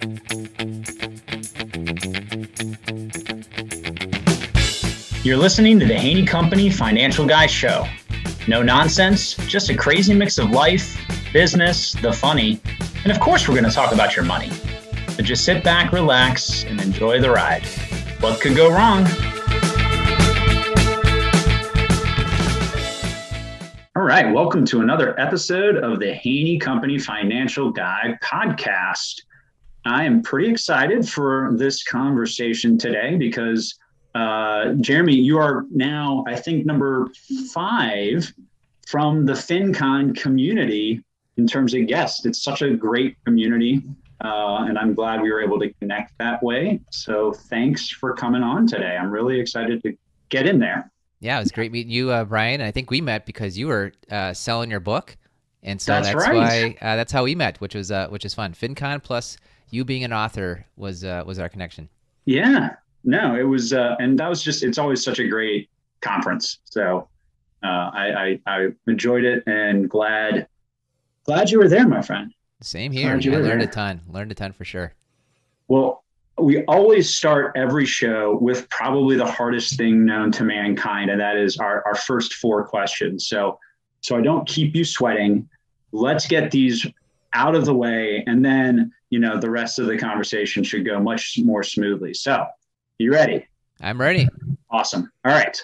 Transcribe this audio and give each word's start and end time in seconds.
You're 0.00 0.06
listening 5.36 5.80
to 5.80 5.86
the 5.86 5.96
Haney 5.98 6.24
Company 6.24 6.70
Financial 6.70 7.26
Guy 7.26 7.46
Show. 7.46 7.84
No 8.46 8.62
nonsense, 8.62 9.34
just 9.48 9.70
a 9.70 9.76
crazy 9.76 10.14
mix 10.14 10.38
of 10.38 10.52
life, 10.52 10.96
business, 11.32 11.94
the 11.94 12.12
funny, 12.12 12.60
and 13.02 13.10
of 13.10 13.18
course, 13.18 13.48
we're 13.48 13.56
going 13.56 13.68
to 13.68 13.72
talk 13.72 13.92
about 13.92 14.14
your 14.14 14.24
money. 14.24 14.50
So 15.16 15.24
just 15.24 15.44
sit 15.44 15.64
back, 15.64 15.90
relax, 15.90 16.62
and 16.62 16.80
enjoy 16.80 17.20
the 17.20 17.30
ride. 17.30 17.66
What 18.20 18.40
could 18.40 18.54
go 18.54 18.70
wrong? 18.70 19.04
All 23.96 24.04
right, 24.04 24.32
welcome 24.32 24.64
to 24.66 24.80
another 24.80 25.18
episode 25.18 25.76
of 25.78 25.98
the 25.98 26.14
Haney 26.14 26.56
Company 26.60 27.00
Financial 27.00 27.72
Guy 27.72 28.16
podcast. 28.22 29.22
I 29.88 30.04
am 30.04 30.22
pretty 30.22 30.50
excited 30.50 31.08
for 31.08 31.50
this 31.54 31.82
conversation 31.84 32.78
today 32.78 33.16
because 33.16 33.78
uh, 34.14 34.74
Jeremy, 34.80 35.14
you 35.14 35.38
are 35.38 35.64
now, 35.70 36.24
I 36.26 36.36
think, 36.36 36.66
number 36.66 37.08
five 37.52 38.32
from 38.86 39.26
the 39.26 39.34
FinCon 39.34 40.16
community 40.16 41.02
in 41.36 41.46
terms 41.46 41.74
of 41.74 41.86
guests. 41.86 42.26
It's 42.26 42.42
such 42.42 42.62
a 42.62 42.74
great 42.74 43.16
community, 43.24 43.82
uh, 44.24 44.64
and 44.68 44.78
I'm 44.78 44.94
glad 44.94 45.20
we 45.20 45.30
were 45.30 45.40
able 45.40 45.58
to 45.60 45.72
connect 45.74 46.16
that 46.18 46.42
way. 46.42 46.80
So 46.90 47.32
thanks 47.32 47.88
for 47.88 48.14
coming 48.14 48.42
on 48.42 48.66
today. 48.66 48.96
I'm 48.96 49.10
really 49.10 49.38
excited 49.38 49.82
to 49.84 49.96
get 50.30 50.46
in 50.46 50.58
there. 50.58 50.90
Yeah, 51.20 51.36
it 51.36 51.40
was 51.40 51.52
great 51.52 51.72
meeting 51.72 51.92
you, 51.92 52.10
uh, 52.10 52.24
Brian. 52.24 52.60
I 52.60 52.70
think 52.70 52.90
we 52.90 53.00
met 53.00 53.26
because 53.26 53.58
you 53.58 53.68
were 53.68 53.92
uh, 54.10 54.32
selling 54.32 54.70
your 54.70 54.80
book, 54.80 55.16
and 55.62 55.80
so 55.80 55.92
that's, 55.92 56.08
that's 56.08 56.28
right. 56.28 56.36
why 56.36 56.76
uh, 56.80 56.96
that's 56.96 57.12
how 57.12 57.24
we 57.24 57.34
met, 57.34 57.60
which 57.60 57.74
was 57.74 57.90
uh, 57.90 58.08
which 58.08 58.24
is 58.24 58.34
fun. 58.34 58.52
FinCon 58.52 59.02
plus 59.02 59.36
you 59.70 59.84
being 59.84 60.04
an 60.04 60.12
author 60.12 60.64
was 60.76 61.04
was 61.04 61.38
our 61.38 61.48
connection. 61.48 61.88
Yeah, 62.24 62.74
no, 63.04 63.36
it 63.36 63.44
was, 63.44 63.72
uh, 63.72 63.96
and 64.00 64.18
that 64.18 64.28
was 64.28 64.42
just, 64.42 64.62
it's 64.62 64.76
always 64.76 65.02
such 65.02 65.18
a 65.18 65.26
great 65.26 65.70
conference. 66.02 66.58
So 66.64 67.08
uh, 67.62 67.66
I, 67.66 68.12
I, 68.12 68.40
I 68.46 68.68
enjoyed 68.86 69.24
it 69.24 69.44
and 69.46 69.88
glad, 69.88 70.46
glad 71.24 71.50
you 71.50 71.58
were 71.58 71.68
there, 71.68 71.88
my 71.88 72.02
friend. 72.02 72.34
Same 72.60 72.92
here. 72.92 73.08
I 73.08 73.12
learned 73.12 73.24
there. 73.44 73.58
a 73.60 73.66
ton, 73.66 74.02
learned 74.10 74.30
a 74.32 74.34
ton 74.34 74.52
for 74.52 74.66
sure. 74.66 74.92
Well, 75.68 76.04
we 76.38 76.64
always 76.66 77.14
start 77.14 77.52
every 77.56 77.86
show 77.86 78.36
with 78.42 78.68
probably 78.68 79.16
the 79.16 79.26
hardest 79.26 79.78
thing 79.78 80.04
known 80.04 80.30
to 80.32 80.44
mankind, 80.44 81.10
and 81.10 81.20
that 81.20 81.36
is 81.36 81.56
our, 81.56 81.82
our 81.86 81.94
first 81.94 82.34
four 82.34 82.66
questions. 82.66 83.26
So, 83.26 83.58
so 84.02 84.16
I 84.16 84.20
don't 84.20 84.46
keep 84.46 84.76
you 84.76 84.84
sweating. 84.84 85.48
Let's 85.92 86.26
get 86.26 86.50
these 86.50 86.86
out 87.32 87.54
of 87.54 87.64
the 87.64 87.74
way, 87.74 88.24
and 88.26 88.44
then 88.44 88.92
you 89.10 89.18
know 89.18 89.38
the 89.38 89.50
rest 89.50 89.78
of 89.78 89.86
the 89.86 89.98
conversation 89.98 90.62
should 90.64 90.84
go 90.84 91.00
much 91.00 91.38
more 91.42 91.62
smoothly. 91.62 92.14
So, 92.14 92.46
you 92.98 93.12
ready? 93.12 93.46
I'm 93.80 94.00
ready. 94.00 94.28
Awesome. 94.70 95.10
All 95.24 95.32
right. 95.32 95.60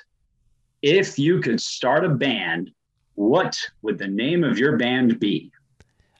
If 0.82 1.18
you 1.18 1.40
could 1.40 1.60
start 1.60 2.04
a 2.04 2.08
band, 2.08 2.70
what 3.14 3.58
would 3.82 3.98
the 3.98 4.06
name 4.06 4.44
of 4.44 4.58
your 4.58 4.76
band 4.76 5.18
be? 5.18 5.50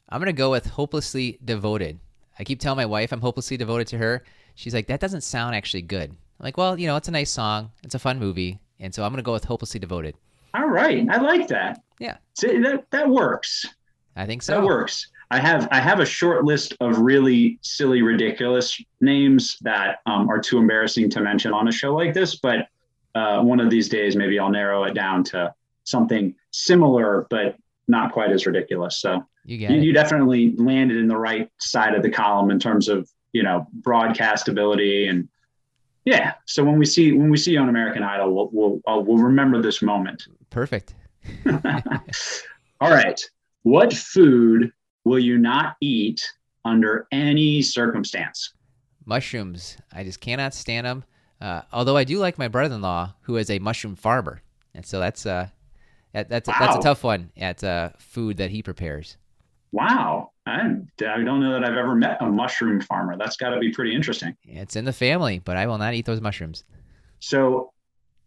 I'm 0.09 0.19
going 0.19 0.27
to 0.27 0.33
go 0.33 0.51
with 0.51 0.65
Hopelessly 0.65 1.39
Devoted. 1.45 1.99
I 2.37 2.43
keep 2.43 2.59
telling 2.59 2.77
my 2.77 2.85
wife 2.85 3.11
I'm 3.11 3.21
hopelessly 3.21 3.57
devoted 3.57 3.87
to 3.87 3.97
her. 3.97 4.23
She's 4.55 4.73
like, 4.73 4.87
that 4.87 4.99
doesn't 4.99 5.21
sound 5.21 5.55
actually 5.55 5.83
good. 5.83 6.09
I'm 6.09 6.43
like, 6.43 6.57
well, 6.57 6.77
you 6.79 6.87
know, 6.87 6.95
it's 6.95 7.07
a 7.07 7.11
nice 7.11 7.31
song. 7.31 7.71
It's 7.83 7.95
a 7.95 7.99
fun 7.99 8.19
movie. 8.19 8.59
And 8.79 8.93
so 8.93 9.03
I'm 9.03 9.11
going 9.11 9.17
to 9.17 9.23
go 9.23 9.33
with 9.33 9.45
Hopelessly 9.45 9.79
Devoted. 9.79 10.15
All 10.53 10.67
right. 10.67 11.07
I 11.09 11.17
like 11.17 11.47
that. 11.47 11.81
Yeah. 11.99 12.17
See, 12.33 12.59
that, 12.59 12.89
that 12.91 13.09
works. 13.09 13.65
I 14.15 14.25
think 14.25 14.41
so. 14.41 14.53
That 14.53 14.63
works. 14.63 15.07
I 15.31 15.39
have 15.39 15.67
I 15.71 15.79
have 15.79 15.99
a 15.99 16.05
short 16.05 16.45
list 16.45 16.75
of 16.79 16.99
really 16.99 17.59
silly, 17.61 18.01
ridiculous 18.01 18.79
names 19.01 19.57
that 19.61 19.99
um, 20.05 20.29
are 20.29 20.39
too 20.39 20.57
embarrassing 20.57 21.09
to 21.11 21.21
mention 21.21 21.53
on 21.53 21.67
a 21.67 21.71
show 21.71 21.95
like 21.95 22.13
this. 22.13 22.35
But 22.35 22.67
uh, 23.15 23.41
one 23.41 23.59
of 23.59 23.69
these 23.69 23.89
days, 23.89 24.15
maybe 24.15 24.39
I'll 24.39 24.49
narrow 24.49 24.83
it 24.83 24.93
down 24.93 25.23
to 25.25 25.53
something 25.83 26.35
similar, 26.51 27.27
but 27.29 27.57
not 27.87 28.11
quite 28.11 28.31
as 28.31 28.45
ridiculous. 28.45 28.97
So 28.97 29.25
you, 29.45 29.57
you, 29.57 29.75
you 29.77 29.93
definitely 29.93 30.55
landed 30.57 30.97
in 30.97 31.07
the 31.07 31.17
right 31.17 31.49
side 31.59 31.95
of 31.95 32.03
the 32.03 32.09
column 32.09 32.51
in 32.51 32.59
terms 32.59 32.87
of 32.87 33.09
you 33.33 33.43
know 33.43 33.67
broadcastability 33.81 35.09
and 35.09 35.27
yeah. 36.05 36.33
So 36.45 36.63
when 36.63 36.77
we 36.77 36.85
see 36.85 37.11
when 37.13 37.29
we 37.29 37.37
see 37.37 37.53
you 37.53 37.59
on 37.59 37.69
American 37.69 38.03
Idol, 38.03 38.33
we'll 38.33 38.49
we'll, 38.51 38.81
uh, 38.85 39.01
we'll 39.01 39.17
remember 39.17 39.61
this 39.61 39.81
moment. 39.81 40.27
Perfect. 40.51 40.93
All 42.79 42.91
right. 42.91 43.19
What 43.63 43.91
food 43.91 44.71
will 45.05 45.19
you 45.19 45.37
not 45.37 45.77
eat 45.79 46.29
under 46.65 47.07
any 47.11 47.61
circumstance? 47.61 48.53
Mushrooms. 49.05 49.77
I 49.93 50.03
just 50.03 50.19
cannot 50.19 50.53
stand 50.53 50.85
them. 50.85 51.03
Uh, 51.39 51.61
although 51.71 51.95
I 51.95 52.03
do 52.03 52.17
like 52.17 52.37
my 52.37 52.47
brother-in-law, 52.47 53.13
who 53.21 53.37
is 53.37 53.49
a 53.49 53.59
mushroom 53.59 53.95
farmer, 53.95 54.41
and 54.73 54.85
so 54.85 54.99
that's 54.99 55.25
uh, 55.25 55.47
that, 56.13 56.27
that's 56.29 56.47
wow. 56.47 56.55
that's 56.59 56.77
a 56.77 56.81
tough 56.81 57.03
one 57.03 57.31
at 57.37 57.63
uh, 57.63 57.89
food 57.99 58.37
that 58.37 58.49
he 58.49 58.63
prepares. 58.63 59.17
Wow, 59.71 60.31
I, 60.45 60.61
I 61.01 61.21
don't 61.21 61.41
know 61.41 61.51
that 61.51 61.65
I've 61.65 61.77
ever 61.77 61.93
met 61.93 62.21
a 62.21 62.25
mushroom 62.25 62.79
farmer. 62.79 63.17
That's 63.17 63.35
got 63.35 63.49
to 63.49 63.59
be 63.59 63.71
pretty 63.71 63.93
interesting. 63.93 64.35
It's 64.43 64.77
in 64.77 64.85
the 64.85 64.93
family, 64.93 65.39
but 65.39 65.57
I 65.57 65.67
will 65.67 65.77
not 65.77 65.93
eat 65.93 66.05
those 66.05 66.21
mushrooms. 66.21 66.63
So, 67.19 67.73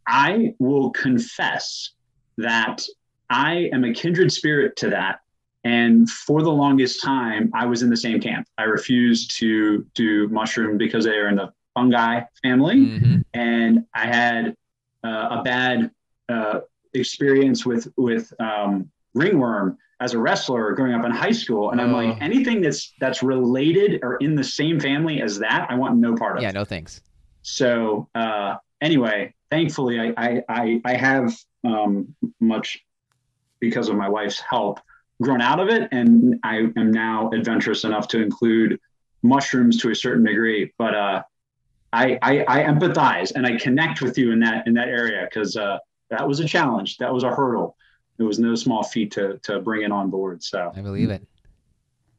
I 0.07 0.55
will 0.59 0.91
confess 0.91 1.93
that 2.37 2.85
I 3.31 3.71
am 3.73 3.85
a 3.85 3.93
kindred 3.93 4.31
spirit 4.31 4.77
to 4.77 4.91
that 4.91 5.21
and 5.69 6.09
for 6.09 6.41
the 6.43 6.51
longest 6.51 7.03
time, 7.03 7.51
I 7.55 7.67
was 7.67 7.83
in 7.83 7.91
the 7.91 7.97
same 7.97 8.21
camp. 8.21 8.49
I 8.57 8.63
refused 8.63 9.37
to 9.39 9.85
do 9.93 10.27
mushroom 10.29 10.79
because 10.79 11.05
they 11.05 11.19
are 11.19 11.29
in 11.29 11.37
the 11.37 11.53
fungi 11.75 12.23
family. 12.43 12.77
Mm-hmm. 12.77 13.17
And 13.35 13.85
I 13.95 14.07
had 14.07 14.57
uh, 15.05 15.29
a 15.39 15.43
bad 15.45 15.91
uh, 16.31 16.61
experience 16.95 17.67
with, 17.67 17.87
with 17.99 18.33
um, 18.41 18.91
ringworm 19.13 19.77
as 20.01 20.15
a 20.15 20.19
wrestler 20.19 20.73
growing 20.73 20.95
up 20.95 21.05
in 21.05 21.11
high 21.11 21.33
school. 21.33 21.71
And 21.73 21.83
I'm 21.83 21.93
like, 21.93 22.17
oh. 22.17 22.19
anything 22.23 22.63
that's, 22.63 22.95
that's 22.99 23.23
related 23.23 24.01
or 24.03 24.17
in 24.17 24.35
the 24.37 24.45
same 24.45 24.81
family 24.81 25.21
as 25.21 25.39
that, 25.41 25.67
I 25.69 25.75
want 25.75 25.99
no 25.99 26.17
part 26.17 26.39
of. 26.39 26.43
It. 26.43 26.47
Yeah, 26.47 26.53
no 26.53 26.65
thanks. 26.65 27.03
So 27.43 28.09
uh, 28.15 28.57
anyway, 28.81 29.35
thankfully 29.51 30.01
I, 30.01 30.15
I, 30.17 30.43
I, 30.49 30.81
I 30.87 30.95
have 30.95 31.37
um, 31.63 32.15
much 32.41 32.83
because 33.61 33.91
of 33.91 33.97
my 33.97 34.09
wife's 34.09 34.41
help 34.41 34.81
grown 35.21 35.41
out 35.41 35.61
of 35.61 35.69
it, 35.69 35.89
and 35.93 36.39
I 36.43 36.71
am 36.77 36.91
now 36.91 37.31
adventurous 37.31 37.85
enough 37.85 38.09
to 38.09 38.23
include 38.23 38.81
mushrooms 39.23 39.81
to 39.83 39.91
a 39.91 39.95
certain 39.95 40.25
degree. 40.25 40.73
But 40.79 40.95
uh, 40.95 41.23
I, 41.93 42.19
I, 42.23 42.45
I 42.49 42.65
empathize 42.65 43.33
and 43.35 43.47
I 43.47 43.57
connect 43.57 44.01
with 44.01 44.19
you 44.19 44.33
in 44.33 44.41
that 44.41 44.67
in 44.67 44.75
that 44.75 44.89
area 44.89 45.27
because 45.29 45.57
uh, 45.57 45.79
that 46.11 46.27
was 46.27 46.41
a 46.41 46.47
challenge. 46.47 46.99
That 46.99 47.13
was 47.13 47.25
a 47.25 47.31
hurdle. 47.31 47.77
It 48.19 48.25
was 48.25 48.39
no 48.39 48.55
small 48.55 48.83
feat 48.83 49.13
to 49.13 49.39
to 49.45 49.61
bring 49.61 49.83
it 49.83 49.93
on 49.93 50.11
board. 50.11 50.43
So 50.43 50.73
I 50.75 50.81
believe 50.81 51.11
it. 51.11 51.27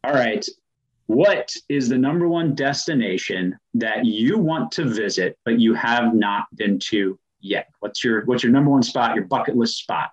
All 0.03 0.13
right. 0.13 0.45
What 1.07 1.55
is 1.69 1.89
the 1.89 1.97
number 1.97 2.27
one 2.27 2.53
destination 2.53 3.57
that 3.73 4.05
you 4.05 4.38
want 4.38 4.71
to 4.73 4.85
visit 4.85 5.39
but 5.43 5.59
you 5.59 5.73
have 5.73 6.13
not 6.13 6.45
been 6.55 6.79
to 6.79 7.17
yet? 7.39 7.67
What's 7.79 8.03
your 8.03 8.25
what's 8.25 8.43
your 8.43 8.51
number 8.51 8.71
one 8.71 8.83
spot, 8.83 9.15
your 9.15 9.25
bucket 9.25 9.55
list 9.55 9.77
spot? 9.77 10.11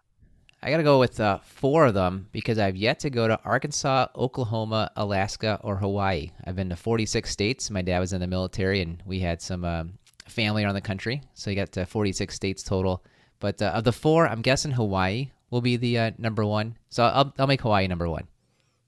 I 0.66 0.71
got 0.71 0.78
to 0.78 0.82
go 0.82 0.99
with 0.99 1.21
uh, 1.21 1.38
four 1.44 1.87
of 1.87 1.94
them 1.94 2.27
because 2.32 2.59
I've 2.59 2.75
yet 2.75 2.99
to 3.00 3.10
go 3.10 3.28
to 3.28 3.38
Arkansas, 3.44 4.09
Oklahoma, 4.16 4.91
Alaska, 4.97 5.60
or 5.62 5.77
Hawaii. 5.77 6.32
I've 6.44 6.56
been 6.56 6.71
to 6.71 6.75
46 6.75 7.31
states. 7.31 7.71
My 7.71 7.82
dad 7.82 8.00
was 8.00 8.12
in 8.12 8.21
the 8.21 8.27
military, 8.27 8.81
and 8.81 9.00
we 9.06 9.21
had 9.21 9.41
some 9.41 9.65
um, 9.65 9.93
family 10.26 10.65
around 10.65 10.75
the 10.75 10.81
country, 10.81 11.22
so 11.34 11.50
you 11.50 11.56
got 11.56 11.71
to 11.71 11.87
46 11.87 12.34
states 12.34 12.65
total. 12.65 13.05
But 13.38 13.62
uh, 13.62 13.66
of 13.66 13.84
the 13.84 13.93
four, 13.93 14.26
I'm 14.26 14.43
guessing 14.43 14.72
Hawaii 14.72 15.31
will 15.50 15.60
be 15.60 15.76
the 15.76 15.99
uh, 16.00 16.10
number 16.19 16.44
one. 16.44 16.76
So 16.88 17.05
I'll, 17.05 17.32
I'll 17.38 17.47
make 17.47 17.60
Hawaii 17.60 17.87
number 17.87 18.09
one. 18.09 18.26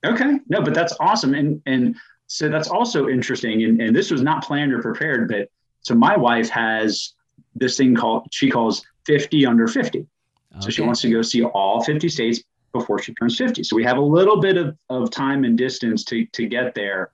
Okay, 0.05 0.41
no, 0.49 0.61
but 0.61 0.75
that's 0.75 0.97
awesome, 0.99 1.35
and 1.35 1.63
and 1.67 1.95
so 2.27 2.49
that's 2.49 2.71
also 2.71 3.07
interesting. 3.09 3.63
And, 3.63 3.81
and 3.81 3.95
this 3.95 4.11
was 4.11 4.21
not 4.21 4.43
planned 4.43 4.73
or 4.73 4.83
prepared, 4.83 5.29
but 5.29 5.49
so 5.83 5.95
my 5.95 6.17
wife 6.17 6.49
has 6.51 7.13
this 7.55 7.77
thing 7.77 7.95
called 7.95 8.27
she 8.33 8.51
calls 8.51 8.85
50 9.07 9.47
under 9.47 9.69
50 9.69 10.09
Okay. 10.53 10.61
So 10.61 10.71
she 10.71 10.83
wants 10.83 11.01
to 11.03 11.11
go 11.11 11.23
see 11.23 11.45
all 11.45 11.83
50 11.83 12.09
states 12.09 12.43
before 12.73 12.99
she 12.99 13.15
turns 13.15 13.37
50. 13.37 13.63
So 13.63 13.77
we 13.77 13.85
have 13.85 13.99
a 13.99 14.03
little 14.03 14.41
bit 14.41 14.57
of, 14.57 14.77
of 14.91 15.11
time 15.11 15.45
and 15.45 15.57
distance 15.57 16.05
to, 16.05 16.25
to 16.27 16.47
get 16.47 16.75
there. 16.75 17.11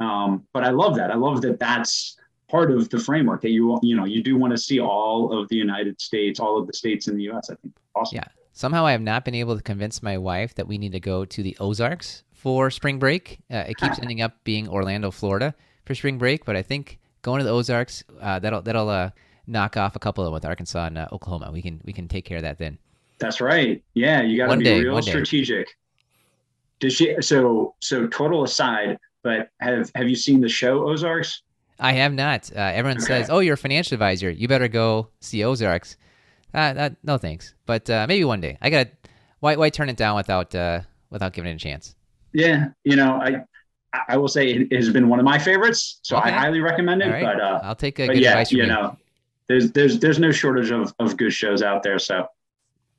Um, 0.00 0.46
but 0.52 0.64
I 0.64 0.70
love 0.70 0.96
that. 0.96 1.10
I 1.10 1.16
love 1.16 1.42
that 1.42 1.58
that's 1.58 2.16
part 2.50 2.70
of 2.70 2.88
the 2.88 2.98
framework 2.98 3.42
that 3.42 3.50
you, 3.50 3.78
you 3.82 3.96
know, 3.96 4.04
you 4.04 4.22
do 4.22 4.36
want 4.36 4.52
to 4.52 4.58
see 4.58 4.80
all 4.80 5.38
of 5.38 5.48
the 5.48 5.56
United 5.56 6.00
States, 6.00 6.40
all 6.40 6.58
of 6.58 6.66
the 6.66 6.72
states 6.72 7.08
in 7.08 7.16
the 7.16 7.24
U.S. 7.24 7.50
I 7.50 7.54
think 7.56 7.74
awesome. 7.94 8.16
Yeah. 8.16 8.24
Somehow 8.52 8.86
I 8.86 8.92
have 8.92 9.00
not 9.00 9.24
been 9.24 9.34
able 9.34 9.56
to 9.56 9.62
convince 9.62 10.02
my 10.02 10.18
wife 10.18 10.54
that 10.54 10.66
we 10.66 10.78
need 10.78 10.92
to 10.92 11.00
go 11.00 11.24
to 11.24 11.42
the 11.42 11.56
Ozarks 11.60 12.24
for 12.32 12.70
spring 12.70 12.98
break. 12.98 13.38
Uh, 13.50 13.64
it 13.68 13.76
keeps 13.76 13.98
ending 14.02 14.22
up 14.22 14.42
being 14.44 14.68
Orlando, 14.68 15.10
Florida 15.10 15.54
for 15.84 15.94
spring 15.94 16.18
break, 16.18 16.44
but 16.44 16.56
I 16.56 16.62
think 16.62 16.98
going 17.22 17.38
to 17.38 17.44
the 17.44 17.50
Ozarks, 17.50 18.02
uh, 18.20 18.38
that'll, 18.38 18.62
that'll, 18.62 18.88
uh, 18.88 19.10
knock 19.48 19.76
off 19.76 19.96
a 19.96 19.98
couple 19.98 20.22
of 20.22 20.26
them 20.26 20.34
with 20.34 20.44
Arkansas 20.44 20.86
and 20.86 20.98
uh, 20.98 21.08
Oklahoma. 21.10 21.50
We 21.52 21.62
can 21.62 21.80
we 21.84 21.92
can 21.92 22.06
take 22.06 22.24
care 22.24 22.36
of 22.36 22.42
that 22.42 22.58
then. 22.58 22.78
That's 23.18 23.40
right. 23.40 23.82
Yeah, 23.94 24.22
you 24.22 24.36
got 24.36 24.52
to 24.52 24.56
be 24.56 24.64
day, 24.64 24.80
real 24.80 25.02
strategic. 25.02 25.68
Did 26.80 26.92
she? 26.92 27.16
So 27.20 27.74
so 27.80 28.06
total 28.06 28.44
aside, 28.44 28.98
but 29.22 29.50
have 29.60 29.90
have 29.94 30.08
you 30.08 30.16
seen 30.16 30.40
the 30.40 30.48
show 30.48 30.88
Ozarks? 30.88 31.42
I 31.80 31.92
have 31.92 32.12
not. 32.12 32.50
Uh, 32.54 32.60
everyone 32.60 32.98
okay. 32.98 33.06
says, 33.06 33.30
"Oh, 33.30 33.40
you're 33.40 33.54
a 33.54 33.58
financial 33.58 33.94
advisor. 33.94 34.30
You 34.30 34.46
better 34.48 34.68
go 34.68 35.08
see 35.20 35.42
Ozarks." 35.42 35.96
Uh, 36.54 36.90
no 37.02 37.18
thanks, 37.18 37.54
but 37.66 37.88
uh, 37.90 38.06
maybe 38.08 38.24
one 38.24 38.40
day. 38.40 38.58
I 38.60 38.70
got 38.70 38.88
why 39.40 39.56
why 39.56 39.70
turn 39.70 39.88
it 39.88 39.96
down 39.96 40.16
without 40.16 40.54
uh, 40.54 40.80
without 41.10 41.32
giving 41.32 41.50
it 41.50 41.56
a 41.56 41.58
chance? 41.58 41.94
Yeah, 42.32 42.68
you 42.84 42.96
know, 42.96 43.14
I 43.14 43.44
I 44.08 44.16
will 44.16 44.28
say 44.28 44.48
it 44.48 44.72
has 44.72 44.90
been 44.90 45.08
one 45.08 45.18
of 45.18 45.24
my 45.24 45.38
favorites, 45.38 46.00
so 46.02 46.16
okay. 46.16 46.30
I 46.30 46.32
highly 46.32 46.60
recommend 46.60 47.02
it. 47.02 47.10
Right. 47.10 47.22
But 47.22 47.40
uh, 47.40 47.60
I'll 47.62 47.74
take 47.74 47.98
a 47.98 48.06
good 48.06 48.18
yeah, 48.18 48.30
advice 48.30 48.50
from 48.50 48.58
you. 48.58 48.62
You 48.64 48.68
know, 48.70 48.96
there's 49.48 49.72
there's 49.72 49.98
there's 49.98 50.18
no 50.18 50.30
shortage 50.30 50.70
of 50.70 50.94
of 50.98 51.16
good 51.16 51.32
shows 51.32 51.62
out 51.62 51.82
there, 51.82 51.98
so 51.98 52.26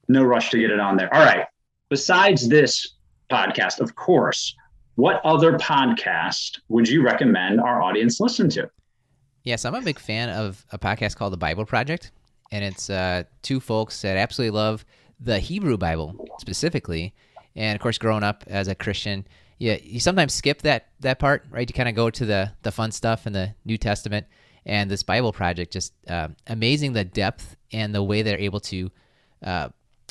no 0.07 0.23
rush 0.23 0.49
to 0.51 0.59
get 0.59 0.71
it 0.71 0.79
on 0.79 0.97
there. 0.97 1.13
All 1.13 1.23
right. 1.23 1.45
Besides 1.89 2.47
this 2.49 2.95
podcast, 3.31 3.79
of 3.79 3.95
course, 3.95 4.55
what 4.95 5.21
other 5.23 5.57
podcast 5.57 6.59
would 6.67 6.87
you 6.87 7.03
recommend 7.03 7.61
our 7.61 7.81
audience 7.81 8.19
listen 8.19 8.49
to? 8.49 8.69
Yes, 9.43 9.63
I'm 9.65 9.75
a 9.75 9.81
big 9.81 9.99
fan 9.99 10.29
of 10.29 10.65
a 10.71 10.77
podcast 10.77 11.15
called 11.15 11.33
The 11.33 11.37
Bible 11.37 11.65
Project, 11.65 12.11
and 12.51 12.65
it's 12.65 12.89
uh, 12.89 13.23
two 13.41 13.59
folks 13.59 14.01
that 14.01 14.17
absolutely 14.17 14.57
love 14.57 14.85
the 15.19 15.39
Hebrew 15.39 15.77
Bible 15.77 16.27
specifically. 16.39 17.13
And 17.55 17.75
of 17.75 17.81
course, 17.81 17.97
growing 17.97 18.23
up 18.23 18.43
as 18.47 18.67
a 18.67 18.75
Christian, 18.75 19.25
yeah, 19.57 19.77
you 19.81 19.99
sometimes 19.99 20.33
skip 20.33 20.61
that 20.63 20.87
that 21.01 21.19
part, 21.19 21.45
right? 21.51 21.69
You 21.69 21.73
kind 21.73 21.89
of 21.89 21.95
go 21.95 22.09
to 22.09 22.25
the 22.25 22.51
the 22.63 22.71
fun 22.71 22.91
stuff 22.91 23.27
in 23.27 23.33
the 23.33 23.53
New 23.65 23.77
Testament. 23.77 24.25
And 24.65 24.89
this 24.89 25.03
Bible 25.03 25.33
project 25.33 25.73
just 25.73 25.93
uh, 26.07 26.29
amazing 26.47 26.93
the 26.93 27.03
depth 27.03 27.55
and 27.71 27.93
the 27.93 28.03
way 28.03 28.21
they're 28.21 28.39
able 28.39 28.59
to 28.61 28.91
uh, 29.43 29.69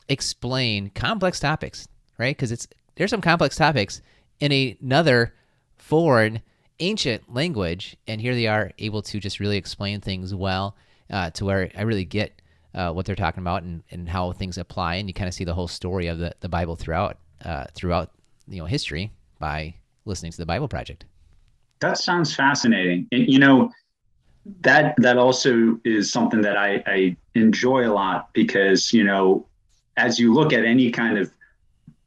explain 0.09 0.91
complex 0.91 1.41
topics, 1.41 1.89
right? 2.19 2.37
Because 2.37 2.53
it's 2.53 2.67
there's 2.97 3.11
some 3.11 3.21
complex 3.21 3.57
topics 3.57 4.01
in 4.41 4.77
another 4.81 5.35
foreign 5.77 6.43
ancient 6.81 7.33
language, 7.33 7.97
and 8.07 8.21
here 8.21 8.35
they 8.35 8.47
are 8.47 8.73
able 8.79 9.03
to 9.03 9.21
just 9.21 9.41
really 9.41 9.57
explain 9.57 10.01
things 10.01 10.35
well 10.35 10.77
uh, 11.11 11.31
to 11.31 11.45
where 11.45 11.71
I 11.77 11.83
really 11.83 12.05
get 12.05 12.41
uh, 12.75 12.93
what 12.93 13.07
they're 13.07 13.17
talking 13.17 13.43
about 13.43 13.63
and, 13.63 13.83
and 13.91 14.09
how 14.09 14.33
things 14.33 14.59
apply, 14.59 14.97
and 14.97 15.09
you 15.09 15.15
kind 15.15 15.29
of 15.29 15.35
see 15.35 15.45
the 15.45 15.55
whole 15.55 15.69
story 15.69 16.07
of 16.07 16.19
the, 16.19 16.35
the 16.41 16.49
Bible 16.49 16.77
throughout 16.77 17.19
uh, 17.45 17.65
throughout 17.75 18.11
you 18.49 18.59
know 18.59 18.67
history 18.67 19.13
by 19.39 19.75
listening 20.05 20.33
to 20.33 20.39
the 20.39 20.47
Bible 20.47 20.69
Project. 20.69 21.05
That 21.81 21.99
sounds 21.99 22.35
fascinating, 22.35 23.07
and 23.13 23.29
you 23.29 23.39
know 23.39 23.71
that 24.61 24.95
that 24.99 25.19
also 25.19 25.79
is 25.85 26.11
something 26.11 26.41
that 26.43 26.57
I, 26.57 26.83
I 26.87 27.17
enjoy 27.35 27.89
a 27.89 27.93
lot 27.93 28.33
because 28.33 28.93
you 28.93 29.05
know 29.05 29.47
as 29.97 30.19
you 30.19 30.33
look 30.33 30.53
at 30.53 30.65
any 30.65 30.91
kind 30.91 31.19
of 31.19 31.31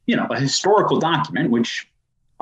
you 0.06 0.16
know 0.16 0.26
a 0.30 0.38
historical 0.38 0.98
document, 0.98 1.50
which 1.50 1.88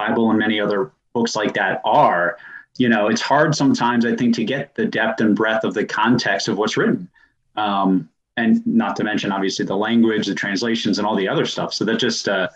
Bible 0.00 0.30
and 0.30 0.38
many 0.38 0.60
other 0.60 0.92
books 1.12 1.36
like 1.36 1.54
that 1.54 1.80
are, 1.84 2.38
you 2.78 2.88
know, 2.88 3.08
it's 3.08 3.20
hard 3.20 3.54
sometimes, 3.54 4.06
I 4.06 4.16
think, 4.16 4.34
to 4.36 4.44
get 4.44 4.74
the 4.74 4.86
depth 4.86 5.20
and 5.20 5.36
breadth 5.36 5.64
of 5.64 5.74
the 5.74 5.84
context 5.84 6.48
of 6.48 6.56
what's 6.56 6.76
written. 6.76 7.08
Um, 7.56 8.08
and 8.36 8.66
not 8.66 8.96
to 8.96 9.04
mention, 9.04 9.32
obviously, 9.32 9.66
the 9.66 9.76
language, 9.76 10.26
the 10.26 10.34
translations, 10.34 10.98
and 10.98 11.06
all 11.06 11.16
the 11.16 11.28
other 11.28 11.44
stuff. 11.44 11.74
So 11.74 11.84
that 11.84 11.98
just, 11.98 12.28
uh, 12.28 12.48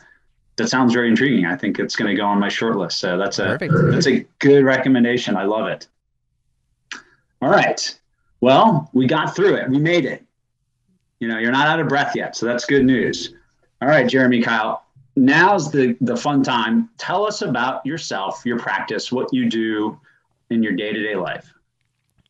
that 0.56 0.68
sounds 0.68 0.94
very 0.94 1.08
intriguing. 1.08 1.44
I 1.44 1.56
think 1.56 1.78
it's 1.78 1.96
going 1.96 2.10
to 2.10 2.16
go 2.16 2.24
on 2.24 2.38
my 2.38 2.48
short 2.48 2.76
list. 2.76 2.98
So 2.98 3.18
that's 3.18 3.38
a 3.38 3.58
Perfect. 3.58 3.74
that's 3.90 4.06
a 4.06 4.24
good 4.38 4.64
recommendation. 4.64 5.36
I 5.36 5.44
love 5.44 5.66
it. 5.66 5.88
All 7.44 7.50
right. 7.50 7.98
Well, 8.40 8.90
we 8.92 9.06
got 9.06 9.36
through 9.36 9.54
it. 9.56 9.68
We 9.68 9.78
made 9.78 10.04
it. 10.04 10.24
You 11.20 11.28
know, 11.28 11.38
you're 11.38 11.52
not 11.52 11.68
out 11.68 11.80
of 11.80 11.88
breath 11.88 12.16
yet, 12.16 12.36
so 12.36 12.46
that's 12.46 12.64
good 12.64 12.84
news. 12.84 13.34
All 13.80 13.88
right, 13.88 14.08
Jeremy 14.08 14.42
Keil 14.42 14.80
now's 15.16 15.70
the 15.70 15.96
the 16.00 16.16
fun 16.16 16.42
time. 16.42 16.90
Tell 16.98 17.26
us 17.26 17.42
about 17.42 17.84
yourself, 17.86 18.44
your 18.44 18.58
practice, 18.58 19.12
what 19.12 19.32
you 19.32 19.48
do 19.48 19.98
in 20.50 20.62
your 20.62 20.72
day 20.72 20.92
to 20.92 21.02
day 21.02 21.16
life. 21.16 21.52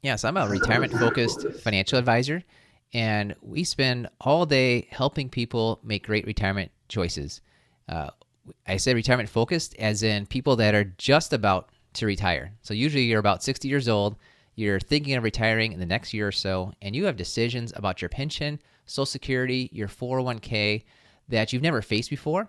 Yes, 0.03 0.25
I'm 0.25 0.37
a 0.37 0.47
retirement 0.47 0.93
focused 0.93 1.47
financial 1.63 1.99
advisor, 1.99 2.43
and 2.93 3.35
we 3.41 3.65
spend 3.65 4.09
all 4.21 4.45
day 4.45 4.87
helping 4.91 5.29
people 5.29 5.81
make 5.83 6.07
great 6.07 6.27
retirement 6.27 6.71
choices. 6.89 7.41
Uh, 7.89 8.11
I 8.67 8.77
say 8.77 8.93
retirement 8.93 9.31
focused 9.31 9.75
as 9.79 10.03
in 10.03 10.27
people 10.27 10.57
that 10.57 10.75
are 10.75 10.85
just 10.99 11.33
about 11.33 11.71
to 11.95 12.07
retire. 12.07 12.53
So 12.61 12.75
usually 12.75 13.05
you're 13.05 13.21
about 13.21 13.43
60 13.43 13.67
years 13.69 13.89
old, 13.89 14.17
you're 14.55 14.81
thinking 14.81 15.15
of 15.15 15.25
retiring 15.25 15.73
in 15.73 15.81
the 15.81 15.87
next 15.87 16.15
year 16.15 16.29
or 16.29 16.33
so, 16.33 16.73
and 16.83 16.95
you 16.95 17.05
have 17.07 17.17
decisions 17.17 17.73
about 17.77 18.01
your 18.03 18.09
pension, 18.09 18.61
Social 18.87 19.07
Security, 19.07 19.69
your 19.73 19.89
401k 19.89 20.85
that 21.29 21.53
you've 21.53 21.63
never 21.63 21.83
faced 21.83 22.11
before 22.11 22.49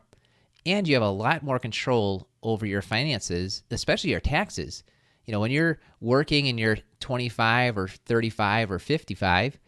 and 0.65 0.87
you 0.87 0.95
have 0.95 1.03
a 1.03 1.09
lot 1.09 1.43
more 1.43 1.59
control 1.59 2.27
over 2.41 2.65
your 2.65 2.81
finances, 2.81 3.63
especially 3.71 4.11
your 4.11 4.19
taxes. 4.19 4.83
You 5.25 5.31
know, 5.31 5.39
when 5.39 5.51
you're 5.51 5.79
working 6.01 6.47
and 6.47 6.59
you're 6.59 6.77
25 6.99 7.77
or 7.77 7.87
35 7.87 8.71
or 8.71 8.79
55, 8.79 9.59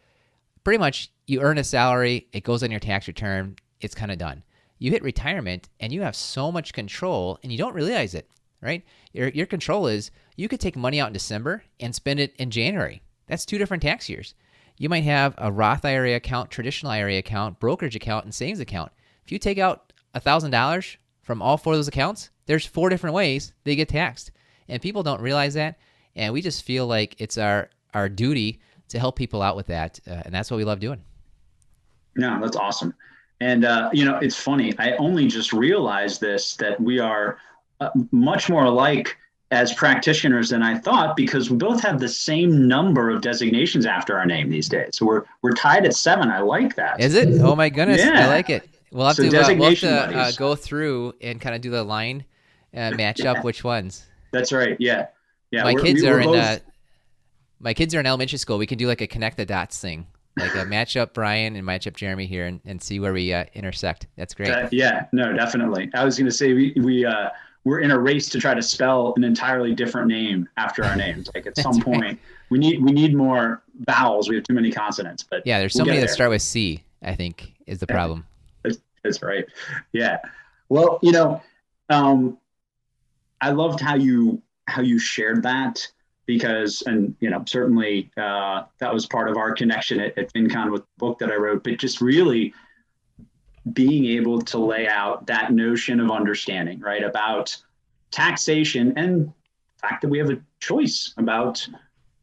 pretty 0.63 0.78
much 0.78 1.12
you 1.25 1.42
earn 1.42 1.57
a 1.57 1.63
salary, 1.63 2.28
it 2.33 2.44
goes 2.44 2.63
on 2.63 2.72
your 2.72 2.80
tax 2.80 3.07
return, 3.07 3.56
it's 3.80 3.95
kind 3.95 4.12
of 4.12 4.18
done. 4.18 4.44
You 4.80 4.92
hit 4.92 5.04
retirement 5.04 5.69
and 5.80 5.92
you 5.92 6.01
have 6.01 6.16
so 6.16 6.51
much 6.51 6.74
control 6.74 7.40
and 7.44 7.51
you 7.51 7.57
don't 7.57 7.74
realize 7.74 8.13
it, 8.13 8.30
right? 8.62 8.83
Your, 9.13 9.30
your 9.30 9.45
control 9.45 9.88
is 9.88 10.12
you 10.36 10.48
could 10.48 10.59
take 10.59 10.75
money 10.75 11.00
out 11.00 11.07
in 11.07 11.13
December 11.13 11.63
and 11.80 11.94
spend 11.94 12.19
it 12.19 12.36
in 12.38 12.51
January. 12.51 13.01
That's 13.27 13.45
two 13.45 13.57
different 13.57 13.83
tax 13.83 14.09
years. 14.09 14.36
You 14.77 14.89
might 14.89 15.04
have 15.04 15.33
a 15.38 15.51
Roth 15.51 15.86
IRA 15.86 16.15
account, 16.15 16.51
traditional 16.51 16.92
IRA 16.92 17.18
account, 17.18 17.59
brokerage 17.59 17.95
account, 17.95 18.25
and 18.25 18.33
savings 18.33 18.59
account. 18.59 18.92
If 19.25 19.31
you 19.31 19.39
take 19.39 19.57
out 19.57 19.92
$1,000 20.15 20.98
from 21.24 21.42
all 21.42 21.57
four 21.57 21.74
of 21.74 21.80
those 21.80 21.88
accounts, 21.88 22.30
there's 22.45 22.65
four 22.65 22.89
different 22.89 23.15
ways 23.15 23.54
they 23.63 23.75
get 23.75 23.89
taxed. 23.89 24.31
And 24.69 24.81
people 24.81 25.04
don't 25.04 25.21
realize 25.21 25.56
that. 25.56 25.80
And 26.15 26.33
we 26.33 26.42
just 26.42 26.63
feel 26.63 26.88
like 26.88 27.15
it's 27.19 27.38
our, 27.38 27.69
our 27.94 28.07
duty 28.07 28.59
to 28.89 29.00
help 29.00 29.15
people 29.15 29.42
out 29.42 29.56
with 29.56 29.68
that. 29.68 30.00
Uh, 30.07 30.21
and 30.25 30.33
that's 30.33 30.50
what 30.51 30.57
we 30.57 30.63
love 30.63 30.80
doing. 30.80 31.01
No, 32.15 32.39
that's 32.42 32.56
awesome. 32.56 32.94
And, 33.39 33.65
uh, 33.65 33.89
you 33.94 34.06
know, 34.06 34.18
it's 34.18 34.36
funny. 34.36 34.74
I 34.80 34.94
only 34.94 35.27
just 35.27 35.54
realized 35.54 36.21
this 36.21 36.56
that 36.56 36.80
we 36.80 37.00
are 37.00 37.38
uh, 37.80 37.90
much 38.12 38.50
more 38.50 38.66
alike 38.66 39.18
as 39.52 39.74
practitioners 39.74 40.50
than 40.50 40.62
I 40.62 40.78
thought 40.78 41.16
because 41.16 41.50
we 41.50 41.58
both 41.58 41.82
have 41.82 42.00
the 42.00 42.10
same 42.10 42.68
number 42.68 43.10
of 43.10 43.22
designations 43.22 43.86
after 43.86 44.18
our 44.18 44.26
name 44.26 44.50
these 44.50 44.68
days. 44.68 44.98
So 44.98 45.06
we're 45.06 45.24
we're 45.42 45.54
tied 45.54 45.86
at 45.86 45.94
seven. 45.94 46.30
I 46.30 46.40
like 46.40 46.76
that. 46.76 47.00
Is 47.00 47.16
it? 47.16 47.42
Oh 47.42 47.56
my 47.56 47.70
goodness, 47.70 48.02
yeah. 48.02 48.26
I 48.26 48.28
like 48.28 48.50
it. 48.50 48.68
We'll 48.92 49.08
have 49.08 49.16
so 49.16 49.24
to, 49.24 49.28
uh, 49.30 49.56
we'll 49.56 49.70
have 49.70 49.80
to 49.80 50.18
uh, 50.18 50.32
go 50.38 50.56
through 50.56 51.14
and 51.22 51.40
kind 51.40 51.56
of 51.56 51.62
do 51.62 51.70
the 51.70 51.84
line 51.84 52.26
and 52.74 52.96
uh, 52.96 52.98
match 52.98 53.22
yeah. 53.22 53.32
up 53.32 53.44
which 53.44 53.64
ones. 53.64 54.06
That's 54.32 54.52
right. 54.52 54.76
Yeah, 54.80 55.08
yeah. 55.52 55.64
My 55.64 55.76
kids 55.76 56.02
we 56.02 56.08
are 56.10 56.20
in. 56.20 56.36
Uh, 56.36 56.60
my 57.60 57.74
kids 57.74 57.96
are 57.96 58.00
in 58.00 58.06
elementary 58.06 58.38
school. 58.38 58.57
We 58.57 58.68
can 58.68 58.78
do 58.78 58.88
like 58.88 59.02
a 59.02 59.07
connect 59.07 59.38
the 59.38 59.46
dots 59.46 59.80
thing, 59.80 60.07
like 60.38 60.56
a 60.56 60.66
match 60.66 60.98
up 60.98 61.14
Brian 61.14 61.56
and 61.56 61.66
match 61.66 61.88
up 61.88 61.96
Jeremy 61.96 62.28
here, 62.28 62.46
and, 62.46 62.60
and 62.66 62.81
see 62.81 63.00
where 63.00 63.14
we 63.14 63.34
uh, 63.34 63.46
intersect. 63.54 64.07
That's 64.18 64.34
great. 64.34 64.50
Uh, 64.50 64.68
yeah. 64.72 65.07
No, 65.12 65.34
definitely. 65.34 65.90
I 65.94 66.04
was 66.04 66.18
going 66.18 66.30
to 66.30 66.36
say 66.36 66.54
we 66.54 66.74
we 66.78 67.06
uh, 67.06 67.30
we're 67.68 67.81
in 67.81 67.92
a 67.92 68.00
race 68.00 68.30
to 68.30 68.40
try 68.40 68.54
to 68.54 68.62
spell 68.62 69.14
an 69.18 69.26
entirely 69.26 69.76
different 69.76 70.07
name 70.07 70.47
after 70.56 70.86
our 70.86 70.95
names. 70.95 71.30
Like 71.36 71.45
at 71.47 71.57
some 71.66 71.81
point, 71.81 72.02
right. 72.02 72.19
we 72.50 72.59
need 72.59 72.81
we 72.81 72.94
need 72.94 73.14
more 73.14 73.62
vowels. 73.81 74.30
We 74.30 74.36
have 74.36 74.45
too 74.45 74.54
many 74.54 74.71
consonants. 74.71 75.21
But 75.21 75.45
yeah, 75.45 75.59
there's 75.59 75.74
so 75.74 75.83
we'll 75.83 75.88
many 75.88 76.00
that 76.00 76.09
start 76.09 76.30
with 76.30 76.42
C. 76.42 76.81
I 77.02 77.14
think 77.14 77.52
is 77.68 77.80
the 77.80 77.88
problem. 77.88 78.26
That's 79.04 79.21
right. 79.21 79.45
Yeah. 79.92 80.18
Well, 80.69 81.00
you 81.02 81.12
know, 81.12 81.42
um, 81.90 82.38
I 83.42 83.52
loved 83.52 83.81
how 83.81 83.95
you 83.95 84.42
how 84.68 84.81
you 84.81 84.97
shared 84.97 85.44
that 85.44 85.86
because, 86.26 86.83
and 86.86 87.16
you 87.19 87.30
know, 87.30 87.44
certainly 87.45 88.09
uh, 88.16 88.64
that 88.80 88.94
was 88.94 89.06
part 89.06 89.30
of 89.30 89.36
our 89.36 89.52
connection 89.52 90.00
at, 90.00 90.18
at 90.18 90.33
FinCon 90.33 90.71
with 90.71 90.83
the 90.83 90.88
book 91.00 91.19
that 91.19 91.31
I 91.31 91.36
wrote. 91.36 91.66
But 91.66 91.80
just 91.80 92.00
really 92.00 92.54
being 93.74 94.06
able 94.06 94.42
to 94.42 94.57
lay 94.57 94.88
out 94.88 95.26
that 95.28 95.52
notion 95.52 96.00
of 96.00 96.12
understanding, 96.12 96.80
right, 96.80 97.04
about 97.04 97.56
taxation 98.12 98.94
and 98.97 99.28
the 99.28 99.88
fact 99.88 100.02
that 100.02 100.09
we 100.09 100.18
have 100.18 100.30
a 100.30 100.40
choice 100.59 101.14
about, 101.18 101.68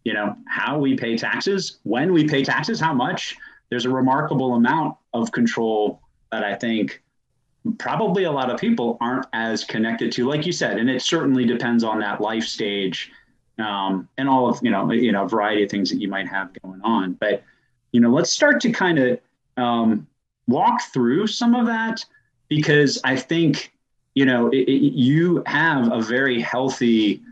you 0.05 0.13
know, 0.13 0.37
how 0.47 0.79
we 0.79 0.97
pay 0.97 1.17
taxes, 1.17 1.79
when 1.83 2.13
we 2.13 2.27
pay 2.27 2.43
taxes, 2.43 2.81
how 2.81 2.95
much. 2.95 3.37
There's 3.71 3.87
a 3.87 3.91
remarkable 3.91 4.55
amount 4.55 4.97
of 5.15 5.33
control 5.33 6.01
that 6.31 6.45
I 6.45 6.55
think 6.55 7.03
probably 7.79 8.25
a 8.25 8.31
lot 8.31 8.51
of 8.51 8.61
people 8.61 8.99
aren't 9.01 9.27
as 9.33 9.65
connected 9.65 10.13
to, 10.13 10.29
like 10.29 10.47
you 10.47 10.53
said, 10.53 10.79
and 10.79 10.89
it 10.89 11.03
certainly 11.03 11.45
depends 11.45 11.83
on 11.83 11.99
that 12.01 12.21
life 12.21 12.45
stage 12.45 13.11
um, 13.59 14.09
and 14.19 14.29
all 14.29 14.49
of 14.49 14.59
you 14.63 14.71
know 14.71 14.91
you 14.91 15.13
know 15.13 15.25
a 15.25 15.29
variety 15.29 15.63
of 15.65 15.71
things 15.71 15.91
that 15.91 16.01
you 16.01 16.09
might 16.09 16.29
have 16.29 16.51
going 16.63 16.81
on. 16.83 17.15
But 17.15 17.43
you 17.93 18.01
know, 18.01 18.11
let's 18.11 18.31
start 18.31 18.61
to 18.63 18.73
kind 18.73 18.99
of 18.99 19.21
um, 19.57 20.07
walk 20.47 20.83
through 20.93 21.27
some 21.27 21.55
of 21.55 21.67
that 21.67 22.05
because 22.49 23.01
I 23.05 23.17
think 23.17 23.73
you 24.15 24.27
know 24.27 24.49
it, 24.49 24.69
it, 24.69 24.93
you 24.95 25.43
have 25.47 25.93
a 25.93 26.01
very 26.01 26.41
healthy 26.41 27.23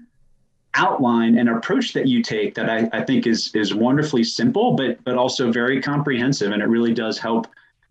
outline 0.74 1.38
and 1.38 1.50
approach 1.50 1.92
that 1.92 2.08
you 2.08 2.22
take 2.22 2.54
that 2.54 2.70
I, 2.70 2.88
I 2.92 3.04
think 3.04 3.26
is 3.26 3.54
is 3.54 3.74
wonderfully 3.74 4.24
simple 4.24 4.72
but 4.72 5.02
but 5.04 5.16
also 5.16 5.52
very 5.52 5.82
comprehensive 5.82 6.50
and 6.50 6.62
it 6.62 6.66
really 6.66 6.94
does 6.94 7.18
help 7.18 7.46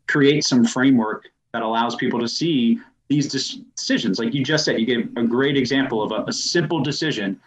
create 0.07 0.43
some 0.43 0.65
framework 0.65 1.29
that 1.53 1.61
allows 1.61 1.95
people 1.95 2.19
to 2.19 2.27
see 2.27 2.79
these 3.11 3.27
decisions. 3.27 4.19
Like 4.19 4.33
you 4.33 4.43
just 4.43 4.65
said, 4.65 4.79
you 4.79 4.85
gave 4.85 5.15
a 5.17 5.23
great 5.23 5.57
example 5.57 6.01
of 6.01 6.11
a, 6.11 6.23
a 6.29 6.33
simple 6.33 6.81
decision, 6.81 7.39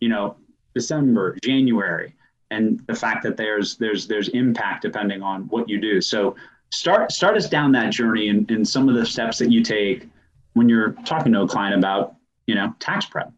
you 0.00 0.08
know, 0.08 0.36
December, 0.74 1.36
January, 1.42 2.14
and 2.50 2.80
the 2.86 2.94
fact 2.94 3.22
that 3.22 3.36
there's 3.36 3.76
there's 3.76 4.06
there's 4.06 4.28
impact 4.28 4.82
depending 4.82 5.22
on 5.22 5.42
what 5.42 5.68
you 5.68 5.80
do. 5.80 6.00
So 6.00 6.34
start 6.72 7.12
start 7.12 7.36
us 7.36 7.48
down 7.48 7.70
that 7.72 7.92
journey 7.92 8.28
and, 8.28 8.50
and 8.50 8.66
some 8.66 8.88
of 8.88 8.94
the 8.94 9.06
steps 9.06 9.38
that 9.38 9.52
you 9.52 9.62
take 9.62 10.08
when 10.54 10.68
you're 10.68 10.92
talking 11.04 11.32
to 11.32 11.42
a 11.42 11.48
client 11.48 11.78
about, 11.78 12.16
you 12.46 12.54
know, 12.54 12.74
tax 12.80 13.06
prep. 13.06 13.32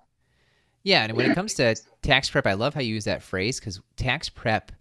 Yeah, 0.83 1.05
and 1.05 1.17
when 1.17 1.31
it 1.31 1.35
comes 1.35 1.55
to 1.55 1.77
tax 2.03 2.29
prep, 2.29 2.47
I 2.47 2.53
love 2.55 2.75
how 2.75 2.81
you 2.81 2.95
use 2.95 3.05
that 3.05 3.23
phrase 3.23 3.59
because 3.59 3.81
tax 3.97 4.29
prep 4.29 4.73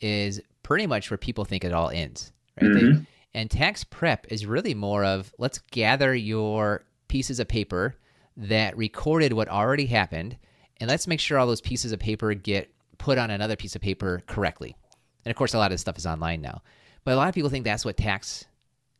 is 0.00 0.40
pretty 0.62 0.86
much 0.86 1.10
where 1.10 1.18
people 1.18 1.44
think 1.44 1.64
it 1.64 1.72
all 1.72 1.90
ends, 1.90 2.32
right? 2.60 2.70
Mm-hmm. 2.70 2.98
They, 2.98 3.06
and 3.34 3.50
tax 3.50 3.84
prep 3.84 4.26
is 4.30 4.46
really 4.46 4.74
more 4.74 5.04
of 5.04 5.34
let's 5.38 5.58
gather 5.70 6.14
your 6.14 6.84
pieces 7.08 7.40
of 7.40 7.48
paper 7.48 7.96
that 8.36 8.76
recorded 8.76 9.32
what 9.32 9.48
already 9.48 9.86
happened, 9.86 10.36
and 10.80 10.88
let's 10.88 11.06
make 11.06 11.20
sure 11.20 11.38
all 11.38 11.46
those 11.46 11.60
pieces 11.60 11.92
of 11.92 11.98
paper 11.98 12.32
get 12.34 12.70
put 12.98 13.18
on 13.18 13.30
another 13.30 13.56
piece 13.56 13.74
of 13.74 13.82
paper 13.82 14.22
correctly. 14.26 14.76
And 15.24 15.30
of 15.30 15.36
course, 15.36 15.54
a 15.54 15.58
lot 15.58 15.66
of 15.66 15.72
this 15.72 15.80
stuff 15.80 15.98
is 15.98 16.06
online 16.06 16.40
now, 16.40 16.62
but 17.08 17.14
a 17.14 17.16
lot 17.16 17.28
of 17.30 17.34
people 17.34 17.48
think 17.48 17.64
that's 17.64 17.86
what 17.86 17.96
tax 17.96 18.44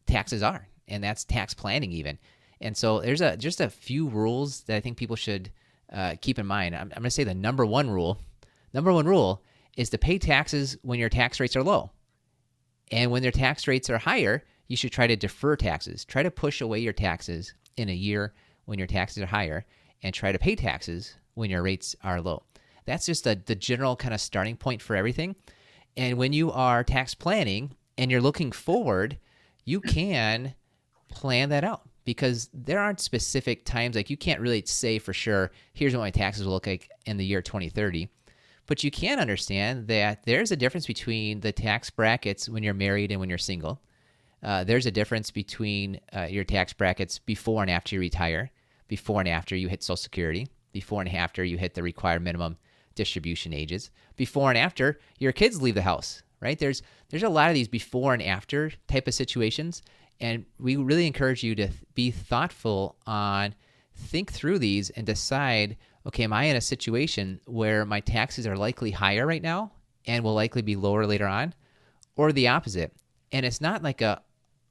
taxes 0.07 0.43
are, 0.43 0.67
and 0.89 1.05
that's 1.05 1.25
tax 1.25 1.53
planning 1.53 1.93
even. 1.93 2.19
And 2.59 2.75
so 2.75 3.01
there's 3.01 3.21
a 3.21 3.37
just 3.37 3.61
a 3.61 3.69
few 3.69 4.09
rules 4.09 4.63
that 4.63 4.77
I 4.77 4.81
think 4.81 4.97
people 4.97 5.15
should 5.15 5.51
uh, 5.93 6.15
keep 6.19 6.39
in 6.39 6.47
mind. 6.47 6.75
I'm, 6.75 6.85
I'm 6.85 6.89
going 6.89 7.03
to 7.03 7.11
say 7.11 7.25
the 7.25 7.35
number 7.35 7.67
one 7.67 7.91
rule. 7.91 8.19
Number 8.73 8.95
one 8.95 9.05
rule 9.05 9.43
is 9.77 9.91
to 9.91 9.99
pay 9.99 10.17
taxes 10.17 10.79
when 10.81 10.99
your 10.99 11.11
tax 11.11 11.39
rates 11.39 11.55
are 11.55 11.63
low. 11.63 11.91
And 12.91 13.11
when 13.11 13.21
their 13.21 13.31
tax 13.31 13.69
rates 13.69 13.91
are 13.91 13.99
higher, 13.99 14.43
you 14.69 14.77
should 14.79 14.93
try 14.93 15.07
to 15.07 15.15
defer 15.15 15.55
taxes. 15.55 16.07
Try 16.07 16.23
to 16.23 16.31
push 16.31 16.63
away 16.63 16.79
your 16.79 16.95
taxes 16.95 17.53
in 17.77 17.91
a 17.91 17.95
year 17.95 18.33
when 18.65 18.79
your 18.79 18.89
taxes 18.89 19.23
are 19.23 19.27
higher 19.27 19.67
and 20.03 20.15
try 20.15 20.33
to 20.33 20.39
pay 20.39 20.57
taxes 20.57 21.15
when 21.35 21.51
your 21.51 21.61
rates 21.61 21.95
are 22.03 22.23
low. 22.23 22.45
That's 22.87 23.05
just 23.05 23.25
the, 23.25 23.39
the 23.45 23.55
general 23.55 23.97
kind 23.97 24.15
of 24.15 24.21
starting 24.23 24.57
point 24.57 24.81
for 24.81 24.97
everything. 24.97 25.37
And 25.95 26.17
when 26.17 26.33
you 26.33 26.51
are 26.51 26.83
tax 26.83 27.15
planning 27.15 27.75
and 27.99 28.11
you're 28.11 28.23
looking 28.23 28.53
forward, 28.53 29.19
you 29.65 29.81
can 29.81 30.55
plan 31.11 31.51
that 31.51 31.65
out 31.65 31.83
because 32.05 32.49
there 32.55 32.79
aren't 32.79 33.01
specific 33.01 33.67
times 33.67 33.97
like 33.97 34.09
you 34.09 34.17
can't 34.17 34.41
really 34.41 34.63
say 34.65 34.99
for 34.99 35.13
sure 35.13 35.51
here's 35.75 35.95
what 35.95 36.01
my 36.01 36.11
taxes 36.11 36.47
will 36.47 36.55
look 36.55 36.67
like 36.67 36.91
in 37.05 37.19
the 37.19 37.25
year 37.25 37.43
2030 37.43 38.09
but 38.69 38.85
you 38.85 38.91
can 38.91 39.19
understand 39.19 39.89
that 39.89 40.23
there's 40.25 40.53
a 40.53 40.57
difference 40.57 40.87
between 40.87 41.41
the 41.41 41.53
tax 41.53 41.91
brackets 41.91 42.49
when 42.49 42.63
you're 42.63 42.75
married 42.75 43.11
and 43.11 43.19
when 43.19 43.31
you're 43.31 43.39
single. 43.39 43.81
Uh, 44.43 44.63
there's 44.63 44.87
a 44.87 44.91
difference 44.91 45.31
between 45.31 45.99
uh, 46.15 46.27
your 46.31 46.45
tax 46.45 46.75
brackets 46.75 47.19
before 47.19 47.63
and 47.63 47.71
after 47.71 47.97
you 47.97 48.01
retire 48.01 48.51
before 48.87 49.21
and 49.21 49.29
after 49.29 49.57
you 49.57 49.69
hit 49.69 49.83
social 49.83 49.97
security 49.97 50.47
before 50.71 51.01
and 51.01 51.13
after 51.13 51.43
you 51.43 51.57
hit 51.57 51.75
the 51.75 51.83
required 51.83 52.23
minimum 52.23 52.59
distribution 52.95 53.55
ages 53.55 53.91
before 54.17 54.51
and 54.51 54.59
after 54.59 55.01
your 55.19 55.33
kids 55.33 55.63
leave 55.63 55.75
the 55.75 55.83
house 55.83 56.23
right 56.41 56.59
there's 56.59 56.83
there's 57.11 57.23
a 57.23 57.29
lot 57.29 57.49
of 57.49 57.55
these 57.55 57.69
before 57.69 58.15
and 58.15 58.23
after 58.23 58.71
type 58.87 59.09
of 59.09 59.15
situations 59.15 59.83
and 60.21 60.45
we 60.59 60.77
really 60.77 61.07
encourage 61.07 61.43
you 61.43 61.55
to 61.55 61.69
be 61.95 62.11
thoughtful 62.11 62.97
on 63.07 63.55
think 63.95 64.33
through 64.33 64.59
these 64.59 64.91
and 64.91 65.07
decide 65.07 65.77
okay, 66.09 66.25
am 66.25 66.33
I 66.33 66.45
in 66.45 66.57
a 66.57 66.61
situation 66.61 67.41
where 67.47 67.85
my 67.85 68.01
taxes 68.01 68.47
are 68.47 68.57
likely 68.57 68.91
higher 68.91 69.27
right 69.27 69.43
now 69.43 69.73
and 70.07 70.25
will 70.25 70.35
likely 70.35 70.63
be 70.63 70.75
lower 70.75 71.07
later 71.07 71.27
on? 71.27 71.55
Or 72.17 72.33
the 72.33 72.49
opposite. 72.49 72.93
And 73.31 73.45
it's 73.45 73.61
not 73.61 73.83
like 73.83 74.01
a, 74.01 74.23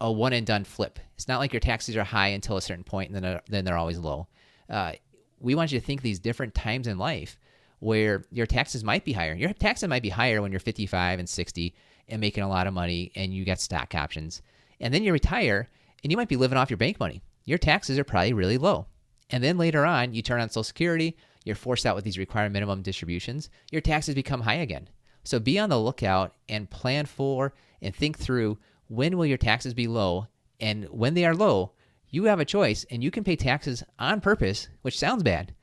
a 0.01 0.11
one 0.11 0.33
and 0.33 0.47
done 0.47 0.63
flip. 0.63 0.99
It's 1.15 1.27
not 1.27 1.39
like 1.39 1.53
your 1.53 1.59
taxes 1.59 1.95
are 1.95 2.03
high 2.03 2.29
until 2.29 2.57
a 2.57 2.61
certain 2.61 2.83
point 2.83 3.09
and 3.09 3.15
then, 3.15 3.23
they're, 3.23 3.41
then 3.47 3.65
they're 3.65 3.77
always 3.77 3.99
low. 3.99 4.27
Uh, 4.67 4.93
we 5.39 5.53
want 5.53 5.71
you 5.71 5.79
to 5.79 5.85
think 5.85 6.01
these 6.01 6.19
different 6.19 6.55
times 6.55 6.87
in 6.87 6.97
life 6.97 7.37
where 7.79 8.23
your 8.31 8.45
taxes 8.45 8.83
might 8.83 9.05
be 9.05 9.13
higher. 9.13 9.33
Your 9.33 9.53
taxes 9.53 9.89
might 9.89 10.01
be 10.01 10.09
higher 10.09 10.41
when 10.41 10.51
you're 10.51 10.59
55 10.59 11.19
and 11.19 11.29
60 11.29 11.75
and 12.09 12.21
making 12.21 12.43
a 12.43 12.49
lot 12.49 12.67
of 12.67 12.73
money 12.73 13.11
and 13.15 13.33
you 13.33 13.45
get 13.45 13.59
stock 13.59 13.93
options 13.95 14.41
and 14.79 14.93
then 14.93 15.03
you 15.03 15.11
retire 15.11 15.69
and 16.03 16.11
you 16.11 16.17
might 16.17 16.29
be 16.29 16.35
living 16.35 16.57
off 16.57 16.69
your 16.69 16.77
bank 16.77 16.99
money. 16.99 17.21
Your 17.45 17.57
taxes 17.57 17.97
are 17.97 18.03
probably 18.03 18.33
really 18.33 18.57
low. 18.57 18.87
And 19.29 19.43
then 19.43 19.57
later 19.57 19.85
on, 19.85 20.13
you 20.13 20.21
turn 20.21 20.41
on 20.41 20.49
Social 20.49 20.63
Security, 20.63 21.17
you're 21.43 21.55
forced 21.55 21.85
out 21.85 21.95
with 21.95 22.05
these 22.05 22.17
required 22.17 22.53
minimum 22.53 22.81
distributions, 22.81 23.49
your 23.71 23.81
taxes 23.81 24.15
become 24.15 24.41
high 24.41 24.55
again. 24.55 24.89
So 25.23 25.39
be 25.39 25.59
on 25.59 25.69
the 25.69 25.79
lookout 25.79 26.33
and 26.47 26.69
plan 26.69 27.05
for 27.05 27.53
and 27.81 27.93
think 27.93 28.17
through 28.17 28.57
when 28.87 29.17
will 29.17 29.25
your 29.25 29.37
taxes 29.37 29.73
be 29.73 29.87
low 29.87 30.27
and 30.59 30.85
when 30.85 31.13
they 31.13 31.25
are 31.25 31.35
low, 31.35 31.73
you 32.09 32.25
have 32.25 32.39
a 32.39 32.45
choice 32.45 32.85
and 32.89 33.03
you 33.03 33.11
can 33.11 33.23
pay 33.23 33.35
taxes 33.35 33.83
on 33.99 34.21
purpose, 34.21 34.69
which 34.81 34.97
sounds 34.97 35.23
bad. 35.23 35.53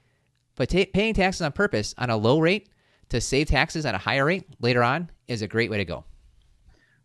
But 0.56 0.68
ta- 0.68 0.90
paying 0.92 1.14
taxes 1.14 1.42
on 1.42 1.52
purpose 1.52 1.94
on 1.98 2.10
a 2.10 2.16
low 2.16 2.38
rate 2.38 2.68
to 3.08 3.20
save 3.20 3.48
taxes 3.48 3.84
at 3.86 3.94
a 3.94 3.98
higher 3.98 4.24
rate 4.24 4.44
later 4.60 4.82
on 4.82 5.10
is 5.28 5.42
a 5.42 5.48
great 5.48 5.70
way 5.70 5.78
to 5.78 5.84
go. 5.84 6.04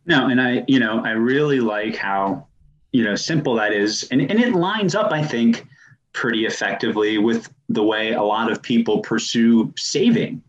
No, 0.05 0.27
and 0.27 0.41
I, 0.41 0.63
you 0.67 0.79
know, 0.79 1.03
I 1.03 1.11
really 1.11 1.59
like 1.59 1.95
how, 1.95 2.47
you 2.91 3.03
know, 3.03 3.15
simple 3.15 3.55
that 3.55 3.73
is. 3.73 4.07
And, 4.11 4.21
and 4.21 4.39
it 4.39 4.53
lines 4.53 4.95
up, 4.95 5.11
I 5.11 5.23
think, 5.23 5.67
pretty 6.13 6.45
effectively 6.45 7.17
with 7.17 7.53
the 7.69 7.83
way 7.83 8.13
a 8.13 8.23
lot 8.23 8.51
of 8.51 8.61
people 8.61 8.99
pursue 8.99 9.71
saving, 9.77 10.41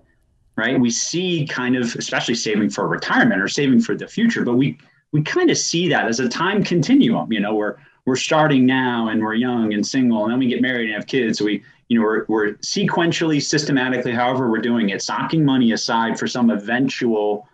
right? 0.57 0.79
We 0.81 0.91
see 0.91 1.47
kind 1.47 1.77
of, 1.77 1.95
especially 1.97 2.35
saving 2.35 2.71
for 2.71 2.89
retirement 2.89 3.43
or 3.43 3.49
saving 3.49 3.81
for 3.81 3.95
the 3.95 4.09
future, 4.09 4.45
but 4.45 4.55
we, 4.55 4.79
we 5.13 5.23
kind 5.23 5.51
of 5.51 5.59
see 5.59 5.89
that 5.89 6.07
as 6.07 6.21
a 6.21 6.29
time 6.29 6.63
continuum, 6.65 7.33
you 7.33 7.41
know, 7.41 7.55
where 7.55 7.79
we're 8.05 8.11
we're 8.11 8.17
starting 8.17 8.67
now 8.67 9.09
and 9.09 9.23
we're 9.23 9.35
young 9.35 9.73
and 9.75 9.87
single, 9.87 10.25
and 10.25 10.33
then 10.33 10.39
we 10.39 10.49
get 10.49 10.61
married 10.63 10.87
and 10.87 10.95
have 10.95 11.07
kids. 11.07 11.39
So 11.39 11.45
we, 11.45 11.63
you 11.91 11.99
know, 11.99 12.05
we're, 12.05 12.25
we're 12.29 12.53
sequentially, 12.59 13.43
systematically, 13.43 14.13
however 14.13 14.49
we're 14.49 14.61
doing 14.61 14.91
it, 14.91 15.03
socking 15.03 15.45
money 15.45 15.73
aside 15.73 16.17
for 16.19 16.29
some 16.29 16.49
eventual 16.49 17.49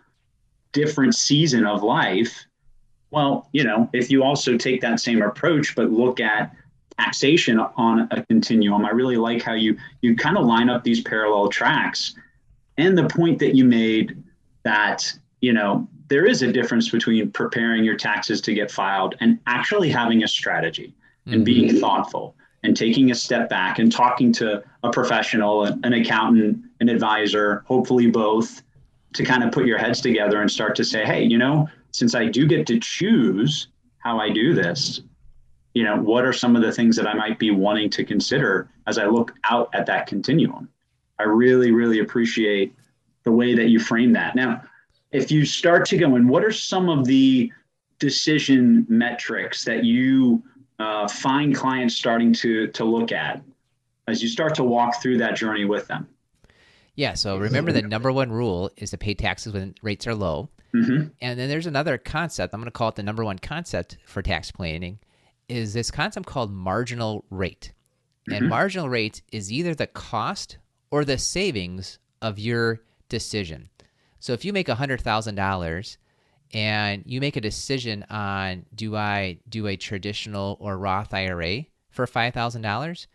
different 0.73 1.15
season 1.15 1.65
of 1.65 1.81
life, 1.81 2.45
well, 3.09 3.49
you 3.51 3.63
know, 3.63 3.89
if 3.93 4.11
you 4.11 4.23
also 4.23 4.55
take 4.55 4.79
that 4.81 4.99
same 4.99 5.23
approach 5.23 5.75
but 5.75 5.91
look 5.91 6.19
at 6.19 6.55
taxation 6.99 7.59
on 7.59 8.07
a 8.11 8.23
continuum, 8.25 8.85
I 8.85 8.91
really 8.91 9.17
like 9.17 9.41
how 9.41 9.53
you 9.53 9.75
you 10.01 10.15
kind 10.15 10.37
of 10.37 10.45
line 10.45 10.69
up 10.69 10.83
these 10.83 11.01
parallel 11.01 11.49
tracks. 11.49 12.13
And 12.77 12.95
the 12.95 13.07
point 13.07 13.39
that 13.39 13.55
you 13.55 13.65
made 13.65 14.21
that, 14.61 15.11
you 15.41 15.51
know, 15.51 15.87
there 16.09 16.27
is 16.27 16.43
a 16.43 16.51
difference 16.51 16.89
between 16.89 17.31
preparing 17.31 17.83
your 17.83 17.97
taxes 17.97 18.39
to 18.41 18.53
get 18.53 18.69
filed 18.69 19.15
and 19.19 19.39
actually 19.47 19.89
having 19.89 20.23
a 20.23 20.27
strategy 20.27 20.93
and 21.25 21.37
mm-hmm. 21.37 21.43
being 21.43 21.79
thoughtful 21.79 22.35
and 22.67 22.75
taking 22.75 23.11
a 23.11 23.15
step 23.15 23.47
back 23.47 23.79
and 23.79 23.89
talking 23.89 24.33
to 24.33 24.61
a 24.83 24.91
professional, 24.91 25.63
an 25.63 25.93
accountant, 25.93 26.61
an 26.81 26.89
advisor, 26.89 27.63
hopefully 27.65 28.07
both, 28.07 28.61
to 29.13 29.23
kind 29.23 29.41
of 29.41 29.53
put 29.53 29.65
your 29.65 29.77
heads 29.77 30.01
together 30.01 30.41
and 30.41 30.51
start 30.51 30.75
to 30.75 30.83
say, 30.83 31.05
hey, 31.05 31.23
you 31.23 31.37
know, 31.37 31.67
since 31.91 32.13
I 32.13 32.25
do 32.25 32.45
get 32.45 32.67
to 32.67 32.77
choose 32.77 33.69
how 33.99 34.19
I 34.19 34.31
do 34.31 34.53
this, 34.53 35.01
you 35.73 35.85
know, 35.85 35.95
what 35.95 36.25
are 36.25 36.33
some 36.33 36.57
of 36.57 36.61
the 36.61 36.73
things 36.73 36.97
that 36.97 37.07
I 37.07 37.13
might 37.13 37.39
be 37.39 37.51
wanting 37.51 37.89
to 37.91 38.03
consider 38.03 38.69
as 38.85 38.97
I 38.97 39.05
look 39.05 39.33
out 39.45 39.69
at 39.73 39.85
that 39.85 40.05
continuum? 40.05 40.67
I 41.19 41.23
really, 41.23 41.71
really 41.71 41.99
appreciate 41.99 42.75
the 43.23 43.31
way 43.31 43.55
that 43.55 43.69
you 43.69 43.79
frame 43.79 44.11
that. 44.11 44.35
Now, 44.35 44.61
if 45.13 45.31
you 45.31 45.45
start 45.45 45.85
to 45.85 45.97
go 45.97 46.17
in, 46.17 46.27
what 46.27 46.43
are 46.43 46.51
some 46.51 46.89
of 46.89 47.05
the 47.05 47.49
decision 47.97 48.85
metrics 48.89 49.63
that 49.63 49.85
you 49.85 50.43
uh, 50.79 51.07
find 51.07 51.55
clients 51.55 51.95
starting 51.95 52.33
to 52.33 52.67
to 52.67 52.83
look 52.83 53.11
at 53.11 53.41
as 54.07 54.21
you 54.21 54.29
start 54.29 54.55
to 54.55 54.63
walk 54.63 55.01
through 55.01 55.17
that 55.17 55.35
journey 55.35 55.65
with 55.65 55.87
them? 55.87 56.07
Yeah. 56.95 57.13
So 57.13 57.37
remember 57.37 57.71
the 57.71 57.83
number 57.83 58.11
one 58.11 58.31
rule 58.31 58.71
is 58.77 58.91
to 58.91 58.97
pay 58.97 59.13
taxes 59.13 59.53
when 59.53 59.75
rates 59.83 60.07
are 60.07 60.15
low. 60.15 60.49
Mm-hmm. 60.73 61.07
And 61.21 61.39
then 61.39 61.47
there's 61.47 61.67
another 61.67 61.97
concept. 61.97 62.53
I'm 62.53 62.59
going 62.59 62.65
to 62.65 62.71
call 62.71 62.89
it 62.89 62.95
the 62.95 63.03
number 63.03 63.23
one 63.23 63.39
concept 63.39 63.97
for 64.05 64.21
tax 64.21 64.51
planning 64.51 64.99
is 65.47 65.73
this 65.73 65.91
concept 65.91 66.25
called 66.25 66.51
marginal 66.51 67.23
rate. 67.29 67.71
Mm-hmm. 68.27 68.33
And 68.33 68.49
marginal 68.49 68.89
rate 68.89 69.21
is 69.31 69.51
either 69.51 69.75
the 69.75 69.87
cost 69.87 70.57
or 70.91 71.05
the 71.05 71.17
savings 71.17 71.99
of 72.21 72.39
your 72.39 72.81
decision. 73.09 73.69
So 74.19 74.33
if 74.33 74.43
you 74.43 74.51
make 74.51 74.67
$100,000 74.67 75.97
and 76.53 77.03
you 77.05 77.19
make 77.19 77.35
a 77.35 77.41
decision 77.41 78.05
on 78.09 78.65
do 78.73 78.95
I 78.95 79.39
do 79.49 79.67
a 79.67 79.75
traditional 79.75 80.57
or 80.59 80.77
Roth 80.77 81.13
IRA 81.13 81.65
for 81.89 82.05
$5,000, 82.05 83.07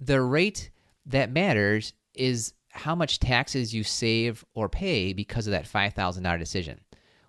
the 0.00 0.20
rate 0.20 0.70
that 1.06 1.32
matters 1.32 1.92
is 2.14 2.54
how 2.70 2.94
much 2.94 3.18
taxes 3.18 3.74
you 3.74 3.84
save 3.84 4.44
or 4.54 4.68
pay 4.68 5.12
because 5.12 5.46
of 5.46 5.50
that 5.52 5.64
$5,000 5.64 6.38
decision. 6.38 6.80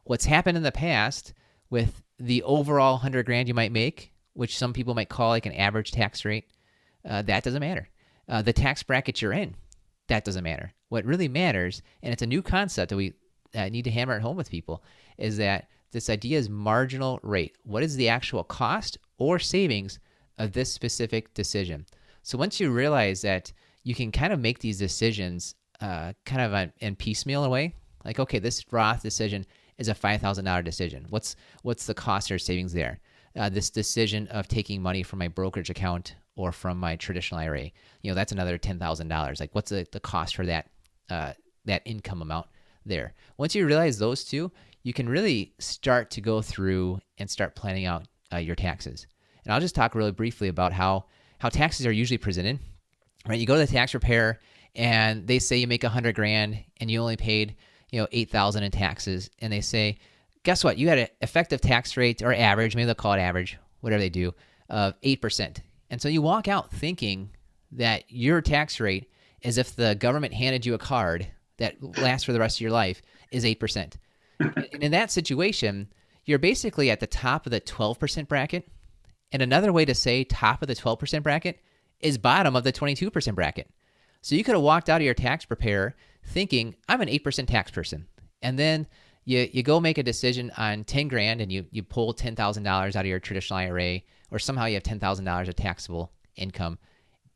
What's 0.05 0.25
happened 0.25 0.57
in 0.57 0.63
the 0.63 0.71
past 0.71 1.33
with 1.69 2.03
the 2.19 2.43
overall 2.43 2.93
100 2.93 3.25
grand 3.25 3.47
you 3.47 3.53
might 3.53 3.71
make, 3.71 4.13
which 4.33 4.57
some 4.57 4.73
people 4.73 4.93
might 4.93 5.09
call 5.09 5.29
like 5.29 5.45
an 5.45 5.53
average 5.53 5.91
tax 5.91 6.23
rate, 6.25 6.45
uh, 7.07 7.21
that 7.23 7.43
doesn't 7.43 7.59
matter. 7.59 7.89
Uh, 8.27 8.41
the 8.41 8.53
tax 8.53 8.83
bracket 8.83 9.21
you're 9.21 9.33
in, 9.33 9.55
that 10.07 10.23
doesn't 10.23 10.43
matter. 10.43 10.73
What 10.89 11.05
really 11.05 11.27
matters, 11.27 11.81
and 12.01 12.13
it's 12.13 12.21
a 12.21 12.27
new 12.27 12.41
concept 12.41 12.89
that 12.89 12.95
we 12.95 13.13
uh, 13.55 13.69
need 13.69 13.83
to 13.83 13.91
hammer 13.91 14.13
at 14.13 14.21
home 14.21 14.37
with 14.37 14.49
people, 14.49 14.83
is 15.17 15.37
that 15.37 15.67
this 15.91 16.09
idea 16.09 16.37
is 16.37 16.49
marginal 16.49 17.19
rate. 17.23 17.55
What 17.63 17.83
is 17.83 17.95
the 17.95 18.09
actual 18.09 18.43
cost 18.43 18.97
or 19.17 19.39
savings 19.39 19.99
of 20.37 20.53
this 20.53 20.71
specific 20.71 21.33
decision. 21.33 21.85
So 22.21 22.37
once 22.37 22.59
you 22.59 22.71
realize 22.71 23.21
that 23.21 23.51
you 23.83 23.93
can 23.93 24.11
kind 24.11 24.33
of 24.33 24.39
make 24.39 24.59
these 24.59 24.77
decisions 24.77 25.55
uh, 25.81 26.13
kind 26.25 26.41
of 26.41 26.71
in 26.79 26.95
piecemeal 26.95 27.49
way, 27.49 27.75
like 28.05 28.19
okay, 28.19 28.39
this 28.39 28.63
Roth 28.71 29.01
decision 29.01 29.45
is 29.77 29.89
a 29.89 29.95
five 29.95 30.21
thousand 30.21 30.45
dollar 30.45 30.61
decision. 30.61 31.05
What's 31.09 31.35
what's 31.63 31.85
the 31.85 31.93
cost 31.93 32.31
or 32.31 32.39
savings 32.39 32.73
there? 32.73 32.99
Uh, 33.35 33.49
this 33.49 33.69
decision 33.69 34.27
of 34.27 34.47
taking 34.47 34.81
money 34.81 35.03
from 35.03 35.19
my 35.19 35.27
brokerage 35.27 35.69
account 35.69 36.15
or 36.35 36.51
from 36.51 36.79
my 36.79 36.95
traditional 36.95 37.39
IRA, 37.39 37.71
you 38.01 38.11
know, 38.11 38.13
that's 38.13 38.31
another 38.31 38.57
ten 38.57 38.79
thousand 38.79 39.07
dollars. 39.07 39.39
Like, 39.39 39.53
what's 39.53 39.69
the, 39.69 39.85
the 39.91 39.99
cost 39.99 40.35
for 40.35 40.45
that 40.45 40.69
uh, 41.09 41.33
that 41.65 41.81
income 41.85 42.21
amount 42.21 42.47
there? 42.85 43.13
Once 43.37 43.55
you 43.55 43.65
realize 43.65 43.97
those 43.99 44.23
two, 44.23 44.51
you 44.83 44.93
can 44.93 45.09
really 45.09 45.53
start 45.59 46.11
to 46.11 46.21
go 46.21 46.41
through 46.41 46.99
and 47.17 47.29
start 47.29 47.55
planning 47.55 47.85
out 47.85 48.03
uh, 48.31 48.37
your 48.37 48.55
taxes. 48.55 49.07
And 49.43 49.53
I'll 49.53 49.59
just 49.59 49.75
talk 49.75 49.95
really 49.95 50.11
briefly 50.11 50.49
about 50.49 50.73
how 50.73 51.05
how 51.39 51.49
taxes 51.49 51.85
are 51.85 51.91
usually 51.91 52.17
presented. 52.17 52.59
Right, 53.27 53.39
you 53.39 53.45
go 53.45 53.55
to 53.55 53.65
the 53.65 53.71
tax 53.71 53.91
preparer 53.91 54.39
and 54.75 55.25
they 55.27 55.39
say 55.39 55.57
you 55.57 55.67
make 55.67 55.83
a 55.83 55.89
hundred 55.89 56.15
grand 56.15 56.63
and 56.77 56.91
you 56.91 56.99
only 56.99 57.15
paid 57.17 57.55
you 57.91 57.99
know 57.99 58.07
eight 58.11 58.29
thousand 58.29 58.63
in 58.63 58.71
taxes, 58.71 59.29
and 59.39 59.53
they 59.53 59.61
say, 59.61 59.97
guess 60.43 60.63
what? 60.63 60.77
You 60.77 60.89
had 60.89 60.97
an 60.99 61.07
effective 61.21 61.61
tax 61.61 61.95
rate 61.95 62.21
or 62.21 62.33
average, 62.33 62.75
maybe 62.75 62.85
they'll 62.85 62.95
call 62.95 63.13
it 63.13 63.19
average, 63.19 63.57
whatever 63.81 64.01
they 64.01 64.09
do, 64.09 64.33
of 64.69 64.95
eight 65.03 65.21
percent. 65.21 65.61
And 65.89 66.01
so 66.01 66.09
you 66.09 66.21
walk 66.21 66.47
out 66.47 66.71
thinking 66.71 67.29
that 67.71 68.03
your 68.09 68.41
tax 68.41 68.79
rate, 68.79 69.11
as 69.43 69.57
if 69.57 69.75
the 69.75 69.95
government 69.95 70.33
handed 70.33 70.65
you 70.65 70.73
a 70.73 70.79
card 70.79 71.27
that 71.57 71.75
lasts 71.99 72.25
for 72.25 72.33
the 72.33 72.39
rest 72.39 72.57
of 72.57 72.61
your 72.61 72.71
life, 72.71 73.01
is 73.31 73.45
eight 73.45 73.59
percent. 73.59 73.97
In 74.79 74.91
that 74.91 75.11
situation, 75.11 75.87
you're 76.25 76.39
basically 76.39 76.89
at 76.89 76.99
the 76.99 77.07
top 77.07 77.45
of 77.45 77.51
the 77.51 77.61
12% 77.61 78.27
bracket. 78.27 78.67
And 79.31 79.41
another 79.41 79.73
way 79.73 79.85
to 79.85 79.95
say 79.95 80.23
top 80.23 80.61
of 80.61 80.67
the 80.67 80.75
12% 80.75 81.23
bracket 81.23 81.59
is 81.99 82.17
bottom 82.17 82.55
of 82.55 82.63
the 82.63 82.73
22% 82.73 83.35
bracket. 83.35 83.69
So 84.21 84.35
you 84.35 84.43
could 84.43 84.55
have 84.55 84.63
walked 84.63 84.89
out 84.89 85.01
of 85.01 85.05
your 85.05 85.13
tax 85.13 85.45
preparer 85.45 85.95
thinking, 86.25 86.75
I'm 86.87 87.01
an 87.01 87.09
8% 87.09 87.47
tax 87.47 87.71
person. 87.71 88.07
And 88.41 88.57
then 88.57 88.87
you, 89.25 89.49
you 89.51 89.63
go 89.63 89.79
make 89.79 89.97
a 89.97 90.03
decision 90.03 90.51
on 90.57 90.83
10 90.83 91.07
grand 91.07 91.41
and 91.41 91.51
you, 91.51 91.65
you 91.71 91.83
pull 91.83 92.13
$10,000 92.13 92.67
out 92.67 92.95
of 92.95 93.05
your 93.05 93.19
traditional 93.19 93.57
IRA, 93.57 94.01
or 94.31 94.39
somehow 94.39 94.65
you 94.65 94.75
have 94.75 94.83
$10,000 94.83 95.47
of 95.47 95.55
taxable 95.55 96.11
income. 96.35 96.77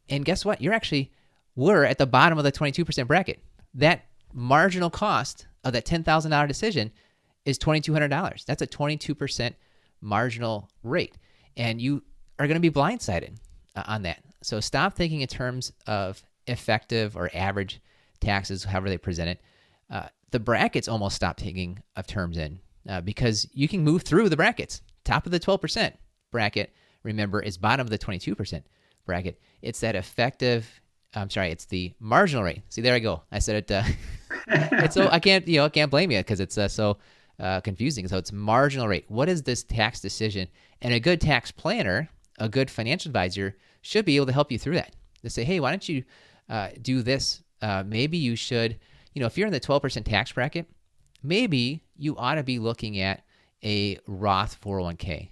And 0.09 0.25
guess 0.25 0.45
what? 0.45 0.61
You're 0.61 0.73
actually, 0.73 1.11
we're 1.55 1.83
at 1.83 1.97
the 1.97 2.05
bottom 2.05 2.37
of 2.37 2.43
the 2.43 2.51
22% 2.51 3.07
bracket. 3.07 3.39
That 3.73 4.05
marginal 4.33 4.89
cost 4.89 5.46
of 5.63 5.73
that 5.73 5.85
$10,000 5.85 6.47
decision 6.47 6.91
is 7.45 7.57
$2,200. 7.57 8.45
That's 8.45 8.61
a 8.61 8.67
22% 8.67 9.53
marginal 10.01 10.69
rate. 10.83 11.17
And 11.55 11.81
you 11.81 12.03
are 12.39 12.47
going 12.47 12.61
to 12.61 12.71
be 12.71 12.73
blindsided 12.73 13.37
uh, 13.75 13.83
on 13.87 14.03
that. 14.03 14.21
So 14.43 14.59
stop 14.59 14.93
thinking 14.93 15.21
in 15.21 15.27
terms 15.27 15.71
of 15.87 16.21
effective 16.45 17.17
or 17.17 17.29
average 17.33 17.81
taxes, 18.19 18.63
however 18.63 18.89
they 18.89 18.97
present 18.97 19.29
it. 19.29 19.41
Uh, 19.89 20.07
the 20.31 20.39
brackets 20.39 20.87
almost 20.87 21.15
stop 21.15 21.37
taking 21.37 21.81
of 21.95 22.05
terms 22.05 22.37
in 22.37 22.59
uh, 22.87 23.01
because 23.01 23.47
you 23.53 23.67
can 23.67 23.83
move 23.83 24.03
through 24.03 24.29
the 24.29 24.37
brackets. 24.37 24.81
Top 25.03 25.25
of 25.25 25.31
the 25.31 25.39
12% 25.39 25.93
bracket, 26.31 26.73
remember, 27.03 27.41
is 27.41 27.57
bottom 27.57 27.85
of 27.85 27.89
the 27.89 27.97
22% 27.97 28.63
bracket. 29.05 29.39
It's 29.61 29.79
that 29.79 29.95
effective 29.95 30.81
I'm 31.17 31.29
sorry, 31.29 31.51
it's 31.51 31.65
the 31.65 31.93
marginal 31.99 32.43
rate. 32.43 32.61
See, 32.69 32.81
there 32.81 32.93
I 32.93 32.99
go. 32.99 33.23
I 33.31 33.39
said 33.39 33.55
it. 33.55 33.71
Uh, 33.71 33.83
it's 34.47 34.95
so 34.95 35.09
I 35.09 35.19
can't, 35.19 35.47
you 35.47 35.57
know, 35.57 35.65
I 35.65 35.69
can't 35.69 35.91
blame 35.91 36.11
you 36.11 36.19
because 36.19 36.39
it's 36.39 36.57
uh, 36.57 36.67
so 36.67 36.97
uh, 37.39 37.61
confusing. 37.61 38.07
So 38.07 38.17
it's 38.17 38.31
marginal 38.31 38.87
rate. 38.87 39.05
What 39.07 39.29
is 39.29 39.43
this 39.43 39.63
tax 39.63 39.99
decision? 39.99 40.47
And 40.81 40.93
a 40.93 40.99
good 40.99 41.21
tax 41.21 41.51
planner, 41.51 42.09
a 42.39 42.49
good 42.49 42.69
financial 42.69 43.09
advisor, 43.09 43.57
should 43.81 44.05
be 44.05 44.15
able 44.15 44.25
to 44.27 44.33
help 44.33 44.51
you 44.51 44.59
through 44.59 44.75
that. 44.75 44.95
To 45.23 45.29
say, 45.29 45.43
hey, 45.43 45.59
why 45.59 45.71
don't 45.71 45.87
you 45.89 46.03
uh, 46.49 46.69
do 46.81 47.01
this? 47.01 47.41
Uh, 47.61 47.83
maybe 47.85 48.17
you 48.17 48.35
should, 48.35 48.77
you 49.13 49.19
know, 49.19 49.25
if 49.25 49.37
you're 49.37 49.47
in 49.47 49.53
the 49.53 49.59
12% 49.59 50.03
tax 50.05 50.31
bracket, 50.31 50.67
maybe 51.23 51.83
you 51.95 52.15
ought 52.17 52.35
to 52.35 52.43
be 52.43 52.59
looking 52.59 52.99
at 52.99 53.23
a 53.63 53.97
Roth 54.07 54.61
401k. 54.61 55.29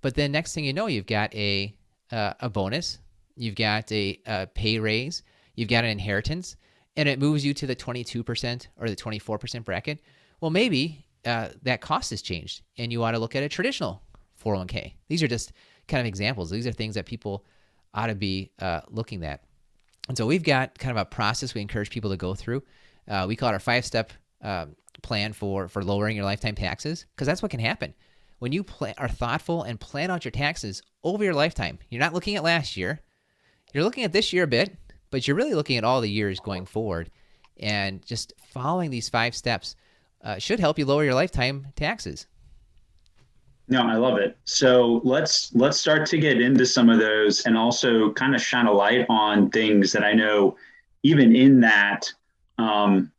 But 0.00 0.14
then 0.14 0.32
next 0.32 0.54
thing 0.54 0.64
you 0.64 0.72
know, 0.72 0.86
you've 0.86 1.06
got 1.06 1.34
a 1.34 1.74
uh, 2.10 2.32
a 2.40 2.48
bonus 2.48 2.98
you've 3.38 3.54
got 3.54 3.90
a, 3.92 4.20
a 4.26 4.46
pay 4.46 4.78
raise, 4.78 5.22
you've 5.54 5.68
got 5.68 5.84
an 5.84 5.90
inheritance, 5.90 6.56
and 6.96 7.08
it 7.08 7.18
moves 7.18 7.44
you 7.44 7.54
to 7.54 7.66
the 7.66 7.76
22% 7.76 8.66
or 8.76 8.88
the 8.88 8.96
24% 8.96 9.64
bracket, 9.64 10.00
well, 10.40 10.50
maybe 10.50 11.06
uh, 11.24 11.48
that 11.62 11.80
cost 11.80 12.10
has 12.10 12.22
changed 12.22 12.62
and 12.76 12.92
you 12.92 13.02
ought 13.02 13.12
to 13.12 13.18
look 13.18 13.36
at 13.36 13.42
a 13.42 13.48
traditional 13.48 14.02
401k. 14.42 14.94
These 15.08 15.22
are 15.22 15.28
just 15.28 15.52
kind 15.86 16.00
of 16.00 16.06
examples. 16.06 16.50
These 16.50 16.66
are 16.66 16.72
things 16.72 16.94
that 16.94 17.06
people 17.06 17.44
ought 17.94 18.06
to 18.06 18.14
be 18.14 18.50
uh, 18.60 18.80
looking 18.88 19.24
at. 19.24 19.44
And 20.08 20.16
so 20.16 20.26
we've 20.26 20.42
got 20.42 20.78
kind 20.78 20.96
of 20.96 21.00
a 21.00 21.04
process 21.04 21.54
we 21.54 21.60
encourage 21.60 21.90
people 21.90 22.10
to 22.10 22.16
go 22.16 22.34
through. 22.34 22.62
Uh, 23.06 23.26
we 23.28 23.36
call 23.36 23.50
it 23.50 23.52
our 23.52 23.58
five 23.58 23.84
step 23.84 24.12
um, 24.42 24.76
plan 25.02 25.32
for, 25.32 25.68
for 25.68 25.84
lowering 25.84 26.16
your 26.16 26.24
lifetime 26.24 26.54
taxes 26.54 27.06
because 27.14 27.26
that's 27.26 27.42
what 27.42 27.50
can 27.50 27.60
happen. 27.60 27.94
When 28.38 28.52
you 28.52 28.62
pl- 28.62 28.94
are 28.98 29.08
thoughtful 29.08 29.62
and 29.64 29.78
plan 29.78 30.10
out 30.10 30.24
your 30.24 30.32
taxes 30.32 30.82
over 31.02 31.24
your 31.24 31.34
lifetime, 31.34 31.78
you're 31.90 32.00
not 32.00 32.14
looking 32.14 32.36
at 32.36 32.44
last 32.44 32.76
year, 32.76 33.00
you're 33.72 33.84
looking 33.84 34.04
at 34.04 34.12
this 34.12 34.32
year 34.32 34.44
a 34.44 34.48
bit, 34.48 34.76
but 35.10 35.26
you're 35.26 35.36
really 35.36 35.54
looking 35.54 35.76
at 35.76 35.84
all 35.84 36.00
the 36.00 36.10
years 36.10 36.40
going 36.40 36.66
forward. 36.66 37.10
And 37.60 38.04
just 38.06 38.32
following 38.38 38.90
these 38.90 39.08
five 39.08 39.34
steps 39.34 39.76
uh, 40.22 40.38
should 40.38 40.60
help 40.60 40.78
you 40.78 40.86
lower 40.86 41.04
your 41.04 41.14
lifetime 41.14 41.66
taxes. 41.76 42.26
No, 43.68 43.82
I 43.82 43.96
love 43.96 44.16
it. 44.16 44.36
So 44.44 45.02
let's 45.04 45.54
let's 45.54 45.78
start 45.78 46.06
to 46.06 46.18
get 46.18 46.40
into 46.40 46.64
some 46.64 46.88
of 46.88 46.98
those 46.98 47.44
and 47.44 47.56
also 47.56 48.12
kind 48.12 48.34
of 48.34 48.40
shine 48.40 48.66
a 48.66 48.72
light 48.72 49.04
on 49.10 49.50
things 49.50 49.92
that 49.92 50.04
I 50.04 50.14
know 50.14 50.56
even 51.02 51.36
in 51.36 51.60
that 51.60 52.10
um, 52.56 53.12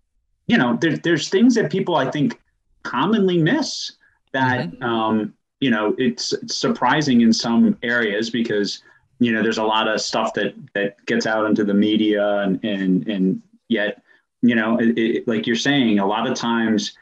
you 0.47 0.57
know 0.57 0.77
there, 0.81 0.97
there's 0.97 1.29
things 1.29 1.53
that 1.55 1.71
people 1.71 1.95
I 1.95 2.09
think 2.09 2.39
commonly 2.83 3.37
miss 3.37 3.93
that 4.33 4.71
mm-hmm. 4.71 4.83
um, 4.83 5.33
you 5.59 5.69
know 5.69 5.93
it's, 5.99 6.33
it's 6.33 6.57
surprising 6.57 7.21
in 7.21 7.31
some 7.31 7.77
areas 7.83 8.31
because 8.31 8.81
you 9.19 9.33
know, 9.33 9.43
there's 9.43 9.57
a 9.57 9.63
lot 9.63 9.87
of 9.87 10.01
stuff 10.01 10.33
that 10.33 10.53
that 10.73 11.05
gets 11.05 11.25
out 11.25 11.45
into 11.45 11.63
the 11.63 11.73
media, 11.73 12.39
and 12.39 12.63
and 12.63 13.07
and 13.07 13.41
yet, 13.67 14.01
you 14.41 14.55
know, 14.55 14.77
it, 14.79 14.97
it, 14.97 15.27
like 15.27 15.45
you're 15.45 15.55
saying, 15.55 15.99
a 15.99 16.07
lot 16.07 16.27
of 16.27 16.35
times, 16.35 16.97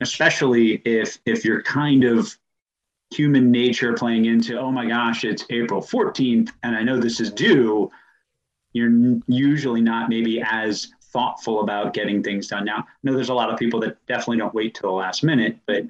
especially 0.00 0.82
if 0.84 1.18
if 1.26 1.44
you're 1.44 1.62
kind 1.62 2.04
of 2.04 2.36
human 3.10 3.50
nature 3.50 3.92
playing 3.92 4.24
into, 4.24 4.58
oh 4.58 4.72
my 4.72 4.86
gosh, 4.86 5.24
it's 5.24 5.44
April 5.50 5.80
14th, 5.80 6.50
and 6.64 6.74
I 6.74 6.82
know 6.82 6.98
this 6.98 7.20
is 7.20 7.30
due. 7.30 7.90
You're 8.72 9.20
usually 9.28 9.80
not 9.80 10.08
maybe 10.08 10.42
as 10.42 10.88
thoughtful 11.12 11.60
about 11.60 11.94
getting 11.94 12.24
things 12.24 12.48
done. 12.48 12.64
Now, 12.64 12.78
I 12.78 12.84
know 13.04 13.14
there's 13.14 13.28
a 13.28 13.34
lot 13.34 13.50
of 13.50 13.58
people 13.58 13.78
that 13.80 14.04
definitely 14.06 14.38
don't 14.38 14.52
wait 14.52 14.74
till 14.74 14.90
the 14.90 14.96
last 14.96 15.22
minute, 15.22 15.58
but 15.66 15.84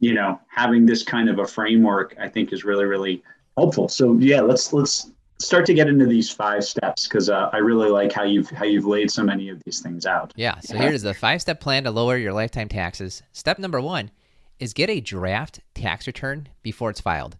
you 0.00 0.14
know, 0.14 0.40
having 0.48 0.86
this 0.86 1.02
kind 1.02 1.28
of 1.28 1.38
a 1.38 1.46
framework, 1.46 2.16
I 2.18 2.28
think, 2.28 2.52
is 2.52 2.64
really, 2.64 2.86
really 2.86 3.22
helpful. 3.56 3.88
So 3.88 4.14
yeah, 4.18 4.40
let's 4.40 4.72
let's 4.72 5.10
start 5.38 5.66
to 5.66 5.74
get 5.74 5.88
into 5.88 6.06
these 6.06 6.30
five 6.30 6.64
steps 6.64 7.06
because 7.06 7.28
uh, 7.28 7.50
I 7.52 7.58
really 7.58 7.90
like 7.90 8.12
how 8.12 8.24
you've 8.24 8.48
how 8.50 8.64
you've 8.64 8.86
laid 8.86 9.10
so 9.10 9.22
many 9.22 9.48
of 9.48 9.62
these 9.64 9.80
things 9.80 10.06
out. 10.06 10.32
Yeah. 10.36 10.58
So 10.60 10.74
yeah. 10.74 10.82
here's 10.82 11.02
the 11.02 11.14
five 11.14 11.40
step 11.42 11.60
plan 11.60 11.84
to 11.84 11.90
lower 11.90 12.16
your 12.16 12.32
lifetime 12.32 12.68
taxes. 12.68 13.22
Step 13.32 13.58
number 13.58 13.80
one 13.80 14.10
is 14.58 14.72
get 14.72 14.90
a 14.90 15.00
draft 15.00 15.60
tax 15.74 16.06
return 16.06 16.48
before 16.62 16.90
it's 16.90 17.00
filed. 17.00 17.36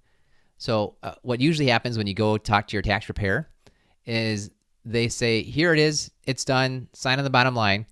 So 0.59 0.97
uh, 1.03 1.15
what 1.23 1.41
usually 1.41 1.69
happens 1.69 1.97
when 1.97 2.07
you 2.07 2.15
go 2.15 2.39
talk 2.39 2.69
to 2.69 2.77
your 2.77 2.83
tax 2.83 3.07
preparer 3.07 3.49
is 4.07 4.51
they 4.85 5.09
say, 5.09 5.43
"Here 5.43 5.73
it 5.73 5.79
is, 5.79 6.11
it's 6.27 6.45
done. 6.45 6.89
Sign 6.93 7.19
on 7.19 7.25
the 7.25 7.31
bottom 7.31 7.55
line." 7.55 7.87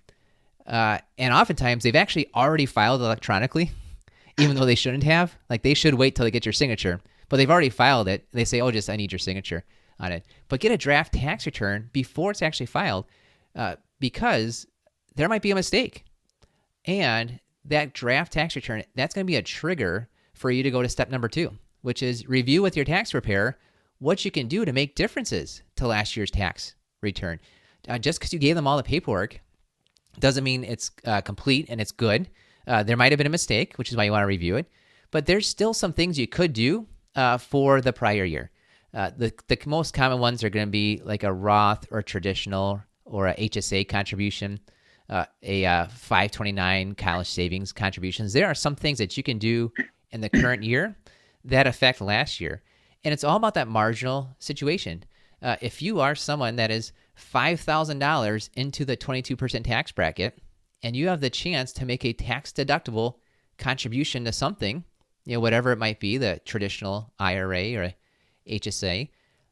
Uh, 0.67 0.99
and 1.17 1.33
oftentimes 1.33 1.83
they've 1.83 1.95
actually 1.95 2.29
already 2.35 2.65
filed 2.65 3.01
electronically, 3.01 3.71
even 4.37 4.55
though 4.55 4.65
they 4.65 4.75
shouldn't 4.75 5.03
have. 5.03 5.35
Like 5.49 5.63
they 5.63 5.73
should 5.73 5.95
wait 5.95 6.15
till 6.15 6.23
they 6.23 6.31
get 6.31 6.45
your 6.45 6.53
signature 6.53 7.01
but 7.31 7.37
they've 7.37 7.49
already 7.49 7.69
filed 7.69 8.09
it. 8.09 8.27
They 8.33 8.43
say, 8.43 8.59
oh, 8.59 8.71
just 8.71 8.89
I 8.89 8.97
need 8.97 9.13
your 9.13 9.17
signature 9.17 9.63
on 10.01 10.11
it. 10.11 10.25
But 10.49 10.59
get 10.59 10.73
a 10.73 10.77
draft 10.77 11.13
tax 11.13 11.45
return 11.45 11.89
before 11.93 12.31
it's 12.31 12.41
actually 12.41 12.65
filed 12.65 13.05
uh, 13.55 13.77
because 14.01 14.67
there 15.15 15.29
might 15.29 15.41
be 15.41 15.51
a 15.51 15.55
mistake. 15.55 16.03
And 16.83 17.39
that 17.63 17.93
draft 17.93 18.33
tax 18.33 18.57
return, 18.57 18.83
that's 18.95 19.15
going 19.15 19.25
to 19.25 19.31
be 19.31 19.37
a 19.37 19.41
trigger 19.41 20.09
for 20.33 20.51
you 20.51 20.61
to 20.61 20.71
go 20.71 20.81
to 20.81 20.89
step 20.89 21.09
number 21.09 21.29
two, 21.29 21.57
which 21.83 22.03
is 22.03 22.27
review 22.27 22.61
with 22.61 22.75
your 22.75 22.83
tax 22.83 23.11
preparer 23.11 23.57
what 23.99 24.25
you 24.25 24.31
can 24.31 24.49
do 24.49 24.65
to 24.65 24.73
make 24.73 24.95
differences 24.95 25.61
to 25.77 25.87
last 25.87 26.17
year's 26.17 26.31
tax 26.31 26.75
return. 26.99 27.39
Uh, 27.87 27.97
just 27.97 28.19
because 28.19 28.33
you 28.33 28.39
gave 28.39 28.57
them 28.57 28.67
all 28.67 28.75
the 28.75 28.83
paperwork 28.83 29.39
doesn't 30.19 30.43
mean 30.43 30.65
it's 30.65 30.91
uh, 31.05 31.21
complete 31.21 31.67
and 31.69 31.79
it's 31.79 31.93
good. 31.93 32.27
Uh, 32.67 32.83
there 32.83 32.97
might 32.97 33.13
have 33.13 33.17
been 33.17 33.25
a 33.25 33.29
mistake, 33.29 33.75
which 33.75 33.89
is 33.89 33.95
why 33.95 34.03
you 34.03 34.11
want 34.11 34.21
to 34.21 34.27
review 34.27 34.57
it. 34.57 34.69
But 35.11 35.27
there's 35.27 35.47
still 35.47 35.73
some 35.73 35.93
things 35.93 36.19
you 36.19 36.27
could 36.27 36.51
do 36.51 36.87
uh, 37.15 37.37
for 37.37 37.81
the 37.81 37.93
prior 37.93 38.25
year. 38.25 38.51
Uh, 38.93 39.11
the, 39.15 39.33
the 39.47 39.57
most 39.65 39.93
common 39.93 40.19
ones 40.19 40.43
are 40.43 40.49
going 40.49 40.67
to 40.67 40.71
be 40.71 41.01
like 41.03 41.23
a 41.23 41.31
Roth 41.31 41.85
or 41.91 42.01
traditional 42.01 42.81
or 43.05 43.27
a 43.27 43.35
HSA 43.35 43.87
contribution, 43.87 44.59
uh, 45.09 45.25
a 45.43 45.65
uh, 45.65 45.87
529 45.87 46.95
college 46.95 47.29
savings 47.29 47.71
contributions. 47.71 48.33
There 48.33 48.47
are 48.47 48.55
some 48.55 48.75
things 48.75 48.97
that 48.97 49.15
you 49.15 49.23
can 49.23 49.37
do 49.37 49.71
in 50.11 50.21
the 50.21 50.29
current 50.29 50.63
year 50.63 50.97
that 51.45 51.67
affect 51.67 52.01
last 52.01 52.39
year. 52.39 52.61
And 53.03 53.13
it's 53.13 53.23
all 53.23 53.37
about 53.37 53.55
that 53.55 53.67
marginal 53.67 54.35
situation. 54.39 55.03
Uh, 55.41 55.55
if 55.61 55.81
you 55.81 55.99
are 55.99 56.13
someone 56.15 56.57
that 56.57 56.69
is 56.69 56.91
$5,000 57.17 58.49
into 58.55 58.85
the 58.85 58.97
22% 58.97 59.63
tax 59.63 59.91
bracket 59.91 60.39
and 60.83 60.95
you 60.95 61.07
have 61.07 61.21
the 61.21 61.29
chance 61.29 61.71
to 61.73 61.85
make 61.85 62.05
a 62.05 62.13
tax 62.13 62.51
deductible 62.51 63.15
contribution 63.57 64.25
to 64.25 64.31
something, 64.31 64.83
you 65.25 65.35
know, 65.35 65.39
whatever 65.39 65.71
it 65.71 65.77
might 65.77 65.99
be, 65.99 66.17
the 66.17 66.39
traditional 66.45 67.11
IRA 67.19 67.75
or 67.75 67.93
HSA, 68.47 69.09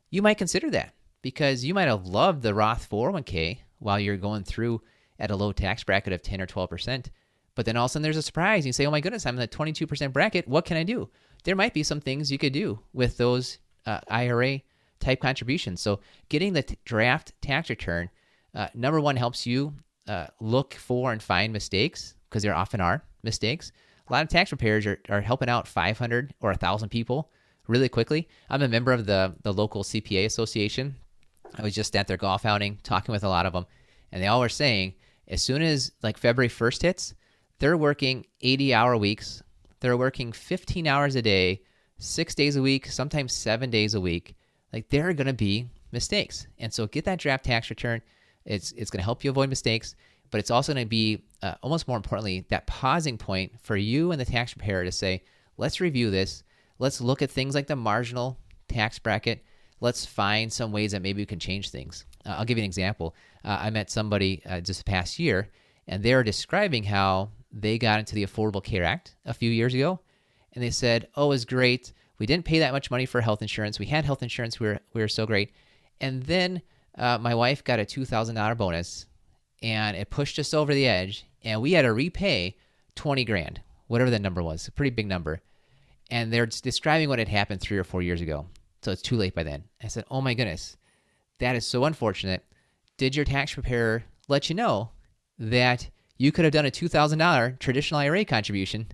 you 0.10 0.22
might 0.22 0.38
consider 0.38 0.70
that 0.72 0.94
because 1.22 1.64
you 1.64 1.74
might 1.74 1.88
have 1.88 2.06
loved 2.06 2.42
the 2.42 2.54
Roth 2.54 2.90
401k 2.90 3.60
while 3.80 4.00
you're 4.00 4.18
going 4.18 4.44
through 4.44 4.82
at 5.20 5.32
a 5.32 5.36
low 5.36 5.52
tax 5.52 5.84
bracket 5.84 6.14
of 6.14 6.22
10 6.22 6.42
or 6.42 6.48
12%. 6.48 7.08
But 7.56 7.66
then 7.66 7.76
all 7.76 7.86
of 7.86 7.90
a 7.90 7.94
sudden 7.94 8.04
there's 8.04 8.18
a 8.18 8.22
surprise. 8.22 8.66
You 8.66 8.74
say, 8.74 8.86
oh 8.86 8.92
my 8.92 9.02
goodness, 9.02 9.26
I'm 9.26 9.36
in 9.36 9.42
the 9.42 9.48
22% 9.48 10.14
bracket. 10.14 10.48
What 10.48 10.66
can 10.66 10.78
I 10.78 10.84
do? 10.84 11.10
There 11.44 11.56
might 11.56 11.74
be 11.74 11.84
some 11.84 12.00
things 12.00 12.32
you 12.32 12.38
could 12.38 12.54
do 12.54 12.80
with 12.94 13.18
those 13.18 13.60
uh, 13.86 14.00
IRA 14.10 14.62
type 15.00 15.22
contributions. 15.22 15.82
So 15.82 16.00
getting 16.30 16.54
the 16.54 16.64
t- 16.64 16.78
draft 16.86 17.34
tax 17.42 17.70
return, 17.70 18.10
uh, 18.56 18.68
number 18.74 19.00
one, 19.00 19.16
helps 19.16 19.46
you 19.46 19.74
uh, 20.08 20.28
look 20.40 20.74
for 20.74 21.12
and 21.12 21.22
find 21.22 21.54
mistakes 21.54 22.16
because 22.30 22.44
there 22.44 22.56
often 22.56 22.82
are 22.82 23.04
mistakes. 23.24 23.72
A 24.10 24.14
lot 24.14 24.24
of 24.24 24.30
tax 24.30 24.50
preparers 24.50 24.86
are, 24.86 25.00
are 25.10 25.22
helping 25.22 25.50
out 25.50 25.68
500 25.68 26.34
or 26.42 26.50
1,000 26.50 26.90
people 26.90 27.30
really 27.68 27.90
quickly. 27.90 28.28
I'm 28.50 28.64
a 28.64 28.68
member 28.68 28.92
of 28.92 29.06
the, 29.06 29.36
the 29.44 29.54
local 29.54 29.84
CPA 29.84 30.26
association. 30.26 30.96
I 31.56 31.62
was 31.62 31.76
just 31.76 31.96
at 31.96 32.08
their 32.08 32.18
golf 32.18 32.46
outing 32.46 32.80
talking 32.84 33.14
with 33.14 33.24
a 33.24 33.30
lot 33.30 33.46
of 33.46 33.54
them, 33.54 33.66
and 34.12 34.22
they 34.22 34.28
all 34.28 34.40
were 34.40 34.50
saying 34.50 34.96
as 35.28 35.44
soon 35.44 35.62
as 35.62 35.92
like 36.02 36.18
February 36.18 36.50
1st 36.50 36.82
hits, 36.82 37.14
they're 37.60 37.78
working 37.78 38.26
80 38.42 38.74
hour 38.74 38.98
weeks. 38.98 39.44
They're 39.80 39.98
working 39.98 40.32
15 40.32 40.88
hours 40.88 41.16
a 41.16 41.22
day, 41.22 41.62
six 41.98 42.34
days 42.34 42.56
a 42.56 42.62
week, 42.62 42.88
sometimes 42.88 43.34
seven 43.34 43.70
days 43.70 43.94
a 43.94 44.02
week. 44.02 44.36
Like 44.74 44.90
there 44.90 45.08
are 45.10 45.14
going 45.14 45.28
to 45.28 45.34
be 45.34 45.70
mistakes. 45.92 46.48
And 46.58 46.74
so 46.74 46.88
get 46.88 47.06
that 47.06 47.20
draft 47.20 47.46
tax 47.46 47.70
return. 47.70 48.02
It's, 48.46 48.72
it's 48.74 48.90
going 48.90 49.00
to 49.00 49.06
help 49.06 49.24
you 49.24 49.30
avoid 49.30 49.50
mistakes, 49.50 49.96
but 50.32 50.40
it's 50.40 50.52
also 50.52 50.74
going 50.74 50.86
to 50.86 50.90
be 50.90 51.24
uh, 51.42 51.56
almost 51.62 51.88
more 51.88 51.98
importantly, 51.98 52.46
that 52.50 52.68
pausing 52.68 53.18
point 53.18 53.54
for 53.62 53.78
you 53.78 54.12
and 54.12 54.20
the 54.20 54.26
tax 54.26 54.54
preparer 54.54 54.84
to 54.84 54.92
say, 54.92 55.24
let's 55.58 55.80
review 55.80 56.12
this. 56.12 56.44
Let's 56.80 57.02
look 57.02 57.22
at 57.22 57.32
things 57.32 57.56
like 57.56 57.68
the 57.68 57.76
marginal 57.76 58.40
tax 58.68 59.00
bracket. 59.00 59.44
Let's 59.82 60.06
find 60.06 60.52
some 60.52 60.72
ways 60.72 60.92
that 60.92 61.02
maybe 61.02 61.22
we 61.22 61.26
can 61.26 61.40
change 61.40 61.70
things. 61.70 62.06
Uh, 62.26 62.36
I'll 62.38 62.46
give 62.46 62.58
you 62.58 62.64
an 62.64 62.70
example. 62.70 63.16
Uh, 63.44 63.58
I 63.62 63.70
met 63.70 63.90
somebody 63.90 64.42
uh, 64.46 64.60
just 64.60 64.86
past 64.86 65.20
year, 65.20 65.50
and 65.88 66.04
they 66.04 66.14
were 66.14 66.24
describing 66.24 66.84
how 66.84 67.32
they 67.52 67.78
got 67.78 68.00
into 68.00 68.16
the 68.16 68.26
Affordable 68.26 68.64
Care 68.64 68.84
Act 68.84 69.16
a 69.26 69.34
few 69.34 69.50
years 69.50 69.74
ago, 69.74 70.00
and 70.54 70.64
they 70.64 70.70
said, 70.70 71.08
"Oh, 71.16 71.26
it 71.26 71.30
was 71.30 71.46
great. 71.46 71.94
We 72.18 72.26
didn't 72.26 72.46
pay 72.46 72.60
that 72.60 72.74
much 72.74 72.92
money 72.92 73.06
for 73.06 73.22
health 73.22 73.42
insurance. 73.42 73.80
We 73.80 73.86
had 73.86 74.04
health 74.04 74.22
insurance. 74.22 74.60
We 74.60 74.68
were 74.68 74.80
we 74.94 75.02
were 75.02 75.08
so 75.08 75.26
great." 75.26 75.54
And 76.02 76.24
then 76.24 76.62
uh, 76.98 77.18
my 77.18 77.34
wife 77.34 77.64
got 77.64 77.80
a 77.80 77.86
two 77.86 78.06
thousand 78.06 78.36
dollar 78.36 78.56
bonus, 78.56 79.06
and 79.62 79.96
it 79.98 80.10
pushed 80.10 80.40
us 80.40 80.54
over 80.54 80.74
the 80.74 80.88
edge, 80.88 81.26
and 81.44 81.62
we 81.62 81.74
had 81.74 81.84
to 81.84 81.94
repay 81.94 82.56
twenty 82.96 83.26
grand, 83.26 83.62
whatever 83.88 84.10
that 84.10 84.22
number 84.22 84.44
was, 84.44 84.68
a 84.68 84.72
pretty 84.72 84.92
big 84.92 85.08
number. 85.08 85.42
And 86.12 86.34
they're 86.34 86.48
describing 86.48 87.10
what 87.10 87.20
had 87.20 87.28
happened 87.28 87.62
three 87.62 87.78
or 87.78 87.84
four 87.84 88.02
years 88.02 88.22
ago, 88.22 88.48
so 88.82 88.92
it's 88.92 89.02
too 89.02 89.16
late 89.16 89.36
by 89.36 89.44
then. 89.44 89.64
I 89.84 89.88
said, 89.88 90.06
"Oh 90.10 90.22
my 90.22 90.34
goodness, 90.34 90.78
that 91.40 91.56
is 91.56 91.66
so 91.66 91.86
unfortunate." 91.86 92.46
Did 92.98 93.16
your 93.16 93.26
tax 93.26 93.54
preparer 93.54 94.04
let 94.28 94.50
you 94.50 94.56
know 94.56 94.92
that 95.38 95.90
you 96.18 96.32
could 96.32 96.44
have 96.44 96.54
done 96.54 96.66
a 96.66 96.72
$2,000 96.72 97.60
traditional 97.60 98.00
IRA 98.02 98.26
contribution 98.26 98.88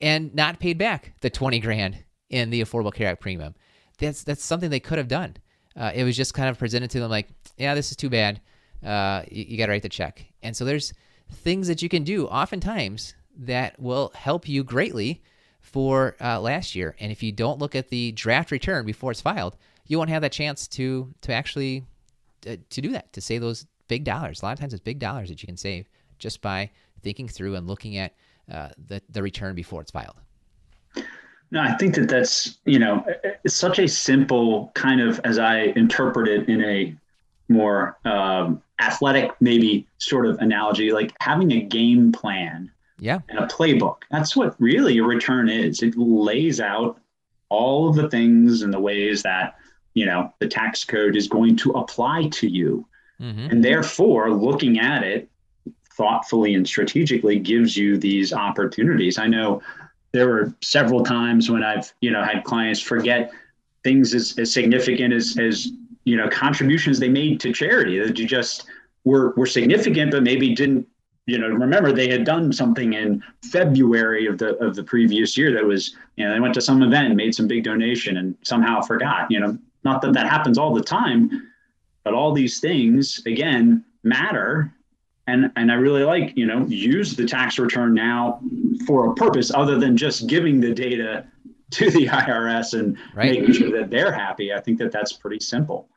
and 0.00 0.34
not 0.34 0.60
paid 0.60 0.78
back 0.78 1.14
the 1.20 1.28
20 1.30 1.58
grand 1.58 2.04
in 2.30 2.50
the 2.50 2.62
Affordable 2.62 2.94
Care 2.94 3.08
Act 3.08 3.20
premium. 3.20 3.54
That's 3.98 4.22
that's 4.22 4.44
something 4.44 4.70
they 4.70 4.80
could 4.80 4.98
have 4.98 5.08
done. 5.08 5.36
Uh, 5.74 5.92
it 5.94 6.04
was 6.04 6.16
just 6.16 6.34
kind 6.34 6.48
of 6.48 6.58
presented 6.58 6.90
to 6.90 7.00
them 7.00 7.10
like, 7.10 7.28
yeah, 7.56 7.74
this 7.74 7.90
is 7.90 7.96
too 7.96 8.10
bad. 8.10 8.40
Uh, 8.84 9.22
you, 9.30 9.44
you 9.48 9.58
got 9.58 9.66
to 9.66 9.72
write 9.72 9.82
the 9.82 9.88
check. 9.88 10.24
And 10.42 10.56
so 10.56 10.64
there's 10.64 10.92
things 11.30 11.68
that 11.68 11.82
you 11.82 11.88
can 11.88 12.04
do 12.04 12.26
oftentimes 12.26 13.14
that 13.38 13.78
will 13.80 14.12
help 14.14 14.48
you 14.48 14.64
greatly 14.64 15.22
for 15.60 16.16
uh, 16.20 16.40
last 16.40 16.74
year. 16.74 16.94
And 17.00 17.10
if 17.12 17.22
you 17.22 17.32
don't 17.32 17.58
look 17.58 17.74
at 17.74 17.88
the 17.88 18.12
draft 18.12 18.50
return 18.50 18.86
before 18.86 19.10
it's 19.10 19.20
filed, 19.20 19.56
you 19.86 19.98
won't 19.98 20.10
have 20.10 20.22
that 20.22 20.32
chance 20.32 20.68
to 20.68 21.12
to 21.22 21.32
actually 21.32 21.84
uh, 22.46 22.56
to 22.70 22.80
do 22.80 22.90
that 22.90 23.12
to 23.12 23.20
save 23.20 23.40
those 23.40 23.66
big 23.88 24.04
dollars. 24.04 24.42
A 24.42 24.46
lot 24.46 24.52
of 24.52 24.58
times 24.58 24.72
it's 24.72 24.82
big 24.82 24.98
dollars 24.98 25.28
that 25.28 25.42
you 25.42 25.46
can 25.46 25.56
save 25.56 25.88
just 26.18 26.40
by 26.40 26.70
thinking 27.02 27.28
through 27.28 27.54
and 27.54 27.66
looking 27.66 27.96
at 27.98 28.14
uh, 28.50 28.68
the, 28.88 29.02
the 29.10 29.22
return 29.22 29.54
before 29.54 29.80
it's 29.82 29.90
filed. 29.90 30.16
No, 31.50 31.60
I 31.60 31.74
think 31.76 31.94
that 31.94 32.08
that's, 32.08 32.58
you 32.64 32.78
know, 32.78 33.04
it's 33.44 33.54
such 33.54 33.78
a 33.78 33.86
simple 33.86 34.72
kind 34.74 35.00
of, 35.00 35.20
as 35.22 35.38
I 35.38 35.72
interpret 35.76 36.26
it 36.26 36.48
in 36.48 36.64
a 36.64 36.96
more 37.48 37.96
um, 38.04 38.60
athletic, 38.80 39.32
maybe 39.40 39.86
sort 39.98 40.26
of 40.26 40.38
analogy, 40.38 40.92
like 40.92 41.12
having 41.20 41.52
a 41.52 41.60
game 41.60 42.12
plan 42.12 42.70
yeah. 42.98 43.20
and 43.28 43.38
a 43.38 43.46
playbook. 43.46 44.02
That's 44.10 44.36
what 44.36 44.54
really 44.60 44.98
a 44.98 45.04
return 45.04 45.48
is. 45.48 45.82
It 45.82 45.96
lays 45.96 46.60
out 46.60 47.00
all 47.48 47.88
of 47.88 47.96
the 47.96 48.08
things 48.08 48.62
and 48.62 48.72
the 48.72 48.80
ways 48.80 49.22
that, 49.22 49.56
you 49.94 50.04
know, 50.04 50.32
the 50.40 50.48
tax 50.48 50.84
code 50.84 51.16
is 51.16 51.28
going 51.28 51.56
to 51.56 51.70
apply 51.72 52.28
to 52.28 52.48
you. 52.48 52.86
Mm-hmm. 53.20 53.50
And 53.50 53.64
therefore, 53.64 54.30
looking 54.30 54.78
at 54.78 55.02
it 55.02 55.30
thoughtfully 55.96 56.54
and 56.54 56.66
strategically 56.66 57.38
gives 57.38 57.76
you 57.76 57.96
these 57.96 58.32
opportunities. 58.32 59.18
I 59.18 59.26
know 59.26 59.62
there 60.12 60.28
were 60.28 60.54
several 60.60 61.02
times 61.02 61.50
when 61.50 61.62
I've, 61.62 61.92
you 62.02 62.10
know, 62.10 62.22
had 62.22 62.44
clients 62.44 62.80
forget 62.80 63.32
things 63.82 64.14
as, 64.14 64.38
as 64.38 64.52
significant 64.52 65.14
as, 65.14 65.38
as, 65.38 65.72
you 66.06 66.16
know, 66.16 66.28
contributions 66.30 66.98
they 66.98 67.08
made 67.08 67.40
to 67.40 67.52
charity 67.52 67.98
that 67.98 68.18
you 68.18 68.26
just 68.26 68.66
were, 69.04 69.34
were 69.36 69.44
significant, 69.44 70.12
but 70.12 70.22
maybe 70.22 70.54
didn't, 70.54 70.86
you 71.26 71.36
know, 71.36 71.48
remember 71.48 71.92
they 71.92 72.08
had 72.08 72.24
done 72.24 72.52
something 72.52 72.92
in 72.92 73.22
February 73.50 74.26
of 74.26 74.38
the, 74.38 74.56
of 74.64 74.76
the 74.76 74.84
previous 74.84 75.36
year 75.36 75.52
that 75.52 75.64
was, 75.64 75.96
you 76.16 76.24
know, 76.24 76.32
they 76.32 76.40
went 76.40 76.54
to 76.54 76.60
some 76.60 76.82
event 76.82 77.08
and 77.08 77.16
made 77.16 77.34
some 77.34 77.48
big 77.48 77.64
donation 77.64 78.18
and 78.18 78.36
somehow 78.42 78.80
forgot, 78.80 79.28
you 79.30 79.40
know, 79.40 79.58
not 79.84 80.00
that 80.02 80.12
that 80.12 80.28
happens 80.28 80.56
all 80.56 80.72
the 80.72 80.82
time, 80.82 81.50
but 82.04 82.14
all 82.14 82.32
these 82.32 82.60
things 82.60 83.20
again 83.26 83.84
matter 84.04 84.72
and 85.26 85.50
and 85.56 85.72
I 85.72 85.74
really 85.74 86.04
like 86.04 86.36
you 86.36 86.46
know 86.46 86.64
use 86.66 87.16
the 87.16 87.26
tax 87.26 87.58
return 87.58 87.94
now 87.94 88.40
for 88.86 89.10
a 89.10 89.14
purpose 89.14 89.52
other 89.52 89.78
than 89.78 89.96
just 89.96 90.28
giving 90.28 90.60
the 90.60 90.72
data 90.72 91.26
to 91.72 91.90
the 91.90 92.06
IRS 92.06 92.78
and 92.78 92.96
right. 93.14 93.32
making 93.32 93.52
sure 93.52 93.70
that 93.72 93.90
they're 93.90 94.12
happy. 94.12 94.52
I 94.52 94.60
think 94.60 94.78
that 94.78 94.92
that's 94.92 95.12
pretty 95.12 95.40
simple. 95.40 95.88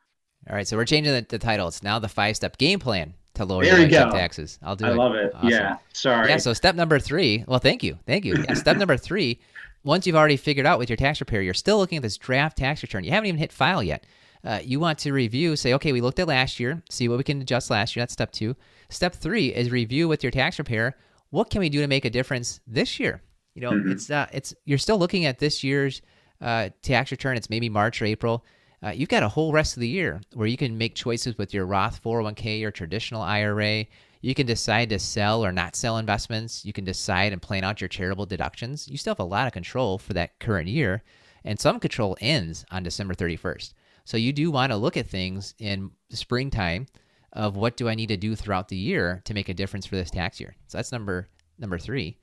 All 0.48 0.56
right, 0.56 0.68
so 0.68 0.78
we're 0.78 0.86
changing 0.86 1.14
the, 1.14 1.26
the 1.28 1.40
title. 1.40 1.68
It's 1.68 1.84
now 1.84 2.00
the 2.00 2.08
five 2.08 2.36
step 2.36 2.58
game 2.58 2.80
plan 2.80 3.14
to 3.36 3.46
lower 3.46 3.64
there 3.64 3.80
your 3.80 4.12
taxes. 4.12 4.60
I'll 4.62 4.76
do 4.76 4.86
I 4.86 4.90
it. 4.90 4.94
I 4.94 4.96
love 4.96 5.16
it. 5.16 5.34
Awesome. 5.36 5.50
Yeah. 5.50 5.78
Sorry. 5.94 6.30
Yeah. 6.30 6.38
So 6.38 6.54
step 6.54 6.76
number 6.76 7.00
three. 7.00 7.44
Well, 7.48 7.60
thank 7.60 7.84
you. 7.84 7.98
Thank 8.06 8.26
you. 8.26 8.36
Yeah, 8.36 8.54
step 8.54 8.78
number 8.78 8.98
three. 8.98 9.40
Once 9.84 10.06
you've 10.06 10.16
already 10.16 10.38
figured 10.38 10.66
out 10.66 10.78
with 10.80 10.90
your 10.90 10.98
tax 10.98 11.20
preparer, 11.20 11.42
you're 11.42 11.54
still 11.54 11.78
looking 11.78 11.98
at 11.98 12.02
this 12.02 12.18
draft 12.18 12.58
tax 12.58 12.82
return. 12.82 13.04
You 13.04 13.12
haven't 13.12 13.28
even 13.28 13.40
hit 13.40 13.52
file 13.52 13.82
yet. 13.82 14.06
Uh, 14.44 14.60
you 14.64 14.80
want 14.80 15.00
to 15.00 15.12
review, 15.12 15.56
say, 15.56 15.74
okay, 15.74 15.92
we 15.92 16.02
looked 16.02 16.20
at 16.20 16.28
last 16.28 16.60
year, 16.60 16.82
see 16.90 17.10
what 17.10 17.18
we 17.18 17.24
can 17.24 17.42
adjust 17.42 17.70
last 17.70 17.96
year. 17.96 18.02
That's 18.02 18.14
step 18.14 18.32
two. 18.32 18.56
Step 18.90 19.14
three 19.14 19.54
is 19.54 19.70
review 19.70 20.08
with 20.08 20.24
your 20.24 20.32
tax 20.32 20.56
preparer. 20.56 20.96
What 21.30 21.50
can 21.50 21.60
we 21.60 21.70
do 21.70 21.82
to 21.82 21.88
make 21.88 22.06
a 22.06 22.10
difference 22.10 22.60
this 22.66 23.00
year? 23.00 23.22
You 23.54 23.62
know, 23.62 23.72
mm-hmm. 23.72 23.92
it's 23.92 24.10
uh, 24.10 24.28
it's 24.32 24.54
you're 24.66 24.78
still 24.78 24.98
looking 24.98 25.26
at 25.26 25.40
this 25.40 25.64
year's 25.64 26.02
uh, 26.42 26.70
tax 26.82 27.12
return. 27.12 27.36
It's 27.38 27.50
maybe 27.50 27.70
March 27.70 28.02
or 28.02 28.06
April. 28.06 28.46
Uh, 28.82 28.92
you've 28.92 29.10
got 29.10 29.24
a 29.24 29.30
whole 29.30 29.52
rest 29.52 29.76
of 29.76 29.82
the 29.82 29.88
year 29.88 30.22
where 30.34 30.48
you 30.48 30.56
can 30.56 30.78
make 30.78 30.96
choices 30.96 31.38
with 31.38 31.54
your 31.54 31.66
Roth 31.66 32.02
401k, 32.02 32.60
your 32.60 32.72
traditional 32.72 33.22
IRA. 33.22 33.86
You 34.22 34.34
can 34.34 34.46
decide 34.46 34.90
to 34.90 35.00
sell 35.00 35.44
or 35.44 35.52
not 35.52 35.76
sell 35.76 35.98
investments. 35.98 36.64
You 36.66 36.72
can 36.72 36.86
decide 36.86 37.34
and 37.34 37.42
plan 37.42 37.64
out 37.64 37.82
your 37.82 37.90
charitable 37.90 38.26
deductions. 38.26 38.88
You 38.88 38.98
still 38.98 39.12
have 39.12 39.20
a 39.20 39.24
lot 39.24 39.48
of 39.48 39.54
control 39.54 39.98
for 39.98 40.14
that 40.14 40.40
current 40.40 40.70
year, 40.70 41.04
and 41.44 41.60
some 41.60 41.80
control 41.80 42.18
ends 42.22 42.66
on 42.72 42.84
December 42.84 43.14
31st. 43.14 43.74
So 44.06 44.18
you 44.18 44.32
do 44.32 44.50
want 44.50 44.72
to 44.72 44.78
look 44.78 44.98
at 44.98 45.08
things 45.08 45.54
in 45.60 45.92
springtime 46.10 46.88
of 47.34 47.56
what 47.56 47.78
do 47.78 47.88
I 47.88 47.96
need 47.96 48.08
to 48.08 48.18
do 48.18 48.36
throughout 48.36 48.70
the 48.70 48.78
year 48.78 49.22
to 49.26 49.34
make 49.34 49.50
a 49.50 49.54
difference 49.54 49.86
for 49.86 49.96
this 49.96 50.10
tax 50.10 50.40
year. 50.40 50.56
So 50.68 50.78
that's 50.78 50.92
number 50.92 51.30
number 51.58 51.78
3. 51.78 52.18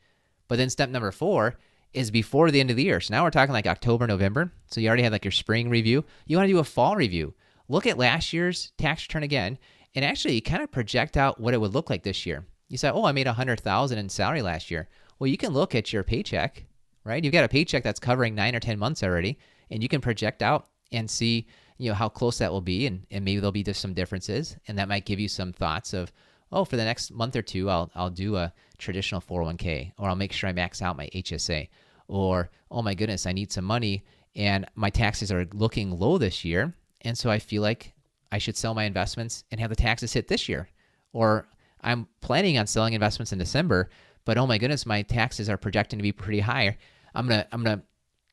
But 0.49 0.57
then 0.57 0.71
step 0.71 0.89
number 0.89 1.13
4 1.13 1.57
is 1.97 2.11
before 2.11 2.51
the 2.51 2.61
end 2.61 2.71
of 2.71 2.77
the 2.77 2.85
year. 2.85 3.01
So 3.01 3.15
now 3.15 3.25
we're 3.25 3.31
talking 3.31 3.53
like 3.53 3.67
October, 3.67 4.07
November. 4.07 4.53
So 4.67 4.81
you 4.81 4.89
already 4.89 5.03
have 5.03 5.13
like 5.13 5.25
your 5.25 5.33
spring 5.33 5.71
review. 5.71 6.05
You 6.27 6.37
want 6.37 6.47
to 6.49 6.53
do 6.53 6.59
a 6.59 6.65
fall 6.65 6.95
review. 6.95 7.35
Look 7.69 7.87
at 7.87 7.99
last 7.99 8.33
year's 8.33 8.73
tax 8.79 9.05
return 9.05 9.23
again 9.23 9.59
and 9.95 10.05
actually 10.05 10.41
kind 10.41 10.63
of 10.63 10.71
project 10.71 11.17
out 11.17 11.41
what 11.41 11.55
it 11.55 11.61
would 11.61 11.75
look 11.75 11.91
like 11.91 12.03
this 12.03 12.27
year. 12.27 12.45
You 12.69 12.77
say, 12.77 12.91
"Oh, 12.91 13.05
I 13.05 13.13
made 13.13 13.27
100,000 13.27 13.99
in 13.99 14.09
salary 14.09 14.43
last 14.43 14.71
year." 14.71 14.89
Well, 15.19 15.29
you 15.29 15.37
can 15.37 15.53
look 15.53 15.75
at 15.75 15.93
your 15.93 16.03
paycheck, 16.03 16.65
right? 17.05 17.25
You've 17.25 17.33
got 17.33 17.45
a 17.45 17.49
paycheck 17.49 17.83
that's 17.83 18.01
covering 18.01 18.35
9 18.35 18.55
or 18.55 18.61
10 18.61 18.79
months 18.79 19.03
already, 19.03 19.39
and 19.71 19.83
you 19.83 19.89
can 19.89 20.01
project 20.01 20.43
out 20.43 20.69
and 20.93 21.11
see 21.11 21.47
you 21.79 21.91
know 21.91 21.95
how 21.95 22.09
close 22.09 22.39
that 22.39 22.53
will 22.53 22.61
be 22.61 22.87
and, 22.87 23.07
and 23.11 23.25
maybe 23.25 23.41
there'll 23.41 23.53
be 23.53 23.63
just 23.63 23.81
some 23.81 23.95
differences 23.95 24.57
and 24.69 24.79
that 24.79 24.89
might 24.89 25.05
give 25.05 25.21
you 25.21 25.29
some 25.29 25.53
thoughts 25.53 25.93
of 25.93 26.13
oh 26.53 26.65
for 26.65 26.77
the 26.77 26.85
next 26.85 27.11
month 27.11 27.37
or 27.37 27.43
two 27.43 27.69
i'll, 27.69 27.91
I'll 27.95 28.11
do 28.11 28.37
a 28.37 28.53
traditional 28.79 29.21
401k 29.21 29.93
or 29.99 30.09
i'll 30.09 30.17
make 30.17 30.33
sure 30.33 30.49
i 30.49 30.53
max 30.53 30.81
out 30.81 30.97
my 30.97 31.09
hsa 31.09 31.69
or 32.09 32.51
oh 32.71 32.83
my 32.83 32.95
goodness 32.95 33.27
i 33.27 33.33
need 33.33 33.51
some 33.53 33.65
money 33.65 34.05
and 34.37 34.67
my 34.75 34.91
taxes 34.91 35.33
are 35.33 35.49
looking 35.55 35.99
low 35.99 36.19
this 36.19 36.45
year. 36.45 36.75
And 37.01 37.17
so 37.17 37.31
I 37.31 37.39
feel 37.39 37.63
like 37.63 37.95
I 38.31 38.39
should 38.39 38.57
sell 38.57 38.75
my 38.75 38.85
investments 38.85 39.45
and 39.51 39.59
have 39.59 39.71
the 39.71 39.77
taxes 39.77 40.13
hit 40.13 40.29
this 40.29 40.49
year. 40.49 40.69
Or 41.13 41.49
I'm 41.81 42.07
planning 42.21 42.59
on 42.59 42.67
selling 42.67 42.93
investments 42.93 43.33
in 43.33 43.39
December, 43.39 43.89
but 44.27 44.37
oh 44.37 44.47
my 44.47 44.59
goodness, 44.59 44.85
my 44.85 45.03
taxes 45.03 45.49
are 45.49 45.57
projecting 45.57 45.99
to 45.99 46.03
be 46.03 46.13
pretty 46.13 46.41
high. 46.41 46.77
I'm 47.15 47.27
gonna 47.27 47.47
I'm 47.51 47.65
gonna 47.65 47.83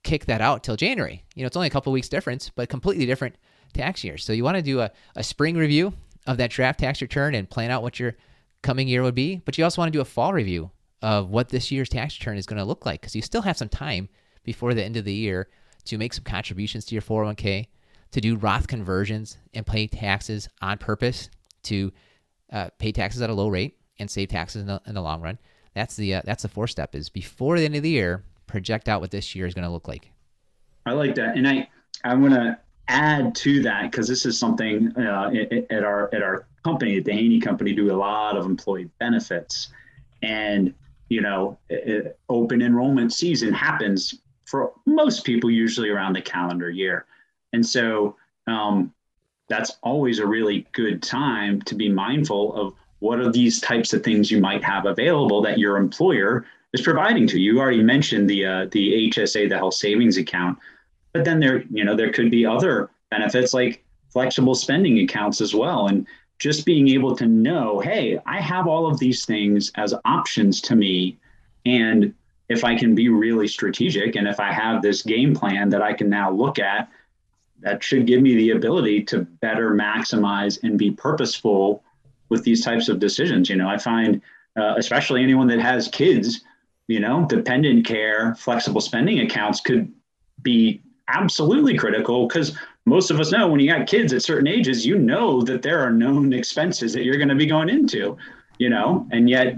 kick 0.04 0.26
that 0.26 0.42
out 0.42 0.64
till 0.64 0.76
January. 0.76 1.24
You 1.36 1.44
know, 1.44 1.48
it's 1.48 1.56
only 1.56 1.68
a 1.68 1.72
couple 1.72 1.94
weeks 1.94 2.10
difference, 2.10 2.50
but 2.50 2.68
completely 2.68 3.06
different 3.06 3.36
tax 3.74 4.04
year. 4.04 4.18
So 4.18 4.34
you 4.34 4.44
want 4.44 4.58
to 4.58 4.62
do 4.62 4.82
a, 4.82 4.92
a 5.16 5.24
spring 5.24 5.56
review 5.56 5.94
of 6.28 6.38
that 6.38 6.52
draft 6.52 6.82
tax 6.82 7.02
return 7.02 7.34
and 7.36 7.50
plan 7.50 7.72
out 7.72 7.82
what 7.82 8.00
your 8.00 8.16
coming 8.62 8.90
year 8.90 9.04
would 9.04 9.16
be. 9.16 9.38
But 9.46 9.58
you 9.58 9.64
also 9.64 9.82
want 9.82 9.94
to 9.94 9.98
do 9.98 10.02
a 10.02 10.06
fall 10.06 10.34
review 10.34 10.72
of 11.04 11.30
what 11.30 11.50
this 11.50 11.70
year's 11.70 11.90
tax 11.90 12.18
return 12.18 12.38
is 12.38 12.46
going 12.46 12.58
to 12.58 12.64
look 12.64 12.86
like 12.86 13.02
because 13.02 13.16
you 13.16 13.22
still 13.22 13.42
have 13.42 13.58
some 13.58 13.70
time 13.70 14.08
before 14.44 14.74
the 14.74 14.84
end 14.84 14.96
of 14.96 15.04
the 15.04 15.14
year 15.14 15.50
to 15.84 15.98
make 15.98 16.14
some 16.14 16.24
contributions 16.24 16.86
to 16.86 16.96
your 16.96 17.02
401k, 17.02 17.68
to 18.12 18.22
do 18.22 18.38
Roth 18.38 18.68
conversions 18.68 19.38
and 19.54 19.66
pay 19.66 19.86
taxes 19.86 20.48
on 20.62 20.78
purpose 20.78 21.30
to 21.64 21.92
uh, 22.54 22.70
pay 22.80 22.94
taxes 22.94 23.22
at 23.22 23.30
a 23.30 23.34
low 23.34 23.50
rate 23.50 23.78
and 24.00 24.10
save 24.10 24.30
taxes 24.30 24.62
in 24.62 24.68
the, 24.68 24.82
in 24.88 24.94
the 24.96 25.02
long 25.02 25.22
run. 25.22 25.38
That's 25.76 25.96
the 25.96 26.16
uh, 26.16 26.22
that's 26.24 26.44
the 26.44 26.50
fourth 26.50 26.70
step 26.70 26.94
is 26.96 27.10
before 27.10 27.58
the 27.58 27.66
end 27.66 27.76
of 27.76 27.84
the 27.84 27.90
year, 27.90 28.24
project 28.46 28.88
out 28.88 29.02
what 29.02 29.12
this 29.12 29.34
year 29.34 29.48
is 29.48 29.56
going 29.56 29.66
to 29.66 29.72
look 29.72 29.88
like. 29.88 30.12
I 30.86 30.92
like 30.92 31.16
that, 31.16 31.36
and 31.36 31.48
I 31.48 31.68
I'm 32.04 32.20
going 32.20 32.34
to 32.34 32.60
add 32.88 33.34
to 33.36 33.64
that 33.64 33.90
because 33.90 34.08
this 34.08 34.26
is 34.28 34.38
something 34.38 34.96
uh, 34.96 35.32
at 35.72 35.84
our 35.84 36.14
at 36.14 36.22
our 36.22 36.46
company, 36.64 36.98
at 36.98 37.06
the 37.06 37.12
Haney 37.12 37.40
Company, 37.40 37.74
do 37.74 37.92
a 37.92 37.98
lot 37.98 38.38
of 38.38 38.46
employee 38.46 38.92
benefits, 39.00 39.70
and 40.22 40.76
you 41.10 41.22
know, 41.22 41.58
it, 41.70 42.18
open 42.30 42.62
enrollment 42.62 43.14
season 43.14 43.54
happens 43.54 44.16
for 44.46 44.74
most 44.86 45.24
people 45.24 45.50
usually 45.50 45.90
around 45.90 46.14
the 46.14 46.22
calendar 46.22 46.70
year, 46.70 47.06
and 47.54 47.66
so 47.66 48.16
um, 48.48 48.94
that's 49.50 49.78
always 49.84 50.20
a 50.20 50.26
really 50.26 50.68
good 50.72 51.02
time 51.02 51.62
to 51.64 51.76
be 51.76 51.90
mindful 51.90 52.54
of 52.56 52.74
what 53.00 53.20
are 53.20 53.32
these 53.32 53.60
types 53.60 53.94
of 53.94 54.04
things 54.04 54.32
you 54.32 54.40
might 54.40 54.64
have 54.64 54.86
available 54.86 55.42
that 55.42 55.58
your 55.58 55.78
employer 55.78 56.46
is 56.72 56.82
providing 56.82 57.28
to 57.28 57.40
you. 57.40 57.54
You 57.54 57.60
already 57.60 57.84
mentioned 57.84 58.30
the 58.30 58.46
uh, 58.46 58.66
the 58.72 59.10
HSA, 59.10 59.50
the 59.50 59.58
health 59.58 59.76
savings 59.76 60.18
account, 60.18 60.58
but 61.14 61.26
then 61.26 61.40
there 61.40 61.64
you 61.70 61.84
know 61.84 61.96
there 61.96 62.12
could 62.12 62.32
be 62.32 62.46
other 62.46 62.90
benefits 63.12 63.54
like 63.54 63.84
flexible 64.12 64.56
spending 64.56 65.00
accounts 65.00 65.42
as 65.42 65.54
well, 65.54 65.88
and 65.88 66.08
just 66.44 66.66
being 66.66 66.90
able 66.90 67.16
to 67.16 67.26
know, 67.26 67.80
hey, 67.80 68.20
I 68.26 68.42
have 68.42 68.68
all 68.68 68.86
of 68.86 69.00
these 69.00 69.24
things 69.24 69.72
as 69.76 69.94
options 70.04 70.60
to 70.64 70.76
me, 70.76 71.18
and 71.66 72.14
if 72.50 72.66
I 72.66 72.78
can 72.78 72.94
be 72.94 73.08
really 73.08 73.48
strategic, 73.48 74.18
and 74.18 74.28
if 74.28 74.42
I 74.42 74.52
have 74.52 74.82
this 74.82 75.04
game 75.04 75.34
plan 75.34 75.70
that 75.70 75.82
I 75.82 75.94
can 75.94 76.10
now 76.10 76.30
look 76.30 76.60
at 76.60 76.90
that 77.62 77.82
should 77.82 78.06
give 78.06 78.22
me 78.22 78.36
the 78.36 78.50
ability 78.50 79.04
to 79.04 79.22
better 79.22 79.72
maximize 79.72 80.62
and 80.64 80.78
be 80.78 80.92
purposeful 80.92 81.82
with 82.28 82.44
these 82.44 82.62
types 82.62 82.90
of 82.90 83.00
decisions. 83.00 83.50
You 83.50 83.56
know, 83.56 83.70
I 83.70 83.78
find, 83.78 84.22
uh, 84.58 84.74
especially 84.76 85.24
anyone 85.24 85.48
that 85.48 85.62
has 85.62 85.88
kids, 85.88 86.42
you 86.90 87.00
know, 87.00 87.26
dependent 87.26 87.86
care, 87.86 88.36
flexible 88.36 88.82
spending 88.82 89.22
accounts 89.22 89.62
could 89.62 89.90
be 90.42 90.82
absolutely 91.08 91.78
critical 91.78 92.28
because 92.28 92.58
most 92.86 93.12
of 93.12 93.20
us 93.20 93.32
know 93.32 93.48
when 93.48 93.60
you 93.60 93.72
got 93.72 93.88
kids 93.88 94.12
at 94.14 94.24
certain 94.24 94.48
ages, 94.48 94.86
you 94.86 94.98
know 94.98 95.42
that 95.44 95.62
there 95.62 95.80
are 95.80 95.92
known 95.92 96.34
expenses 96.34 96.94
that 96.94 97.04
you're 97.04 97.18
going 97.18 97.30
to 97.30 97.36
be 97.36 97.46
going 97.46 97.70
into, 97.70 98.18
you 98.58 98.70
know, 98.70 99.08
and 99.12 99.30
yet 99.30 99.58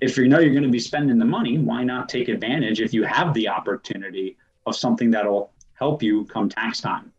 if 0.00 0.16
you 0.16 0.28
know 0.28 0.38
you're 0.38 0.52
going 0.52 0.62
to 0.62 0.70
be 0.70 0.78
spending 0.78 1.18
the 1.18 1.24
money, 1.24 1.58
why 1.58 1.84
not 1.84 2.08
take 2.08 2.28
advantage 2.28 2.80
if 2.80 2.94
you 2.94 3.02
have 3.02 3.34
the 3.34 3.48
opportunity 3.48 4.36
of 4.66 4.76
something 4.76 5.10
that'll 5.10 5.52
help 5.74 6.02
you 6.02 6.24
come 6.26 6.48
tax 6.48 6.80
time? 6.80 7.12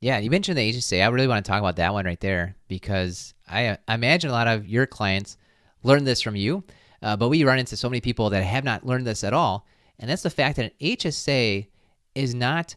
Yeah, 0.00 0.18
you 0.18 0.30
mentioned 0.30 0.56
the 0.56 0.72
HSA. 0.72 1.02
I 1.02 1.08
really 1.08 1.26
want 1.26 1.44
to 1.44 1.48
talk 1.48 1.58
about 1.58 1.76
that 1.76 1.92
one 1.92 2.06
right 2.06 2.20
there 2.20 2.56
because 2.68 3.34
I, 3.48 3.78
I 3.88 3.94
imagine 3.94 4.30
a 4.30 4.32
lot 4.32 4.46
of 4.46 4.66
your 4.66 4.86
clients 4.86 5.36
learn 5.82 6.04
this 6.04 6.22
from 6.22 6.36
you, 6.36 6.64
uh, 7.02 7.16
but 7.16 7.28
we 7.28 7.44
run 7.44 7.58
into 7.58 7.76
so 7.76 7.88
many 7.88 8.00
people 8.00 8.30
that 8.30 8.42
have 8.42 8.64
not 8.64 8.86
learned 8.86 9.06
this 9.06 9.24
at 9.24 9.32
all. 9.32 9.66
And 9.98 10.08
that's 10.08 10.22
the 10.22 10.30
fact 10.30 10.56
that 10.56 10.66
an 10.66 10.96
HSA 10.96 11.66
is 12.14 12.34
not 12.34 12.76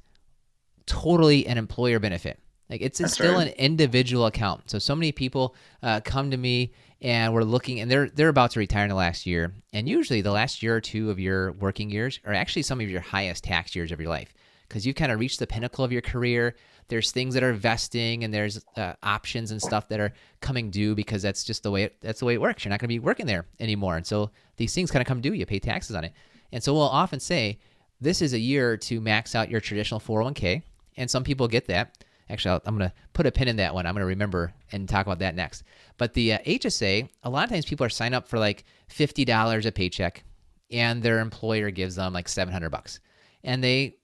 totally 0.91 1.47
an 1.47 1.57
employer 1.57 1.99
benefit. 1.99 2.37
Like 2.69 2.81
it's 2.81 3.01
still 3.11 3.35
right. 3.35 3.47
an 3.47 3.53
individual 3.53 4.25
account. 4.25 4.69
So 4.69 4.77
so 4.77 4.93
many 4.93 5.13
people 5.13 5.55
uh, 5.81 6.01
come 6.03 6.31
to 6.31 6.37
me 6.37 6.73
and 7.01 7.33
we're 7.33 7.43
looking, 7.43 7.79
and 7.79 7.89
they're 7.89 8.09
they're 8.09 8.29
about 8.29 8.51
to 8.51 8.59
retire 8.59 8.83
in 8.83 8.89
the 8.89 8.95
last 8.95 9.25
year. 9.25 9.53
And 9.73 9.87
usually 9.87 10.21
the 10.21 10.31
last 10.31 10.61
year 10.61 10.75
or 10.75 10.81
two 10.81 11.09
of 11.09 11.19
your 11.19 11.53
working 11.53 11.89
years 11.89 12.19
are 12.25 12.33
actually 12.33 12.63
some 12.63 12.81
of 12.81 12.89
your 12.89 13.01
highest 13.01 13.45
tax 13.45 13.73
years 13.73 13.91
of 13.91 14.01
your 14.01 14.09
life 14.09 14.33
because 14.67 14.85
you've 14.85 14.97
kind 14.97 15.11
of 15.11 15.19
reached 15.19 15.39
the 15.39 15.47
pinnacle 15.47 15.83
of 15.83 15.91
your 15.91 16.01
career. 16.01 16.55
There's 16.89 17.11
things 17.11 17.33
that 17.35 17.43
are 17.43 17.53
vesting, 17.53 18.25
and 18.25 18.33
there's 18.33 18.61
uh, 18.75 18.93
options 19.01 19.51
and 19.51 19.61
stuff 19.61 19.87
that 19.87 20.01
are 20.01 20.11
coming 20.41 20.69
due 20.69 20.93
because 20.93 21.21
that's 21.21 21.45
just 21.45 21.63
the 21.63 21.71
way 21.71 21.83
it, 21.83 21.95
that's 22.01 22.19
the 22.19 22.25
way 22.25 22.33
it 22.33 22.41
works. 22.41 22.65
You're 22.65 22.69
not 22.69 22.79
going 22.79 22.89
to 22.89 22.95
be 22.95 22.99
working 22.99 23.25
there 23.25 23.45
anymore, 23.61 23.95
and 23.95 24.05
so 24.05 24.29
these 24.57 24.75
things 24.75 24.91
kind 24.91 25.01
of 25.01 25.07
come 25.07 25.21
due. 25.21 25.31
You 25.31 25.45
pay 25.45 25.59
taxes 25.59 25.95
on 25.95 26.03
it, 26.03 26.13
and 26.51 26.61
so 26.61 26.73
we'll 26.73 26.83
often 26.83 27.21
say 27.21 27.59
this 28.01 28.21
is 28.21 28.33
a 28.33 28.39
year 28.39 28.77
to 28.77 28.99
max 28.99 29.35
out 29.35 29.49
your 29.49 29.61
traditional 29.61 29.99
401k, 29.99 30.63
and 30.97 31.09
some 31.09 31.23
people 31.23 31.47
get 31.47 31.67
that. 31.67 32.03
Actually, 32.29 32.61
i 32.65 32.67
am 32.67 32.77
going 32.77 32.89
to 32.89 32.95
put 33.13 33.25
a 33.25 33.31
pin 33.31 33.49
in 33.49 33.57
that 33.57 33.73
one. 33.73 33.85
I'm 33.85 33.93
going 33.93 34.01
to 34.01 34.07
remember 34.07 34.53
and 34.71 34.87
talk 34.87 35.05
about 35.05 35.19
that 35.19 35.35
next. 35.35 35.63
But 35.97 36.13
the 36.13 36.33
uh, 36.33 36.39
HSA, 36.39 37.09
a 37.23 37.29
lot 37.29 37.43
of 37.43 37.49
times 37.49 37.65
people 37.65 37.85
are 37.85 37.89
signed 37.89 38.15
up 38.15 38.27
for 38.27 38.39
like 38.39 38.63
fifty 38.87 39.25
dollars 39.25 39.65
a 39.65 39.71
paycheck, 39.71 40.23
and 40.69 41.03
their 41.03 41.19
employer 41.19 41.71
gives 41.71 41.95
them 41.95 42.13
like 42.13 42.29
seven 42.29 42.53
hundred 42.53 42.69
bucks, 42.69 42.99
and 43.43 43.63
they 43.63 43.97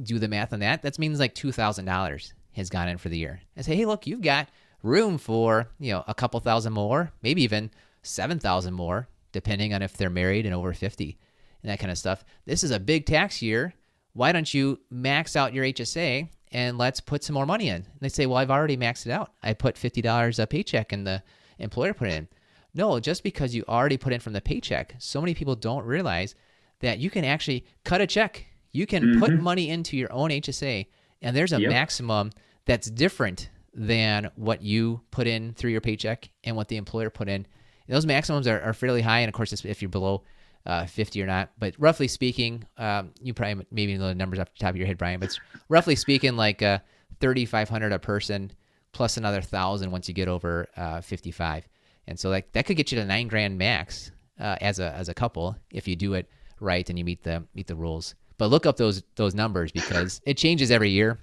do 0.00 0.18
the 0.18 0.28
math 0.28 0.52
on 0.52 0.60
that, 0.60 0.82
that 0.82 0.98
means 0.98 1.20
like 1.20 1.34
$2,000 1.34 2.32
has 2.52 2.70
gone 2.70 2.88
in 2.88 2.98
for 2.98 3.08
the 3.08 3.18
year. 3.18 3.40
I 3.56 3.62
say, 3.62 3.76
hey, 3.76 3.84
look, 3.84 4.06
you've 4.06 4.22
got 4.22 4.48
room 4.82 5.18
for, 5.18 5.68
you 5.78 5.92
know, 5.92 6.04
a 6.06 6.14
couple 6.14 6.40
thousand 6.40 6.72
more, 6.72 7.12
maybe 7.22 7.42
even 7.42 7.70
7,000 8.02 8.74
more, 8.74 9.08
depending 9.32 9.74
on 9.74 9.82
if 9.82 9.96
they're 9.96 10.10
married 10.10 10.46
and 10.46 10.54
over 10.54 10.72
50 10.72 11.18
and 11.62 11.70
that 11.70 11.78
kind 11.78 11.90
of 11.90 11.98
stuff. 11.98 12.24
This 12.44 12.64
is 12.64 12.70
a 12.70 12.80
big 12.80 13.06
tax 13.06 13.42
year. 13.42 13.74
Why 14.12 14.32
don't 14.32 14.52
you 14.52 14.80
max 14.90 15.36
out 15.36 15.54
your 15.54 15.64
HSA 15.64 16.28
and 16.52 16.78
let's 16.78 17.00
put 17.00 17.24
some 17.24 17.34
more 17.34 17.46
money 17.46 17.68
in? 17.68 17.76
And 17.76 18.00
they 18.00 18.08
say, 18.08 18.26
well, 18.26 18.38
I've 18.38 18.50
already 18.50 18.76
maxed 18.76 19.06
it 19.06 19.12
out. 19.12 19.32
I 19.42 19.54
put 19.54 19.76
$50 19.76 20.38
a 20.38 20.46
paycheck 20.46 20.92
and 20.92 21.06
the 21.06 21.22
employer 21.58 21.94
put 21.94 22.08
it 22.08 22.14
in. 22.14 22.28
No, 22.74 23.00
just 23.00 23.22
because 23.22 23.54
you 23.54 23.64
already 23.68 23.96
put 23.96 24.12
in 24.12 24.20
from 24.20 24.32
the 24.32 24.40
paycheck, 24.40 24.94
so 24.98 25.20
many 25.20 25.34
people 25.34 25.54
don't 25.54 25.84
realize 25.84 26.34
that 26.80 26.98
you 26.98 27.10
can 27.10 27.24
actually 27.24 27.66
cut 27.84 28.00
a 28.00 28.06
check 28.06 28.46
you 28.72 28.86
can 28.86 29.04
mm-hmm. 29.04 29.20
put 29.20 29.40
money 29.40 29.68
into 29.68 29.96
your 29.96 30.12
own 30.12 30.30
HSA, 30.30 30.86
and 31.20 31.36
there's 31.36 31.52
a 31.52 31.60
yep. 31.60 31.70
maximum 31.70 32.32
that's 32.64 32.90
different 32.90 33.50
than 33.74 34.30
what 34.34 34.62
you 34.62 35.02
put 35.10 35.26
in 35.26 35.52
through 35.54 35.70
your 35.70 35.80
paycheck 35.80 36.30
and 36.44 36.56
what 36.56 36.68
the 36.68 36.76
employer 36.76 37.10
put 37.10 37.28
in. 37.28 37.46
Those 37.88 38.06
maximums 38.06 38.46
are, 38.46 38.60
are 38.60 38.72
fairly 38.72 39.02
high, 39.02 39.20
and 39.20 39.28
of 39.28 39.34
course, 39.34 39.52
if 39.52 39.82
you're 39.82 39.88
below 39.88 40.24
uh, 40.66 40.86
50 40.86 41.22
or 41.22 41.26
not. 41.26 41.50
But 41.58 41.74
roughly 41.78 42.08
speaking, 42.08 42.64
um, 42.78 43.12
you 43.20 43.34
probably 43.34 43.66
maybe 43.70 43.96
know 43.96 44.08
the 44.08 44.14
numbers 44.14 44.38
off 44.38 44.52
the 44.52 44.58
top 44.58 44.70
of 44.70 44.76
your 44.76 44.86
head, 44.86 44.98
Brian. 44.98 45.20
But 45.20 45.36
roughly 45.68 45.96
speaking, 45.96 46.36
like 46.36 46.62
uh, 46.62 46.78
3,500 47.20 47.92
a 47.92 47.98
person 47.98 48.52
plus 48.92 49.16
another 49.16 49.40
thousand 49.40 49.90
once 49.90 50.08
you 50.08 50.14
get 50.14 50.28
over 50.28 50.68
uh, 50.76 51.00
55. 51.00 51.66
And 52.06 52.18
so 52.18 52.30
like 52.30 52.52
that 52.52 52.66
could 52.66 52.76
get 52.76 52.92
you 52.92 52.98
to 52.98 53.04
nine 53.04 53.28
grand 53.28 53.56
max 53.56 54.10
uh, 54.40 54.56
as 54.60 54.80
a 54.80 54.92
as 54.92 55.08
a 55.08 55.14
couple 55.14 55.56
if 55.70 55.86
you 55.86 55.94
do 55.94 56.14
it 56.14 56.28
right 56.60 56.88
and 56.88 56.98
you 56.98 57.04
meet 57.04 57.22
the 57.22 57.44
meet 57.54 57.66
the 57.66 57.76
rules. 57.76 58.14
But 58.38 58.46
look 58.46 58.66
up 58.66 58.76
those 58.76 59.02
those 59.14 59.34
numbers 59.34 59.72
because 59.72 60.20
it 60.26 60.36
changes 60.36 60.70
every 60.70 60.90
year. 60.90 61.18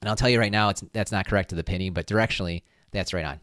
And 0.00 0.08
I'll 0.08 0.16
tell 0.16 0.30
you 0.30 0.38
right 0.38 0.52
now, 0.52 0.70
it's 0.70 0.82
that's 0.92 1.12
not 1.12 1.26
correct 1.26 1.50
to 1.50 1.56
the 1.56 1.64
penny, 1.64 1.90
but 1.90 2.06
directionally, 2.06 2.62
that's 2.90 3.12
right 3.12 3.24
on. 3.24 3.40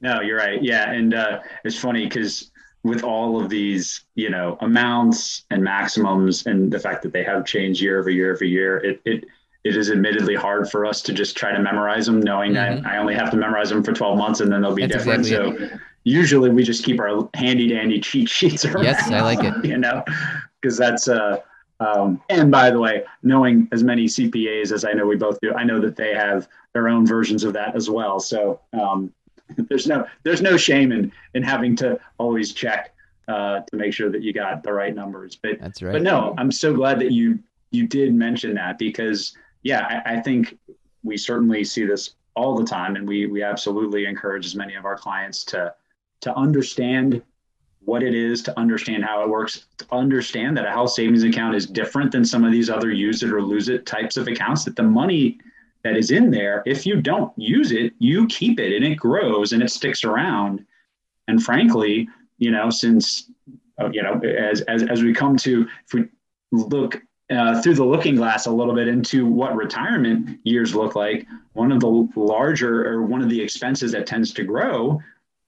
No, 0.00 0.20
you're 0.20 0.38
right. 0.38 0.62
Yeah, 0.62 0.90
and 0.90 1.12
uh, 1.12 1.40
it's 1.64 1.78
funny 1.78 2.04
because 2.04 2.49
with 2.82 3.04
all 3.04 3.40
of 3.40 3.48
these, 3.48 4.04
you 4.14 4.30
know, 4.30 4.56
amounts 4.60 5.44
and 5.50 5.62
maximums, 5.62 6.46
and 6.46 6.72
the 6.72 6.78
fact 6.78 7.02
that 7.02 7.12
they 7.12 7.22
have 7.24 7.44
changed 7.44 7.80
year 7.80 7.98
over 7.98 8.10
year 8.10 8.34
over 8.34 8.44
year, 8.44 8.78
it 8.78 9.00
it 9.04 9.24
it 9.64 9.76
is 9.76 9.90
admittedly 9.90 10.34
hard 10.34 10.70
for 10.70 10.86
us 10.86 11.02
to 11.02 11.12
just 11.12 11.36
try 11.36 11.52
to 11.52 11.60
memorize 11.60 12.06
them, 12.06 12.20
knowing 12.20 12.52
mm-hmm. 12.52 12.82
that 12.82 12.90
I 12.90 12.96
only 12.96 13.14
have 13.14 13.30
to 13.32 13.36
memorize 13.36 13.68
them 13.68 13.82
for 13.82 13.92
12 13.92 14.16
months 14.16 14.40
and 14.40 14.50
then 14.50 14.62
they'll 14.62 14.74
be 14.74 14.86
That's 14.86 15.04
different. 15.04 15.26
Exactly 15.26 15.58
so 15.58 15.64
it. 15.64 15.80
usually 16.04 16.48
we 16.48 16.62
just 16.62 16.82
keep 16.82 16.98
our 16.98 17.28
handy 17.34 17.68
dandy 17.68 18.00
cheat 18.00 18.28
sheets 18.28 18.64
around. 18.64 18.84
Yes, 18.84 19.10
I 19.10 19.20
like 19.20 19.44
it. 19.44 19.64
You 19.64 19.76
know, 19.76 20.02
because 20.60 20.78
that's 20.78 21.08
uh 21.08 21.40
um, 21.80 22.22
and 22.28 22.50
by 22.50 22.70
the 22.70 22.78
way, 22.78 23.04
knowing 23.22 23.66
as 23.72 23.82
many 23.82 24.04
CPAs 24.04 24.70
as 24.70 24.84
I 24.84 24.92
know 24.92 25.06
we 25.06 25.16
both 25.16 25.40
do, 25.40 25.54
I 25.54 25.64
know 25.64 25.80
that 25.80 25.96
they 25.96 26.14
have 26.14 26.46
their 26.74 26.88
own 26.88 27.06
versions 27.06 27.42
of 27.42 27.54
that 27.54 27.74
as 27.74 27.88
well. 27.88 28.20
So 28.20 28.60
um, 28.74 29.12
there's 29.68 29.86
no 29.86 30.06
there's 30.22 30.42
no 30.42 30.56
shame 30.56 30.92
in 30.92 31.12
in 31.34 31.42
having 31.42 31.76
to 31.76 31.98
always 32.18 32.52
check 32.52 32.94
uh, 33.28 33.60
to 33.60 33.76
make 33.76 33.92
sure 33.92 34.10
that 34.10 34.22
you 34.22 34.32
got 34.32 34.62
the 34.62 34.72
right 34.72 34.94
numbers. 34.94 35.36
But 35.36 35.60
that's 35.60 35.82
right. 35.82 35.92
But 35.92 36.02
no, 36.02 36.34
I'm 36.38 36.50
so 36.50 36.74
glad 36.74 36.98
that 37.00 37.12
you 37.12 37.38
you 37.70 37.86
did 37.86 38.14
mention 38.14 38.54
that 38.54 38.78
because 38.78 39.36
yeah, 39.62 40.02
I, 40.04 40.14
I 40.14 40.20
think 40.20 40.58
we 41.02 41.16
certainly 41.16 41.64
see 41.64 41.84
this 41.84 42.14
all 42.34 42.56
the 42.56 42.64
time, 42.64 42.96
and 42.96 43.06
we 43.06 43.26
we 43.26 43.42
absolutely 43.42 44.06
encourage 44.06 44.46
as 44.46 44.54
many 44.54 44.74
of 44.74 44.84
our 44.84 44.96
clients 44.96 45.44
to 45.46 45.74
to 46.22 46.34
understand 46.34 47.22
what 47.82 48.02
it 48.02 48.14
is, 48.14 48.42
to 48.42 48.58
understand 48.58 49.04
how 49.04 49.22
it 49.22 49.28
works, 49.28 49.66
to 49.78 49.86
understand 49.90 50.56
that 50.56 50.66
a 50.66 50.70
health 50.70 50.90
savings 50.90 51.22
account 51.22 51.54
is 51.54 51.66
different 51.66 52.12
than 52.12 52.24
some 52.24 52.44
of 52.44 52.52
these 52.52 52.68
other 52.68 52.90
use 52.90 53.22
it 53.22 53.32
or 53.32 53.42
lose 53.42 53.68
it 53.68 53.86
types 53.86 54.16
of 54.16 54.28
accounts, 54.28 54.64
that 54.64 54.76
the 54.76 54.82
money 54.82 55.38
that 55.82 55.96
is 55.96 56.10
in 56.10 56.30
there, 56.30 56.62
if 56.66 56.86
you 56.86 57.00
don't 57.00 57.32
use 57.38 57.72
it, 57.72 57.92
you 57.98 58.26
keep 58.26 58.60
it 58.60 58.74
and 58.74 58.84
it 58.84 58.96
grows 58.96 59.52
and 59.52 59.62
it 59.62 59.70
sticks 59.70 60.04
around. 60.04 60.64
And 61.28 61.42
frankly, 61.42 62.08
you 62.38 62.50
know, 62.50 62.70
since, 62.70 63.30
uh, 63.80 63.90
you 63.90 64.02
know, 64.02 64.20
as, 64.20 64.60
as, 64.62 64.82
as 64.82 65.02
we 65.02 65.14
come 65.14 65.36
to, 65.38 65.66
if 65.86 65.94
we 65.94 66.04
look 66.52 67.00
uh, 67.30 67.62
through 67.62 67.74
the 67.74 67.84
looking 67.84 68.16
glass 68.16 68.46
a 68.46 68.50
little 68.50 68.74
bit 68.74 68.88
into 68.88 69.24
what 69.24 69.54
retirement 69.54 70.40
years 70.44 70.74
look 70.74 70.96
like, 70.96 71.26
one 71.52 71.72
of 71.72 71.80
the 71.80 72.08
larger 72.16 72.86
or 72.86 73.02
one 73.02 73.22
of 73.22 73.30
the 73.30 73.40
expenses 73.40 73.92
that 73.92 74.06
tends 74.06 74.32
to 74.34 74.44
grow 74.44 75.00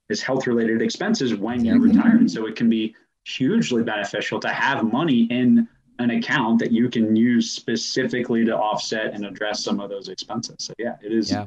is 0.09 0.21
health 0.21 0.47
related 0.47 0.81
expenses 0.81 1.35
when 1.35 1.63
you 1.63 1.79
retire. 1.79 2.17
And 2.17 2.29
so 2.29 2.45
it 2.47 2.55
can 2.55 2.69
be 2.69 2.95
hugely 3.25 3.83
beneficial 3.83 4.39
to 4.39 4.49
have 4.49 4.83
money 4.83 5.27
in 5.29 5.67
an 5.99 6.11
account 6.11 6.59
that 6.59 6.71
you 6.71 6.89
can 6.89 7.15
use 7.15 7.51
specifically 7.51 8.43
to 8.45 8.55
offset 8.55 9.13
and 9.13 9.25
address 9.25 9.63
some 9.63 9.79
of 9.79 9.89
those 9.89 10.09
expenses. 10.09 10.55
So 10.59 10.73
yeah, 10.77 10.95
it 11.01 11.11
is 11.11 11.31
yeah. 11.31 11.45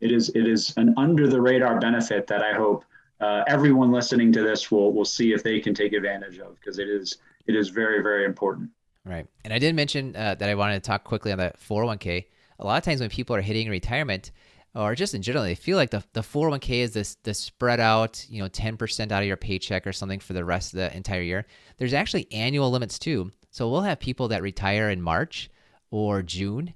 it 0.00 0.12
is 0.12 0.30
it 0.30 0.46
is 0.46 0.74
an 0.76 0.94
under 0.96 1.28
the 1.28 1.40
radar 1.40 1.78
benefit 1.78 2.26
that 2.26 2.42
I 2.42 2.52
hope 2.54 2.84
uh, 3.20 3.44
everyone 3.46 3.92
listening 3.92 4.32
to 4.32 4.42
this 4.42 4.70
will 4.70 4.92
will 4.92 5.04
see 5.04 5.32
if 5.32 5.42
they 5.42 5.60
can 5.60 5.74
take 5.74 5.92
advantage 5.92 6.38
of 6.38 6.56
because 6.56 6.78
it 6.78 6.88
is 6.88 7.18
it 7.46 7.54
is 7.54 7.68
very 7.68 8.02
very 8.02 8.24
important. 8.24 8.70
Right, 9.04 9.26
and 9.44 9.52
I 9.52 9.58
did 9.58 9.74
mention 9.74 10.16
uh, 10.16 10.34
that 10.36 10.48
I 10.48 10.54
wanted 10.54 10.82
to 10.82 10.86
talk 10.86 11.04
quickly 11.04 11.30
on 11.30 11.38
the 11.38 11.52
401k. 11.68 12.24
A 12.58 12.64
lot 12.64 12.78
of 12.78 12.84
times 12.84 13.00
when 13.00 13.10
people 13.10 13.36
are 13.36 13.42
hitting 13.42 13.68
retirement, 13.68 14.30
or 14.74 14.94
just 14.94 15.14
in 15.14 15.22
general, 15.22 15.44
they 15.44 15.54
feel 15.54 15.76
like 15.76 15.90
the, 15.90 16.02
the 16.14 16.20
401k 16.20 16.80
is 16.80 16.92
this 16.92 17.16
this 17.22 17.38
spread 17.38 17.80
out, 17.80 18.26
you 18.28 18.42
know, 18.42 18.48
10% 18.48 19.12
out 19.12 19.22
of 19.22 19.28
your 19.28 19.36
paycheck 19.36 19.86
or 19.86 19.92
something 19.92 20.20
for 20.20 20.32
the 20.32 20.44
rest 20.44 20.72
of 20.72 20.78
the 20.78 20.96
entire 20.96 21.22
year. 21.22 21.46
There's 21.76 21.94
actually 21.94 22.26
annual 22.32 22.70
limits 22.70 22.98
too. 22.98 23.30
So 23.54 23.68
we'll 23.68 23.82
have 23.82 24.00
people 24.00 24.26
that 24.28 24.42
retire 24.42 24.90
in 24.90 25.00
March 25.00 25.48
or 25.92 26.22
June, 26.22 26.74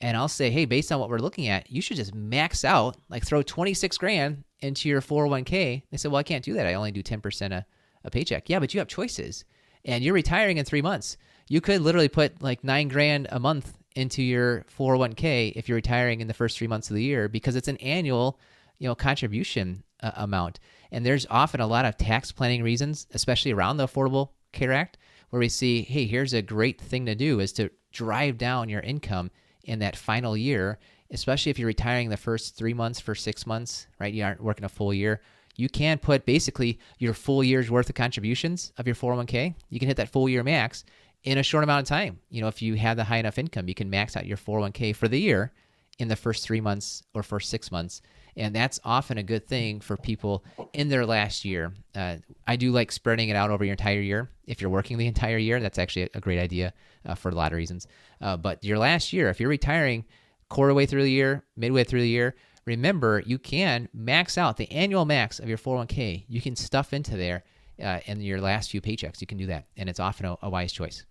and 0.00 0.16
I'll 0.16 0.26
say, 0.26 0.50
hey, 0.50 0.64
based 0.64 0.90
on 0.90 0.98
what 0.98 1.08
we're 1.08 1.20
looking 1.20 1.46
at, 1.46 1.70
you 1.70 1.80
should 1.80 1.98
just 1.98 2.16
max 2.16 2.64
out, 2.64 2.96
like 3.08 3.24
throw 3.24 3.42
26 3.42 3.96
grand 3.96 4.42
into 4.58 4.88
your 4.88 5.00
401k. 5.00 5.84
They 5.88 5.96
said, 5.96 6.10
well, 6.10 6.18
I 6.18 6.24
can't 6.24 6.44
do 6.44 6.54
that. 6.54 6.66
I 6.66 6.74
only 6.74 6.90
do 6.90 7.00
10% 7.00 7.52
a, 7.52 7.64
a 8.02 8.10
paycheck. 8.10 8.50
Yeah, 8.50 8.58
but 8.58 8.74
you 8.74 8.80
have 8.80 8.88
choices, 8.88 9.44
and 9.84 10.02
you're 10.02 10.14
retiring 10.14 10.56
in 10.56 10.64
three 10.64 10.82
months. 10.82 11.16
You 11.46 11.60
could 11.60 11.80
literally 11.80 12.08
put 12.08 12.42
like 12.42 12.64
nine 12.64 12.88
grand 12.88 13.28
a 13.30 13.38
month 13.38 13.78
into 13.94 14.20
your 14.20 14.64
401k 14.76 15.52
if 15.54 15.68
you're 15.68 15.76
retiring 15.76 16.20
in 16.20 16.26
the 16.26 16.34
first 16.34 16.58
three 16.58 16.66
months 16.66 16.90
of 16.90 16.96
the 16.96 17.04
year 17.04 17.28
because 17.28 17.54
it's 17.54 17.68
an 17.68 17.76
annual 17.76 18.40
you 18.78 18.88
know 18.88 18.96
contribution 18.96 19.84
uh, 20.02 20.10
amount 20.16 20.58
and 20.90 21.06
there's 21.06 21.24
often 21.30 21.60
a 21.60 21.66
lot 21.66 21.86
of 21.86 21.96
tax 21.96 22.30
planning 22.30 22.62
reasons 22.62 23.06
especially 23.14 23.52
around 23.52 23.78
the 23.78 23.86
affordable 23.86 24.30
care 24.52 24.72
act 24.72 24.98
where 25.36 25.40
we 25.40 25.48
see 25.50 25.82
hey 25.82 26.06
here's 26.06 26.32
a 26.32 26.40
great 26.40 26.80
thing 26.80 27.04
to 27.04 27.14
do 27.14 27.40
is 27.40 27.52
to 27.52 27.70
drive 27.92 28.38
down 28.38 28.70
your 28.70 28.80
income 28.80 29.30
in 29.64 29.80
that 29.80 29.94
final 29.94 30.34
year 30.34 30.78
especially 31.10 31.50
if 31.50 31.58
you're 31.58 31.66
retiring 31.66 32.08
the 32.08 32.16
first 32.16 32.56
three 32.56 32.72
months 32.72 33.00
for 33.00 33.14
six 33.14 33.46
months 33.46 33.86
right 34.00 34.14
you 34.14 34.24
aren't 34.24 34.42
working 34.42 34.64
a 34.64 34.68
full 34.68 34.94
year 34.94 35.20
you 35.54 35.68
can 35.68 35.98
put 35.98 36.24
basically 36.24 36.78
your 36.98 37.12
full 37.12 37.44
year's 37.44 37.70
worth 37.70 37.90
of 37.90 37.94
contributions 37.94 38.72
of 38.78 38.86
your 38.86 38.96
401k 38.96 39.54
you 39.68 39.78
can 39.78 39.88
hit 39.88 39.98
that 39.98 40.08
full 40.08 40.26
year 40.26 40.42
max 40.42 40.84
in 41.26 41.38
a 41.38 41.42
short 41.42 41.64
amount 41.64 41.82
of 41.82 41.88
time. 41.88 42.20
You 42.30 42.40
know, 42.40 42.48
if 42.48 42.62
you 42.62 42.76
have 42.76 42.96
the 42.96 43.04
high 43.04 43.16
enough 43.18 43.36
income, 43.36 43.68
you 43.68 43.74
can 43.74 43.90
max 43.90 44.16
out 44.16 44.26
your 44.26 44.36
401k 44.36 44.94
for 44.94 45.08
the 45.08 45.20
year 45.20 45.52
in 45.98 46.08
the 46.08 46.16
first 46.16 46.44
three 46.44 46.60
months 46.60 47.02
or 47.14 47.22
first 47.22 47.50
six 47.50 47.72
months. 47.72 48.00
And 48.36 48.54
that's 48.54 48.78
often 48.84 49.16
a 49.18 49.22
good 49.22 49.46
thing 49.46 49.80
for 49.80 49.96
people 49.96 50.44
in 50.72 50.88
their 50.88 51.06
last 51.06 51.44
year. 51.44 51.72
Uh, 51.94 52.16
I 52.46 52.56
do 52.56 52.70
like 52.70 52.92
spreading 52.92 53.30
it 53.30 53.36
out 53.36 53.50
over 53.50 53.64
your 53.64 53.72
entire 53.72 54.00
year. 54.00 54.30
If 54.46 54.60
you're 54.60 54.70
working 54.70 54.98
the 54.98 55.06
entire 55.06 55.38
year, 55.38 55.58
that's 55.58 55.78
actually 55.78 56.10
a 56.14 56.20
great 56.20 56.38
idea 56.38 56.74
uh, 57.06 57.14
for 57.14 57.30
a 57.30 57.34
lot 57.34 57.52
of 57.52 57.56
reasons. 57.56 57.86
Uh, 58.20 58.36
but 58.36 58.62
your 58.62 58.78
last 58.78 59.12
year, 59.12 59.30
if 59.30 59.40
you're 59.40 59.48
retiring 59.48 60.04
quarter 60.48 60.74
way 60.74 60.86
through 60.86 61.02
the 61.02 61.10
year, 61.10 61.44
midway 61.56 61.84
through 61.84 62.02
the 62.02 62.08
year, 62.08 62.36
remember 62.66 63.22
you 63.24 63.38
can 63.38 63.88
max 63.94 64.36
out 64.36 64.58
the 64.58 64.70
annual 64.70 65.06
max 65.06 65.38
of 65.38 65.48
your 65.48 65.58
401k. 65.58 66.24
You 66.28 66.40
can 66.42 66.56
stuff 66.56 66.92
into 66.92 67.16
there 67.16 67.42
uh, 67.82 68.00
in 68.04 68.20
your 68.20 68.40
last 68.40 68.70
few 68.70 68.82
paychecks. 68.82 69.20
You 69.20 69.26
can 69.26 69.38
do 69.38 69.46
that. 69.46 69.66
And 69.76 69.88
it's 69.88 70.00
often 70.00 70.26
a, 70.26 70.36
a 70.42 70.50
wise 70.50 70.72
choice. 70.72 71.04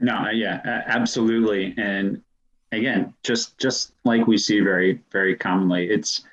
No, 0.00 0.28
yeah, 0.30 0.60
absolutely. 0.86 1.74
And 1.78 2.22
again, 2.76 3.14
just 3.22 3.58
just 3.58 3.92
like 4.04 4.26
we 4.26 4.38
see 4.38 4.60
very 4.60 5.00
very 5.10 5.36
commonly, 5.36 5.88
it's 5.90 6.24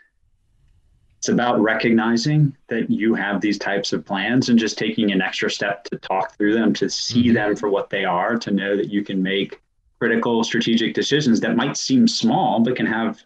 it's 1.23 1.29
about 1.29 1.62
recognizing 1.62 2.53
that 2.67 2.89
you 2.89 3.13
have 3.15 3.39
these 3.39 3.58
types 3.58 3.93
of 3.93 4.03
plans 4.03 4.49
and 4.49 4.60
just 4.60 4.77
taking 4.77 5.13
an 5.13 5.21
extra 5.21 5.49
step 5.49 5.86
to 5.86 5.97
talk 5.97 6.36
through 6.36 6.53
them, 6.53 6.73
to 6.73 6.89
see 6.89 7.27
mm-hmm. 7.27 7.36
them 7.36 7.56
for 7.56 7.69
what 7.69 7.89
they 7.89 8.03
are, 8.03 8.38
to 8.38 8.51
know 8.51 8.75
that 8.75 8.89
you 8.89 9.06
can 9.06 9.23
make 9.23 9.62
critical 9.99 10.43
strategic 10.43 10.93
decisions 10.93 11.39
that 11.39 11.56
might 11.56 11.77
seem 11.77 12.10
small 12.10 12.60
but 12.60 12.75
can 12.75 12.86
have 12.86 13.21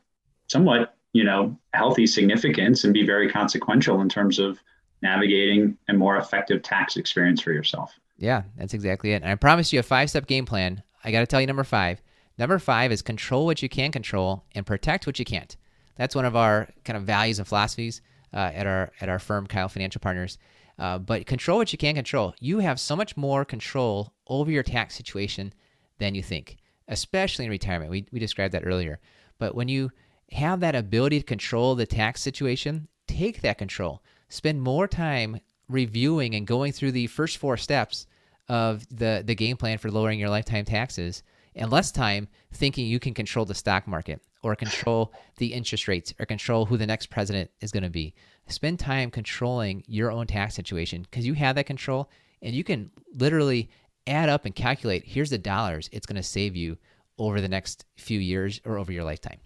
somewhat, 0.46 0.96
you 1.14 1.24
know, 1.24 1.58
healthy 1.74 2.06
significance 2.06 2.84
and 2.84 2.94
be 2.94 3.04
very 3.04 3.32
consequential 3.32 4.00
in 4.02 4.08
terms 4.08 4.38
of 4.38 4.60
navigating 5.02 5.76
a 5.90 5.94
more 5.94 6.18
effective 6.18 6.62
tax 6.62 6.98
experience 6.98 7.42
for 7.42 7.52
yourself. 7.52 7.98
Yeah, 8.18 8.44
that's 8.58 8.76
exactly 8.76 9.14
it. 9.14 9.24
And 9.24 9.32
I 9.32 9.34
promise 9.34 9.74
you 9.74 9.80
a 9.80 9.84
five 9.84 10.12
step 10.12 10.28
game 10.28 10.46
plan. 10.46 10.84
I 11.04 11.12
got 11.12 11.22
to 11.22 11.26
tell 11.26 11.42
you 11.42 11.48
number 11.48 11.64
five. 11.64 12.00
Number 12.38 12.60
five 12.60 12.92
is 12.92 13.02
control 13.02 13.46
what 13.46 13.62
you 13.62 13.70
can 13.70 13.92
control 13.92 14.44
and 14.54 14.66
protect 14.66 15.08
what 15.08 15.20
you 15.20 15.26
can't. 15.26 15.56
That's 15.96 16.16
one 16.16 16.26
of 16.26 16.36
our 16.36 16.70
kind 16.86 16.98
of 16.98 17.04
values 17.04 17.40
and 17.40 17.48
philosophies 17.48 18.02
uh, 18.34 18.52
at 18.54 18.68
our 18.68 18.92
at 19.02 19.10
our 19.10 19.20
firm, 19.20 19.48
Keil 19.48 19.70
Financial 19.70 20.00
Partners. 20.00 20.38
Uh, 20.78 21.00
but 21.00 21.26
control 21.26 21.58
what 21.58 21.72
you 21.72 21.78
can 21.78 21.96
control. 21.96 22.36
You 22.40 22.60
have 22.60 22.80
so 22.80 22.96
much 22.96 23.18
more 23.18 23.44
control 23.44 24.14
over 24.28 24.52
your 24.52 24.62
tax 24.62 24.96
situation 24.96 25.54
than 25.98 26.14
you 26.14 26.22
think, 26.22 26.58
especially 26.88 27.46
in 27.46 27.52
retirement. 27.52 27.90
We 27.90 28.06
we 28.12 28.20
described 28.20 28.54
that 28.54 28.66
earlier. 28.66 29.00
But 29.40 29.56
when 29.56 29.68
you 29.68 29.92
have 30.32 30.60
that 30.60 30.76
ability 30.76 31.20
to 31.20 31.26
control 31.26 31.74
the 31.74 31.86
tax 31.86 32.22
situation, 32.22 32.88
take 33.08 33.42
that 33.42 33.58
control. 33.58 34.04
Spend 34.30 34.62
more 34.62 34.88
time 34.88 35.40
reviewing 35.70 36.36
and 36.36 36.46
going 36.46 36.72
through 36.72 36.92
the 36.92 37.08
first 37.08 37.38
four 37.38 37.58
steps 37.58 38.08
of 38.50 38.86
the, 38.90 39.24
the 39.26 39.36
game 39.36 39.58
plan 39.58 39.78
for 39.78 39.92
lowering 39.92 40.20
your 40.20 40.30
lifetime 40.30 40.66
taxes 40.66 41.24
and 41.58 41.72
less 41.72 41.92
time 41.92 42.28
thinking 42.54 42.86
you 42.86 43.00
can 43.00 43.14
control 43.14 43.46
the 43.46 43.56
stock 43.56 43.88
market 43.88 44.22
or 44.44 44.56
control 44.56 45.14
the 45.38 45.54
interest 45.54 45.88
rates 45.88 46.14
or 46.20 46.26
control 46.26 46.66
who 46.66 46.78
the 46.78 46.88
next 46.88 47.10
president 47.10 47.50
is 47.62 47.72
going 47.72 47.84
to 47.84 47.90
be. 47.90 48.14
Spend 48.48 48.80
time 48.80 49.12
controlling 49.12 49.84
your 49.88 50.12
own 50.12 50.28
tax 50.28 50.56
situation 50.56 51.02
because 51.02 51.26
you 51.26 51.34
have 51.34 51.56
that 51.56 51.66
control 51.66 52.10
and 52.42 52.56
you 52.56 52.64
can 52.64 52.90
literally 53.16 53.70
add 54.06 54.30
up 54.30 54.46
and 54.46 54.56
calculate 54.56 55.04
here's 55.06 55.30
the 55.30 55.38
dollars 55.38 55.90
it's 55.92 56.06
going 56.06 56.16
to 56.16 56.24
save 56.24 56.56
you 56.56 56.78
over 57.18 57.42
the 57.42 57.50
next 57.50 57.86
few 57.98 58.20
years 58.20 58.62
or 58.64 58.78
over 58.78 58.92
your 58.92 59.04
lifetime. 59.04 59.40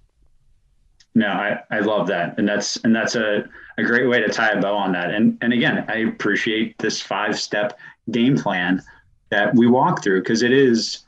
No, 1.14 1.28
I, 1.28 1.60
I 1.72 1.80
love 1.80 2.08
that. 2.08 2.38
And 2.38 2.48
that's 2.48 2.78
and 2.78 2.96
that's 2.96 3.16
a, 3.16 3.44
a 3.78 3.84
great 3.84 4.08
way 4.08 4.22
to 4.22 4.30
tie 4.30 4.52
a 4.52 4.62
bow 4.62 4.76
on 4.76 4.92
that. 4.94 5.12
And 5.12 5.38
and 5.42 5.52
again, 5.52 5.86
I 5.88 5.98
appreciate 5.98 6.78
this 6.78 7.02
five 7.02 7.38
step 7.38 7.78
game 8.12 8.38
plan 8.38 8.82
that 9.30 9.54
we 9.56 9.68
walk 9.68 10.04
through 10.04 10.22
because 10.22 10.42
it 10.42 10.52
is, 10.52 11.00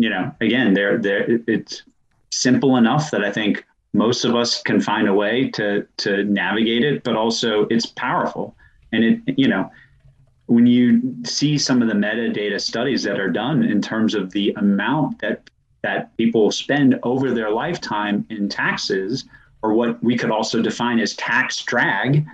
you 0.00 0.08
know, 0.08 0.34
again, 0.40 0.74
there 0.74 0.98
there 0.98 1.26
it's 1.46 1.82
simple 2.30 2.76
enough 2.76 3.10
that 3.10 3.24
I 3.24 3.30
think 3.30 3.64
most 3.92 4.24
of 4.24 4.34
us 4.34 4.62
can 4.62 4.80
find 4.80 5.08
a 5.08 5.14
way 5.14 5.50
to 5.50 5.86
to 5.98 6.24
navigate 6.24 6.84
it, 6.84 7.02
but 7.04 7.16
also 7.16 7.66
it's 7.70 7.86
powerful. 7.86 8.54
And 8.92 9.04
it, 9.04 9.38
you 9.38 9.48
know, 9.48 9.70
when 10.46 10.66
you 10.66 11.14
see 11.24 11.58
some 11.58 11.82
of 11.82 11.88
the 11.88 11.94
metadata 11.94 12.60
studies 12.60 13.02
that 13.02 13.20
are 13.20 13.30
done 13.30 13.62
in 13.62 13.80
terms 13.82 14.14
of 14.14 14.32
the 14.32 14.52
amount 14.56 15.20
that 15.20 15.50
that 15.82 16.16
people 16.16 16.50
spend 16.50 16.98
over 17.02 17.32
their 17.32 17.50
lifetime 17.50 18.26
in 18.30 18.48
taxes, 18.48 19.24
or 19.62 19.74
what 19.74 20.02
we 20.02 20.16
could 20.16 20.30
also 20.30 20.60
define 20.62 20.98
as 20.98 21.14
tax 21.14 21.62
drag, 21.62 22.26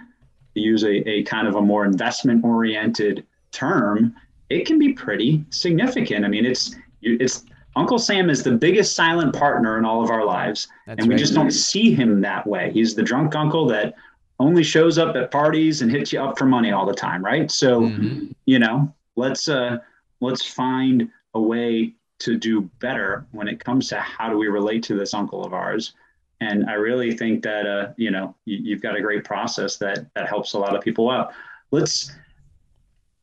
to 0.55 0.61
use 0.61 0.83
a, 0.85 1.09
a 1.09 1.23
kind 1.25 1.47
of 1.47 1.57
a 1.57 1.63
more 1.63 1.85
investment 1.85 2.45
oriented 2.45 3.25
term, 3.53 4.15
it 4.51 4.67
can 4.67 4.79
be 4.79 4.93
pretty 4.93 5.45
significant. 5.51 6.25
I 6.25 6.29
mean, 6.29 6.47
it's 6.47 6.75
it's 7.03 7.45
Uncle 7.77 7.99
Sam 7.99 8.31
is 8.31 8.43
the 8.43 8.53
biggest 8.53 8.97
silent 8.97 9.35
partner 9.35 9.79
in 9.79 9.85
all 9.85 10.03
of 10.03 10.11
our 10.11 10.25
lives, 10.25 10.67
That's 10.87 10.99
and 10.99 11.09
we 11.09 11.15
right. 11.15 11.19
just 11.19 11.35
don't 11.35 11.51
see 11.51 11.95
him 11.95 12.23
that 12.23 12.47
way. 12.47 12.71
He's 12.73 12.95
the 12.95 13.03
drunk 13.03 13.37
uncle 13.37 13.67
that 13.67 13.95
only 14.41 14.63
shows 14.63 14.99
up 14.99 15.15
at 15.15 15.31
parties 15.31 15.83
and 15.83 15.91
hits 15.91 16.13
you 16.13 16.21
up 16.21 16.39
for 16.39 16.47
money 16.47 16.73
all 16.73 16.87
the 16.87 16.95
time, 16.95 17.25
right? 17.25 17.51
So, 17.51 17.83
mm-hmm. 17.83 18.33
you 18.47 18.59
know, 18.59 18.93
let's 19.17 19.49
uh 19.49 19.79
let's 20.21 20.45
find 20.45 21.11
a 21.35 21.41
way 21.41 21.93
to 22.19 22.39
do 22.39 22.63
better 22.81 23.27
when 23.33 23.47
it 23.47 23.63
comes 23.63 23.89
to 23.89 24.01
how 24.01 24.31
do 24.31 24.39
we 24.39 24.49
relate 24.49 24.83
to 24.85 24.97
this 24.97 25.13
uncle 25.13 25.45
of 25.45 25.53
ours. 25.53 25.93
And 26.41 26.69
I 26.69 26.75
really 26.75 27.15
think 27.17 27.43
that 27.45 27.67
uh, 27.67 27.93
you 27.97 28.11
know 28.11 28.35
you, 28.45 28.75
have 28.75 28.83
got 28.83 28.97
a 28.97 29.01
great 29.01 29.25
process 29.25 29.77
that 29.79 30.07
that 30.15 30.29
helps 30.29 30.55
a 30.55 30.59
lot 30.59 30.75
of 30.75 30.83
people 30.83 31.11
out. 31.11 31.33
Let's 31.71 32.11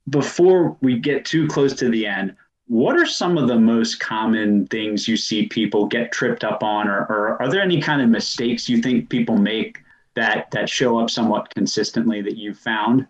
before 0.09 0.77
we 0.81 0.99
get 0.99 1.25
too 1.25 1.47
close 1.47 1.73
to 1.73 1.89
the 1.89 2.05
end. 2.05 2.35
What 2.67 2.95
are 2.97 3.05
some 3.05 3.37
of 3.37 3.47
the 3.47 3.59
most 3.59 3.99
common 3.99 4.67
things 4.67 5.07
you 5.07 5.17
see 5.17 5.47
people 5.47 5.85
get 5.85 6.11
tripped 6.11 6.43
up 6.43 6.63
on, 6.63 6.87
or, 6.87 7.01
or 7.09 7.41
are 7.41 7.49
there 7.49 7.61
any 7.61 7.81
kind 7.81 8.01
of 8.01 8.09
mistakes 8.09 8.69
you 8.69 8.81
think 8.81 9.09
people 9.09 9.37
make 9.37 9.79
that 10.15 10.49
that 10.51 10.69
show 10.69 10.97
up 10.99 11.09
somewhat 11.09 11.53
consistently 11.53 12.21
that 12.21 12.37
you've 12.37 12.57
found? 12.57 13.07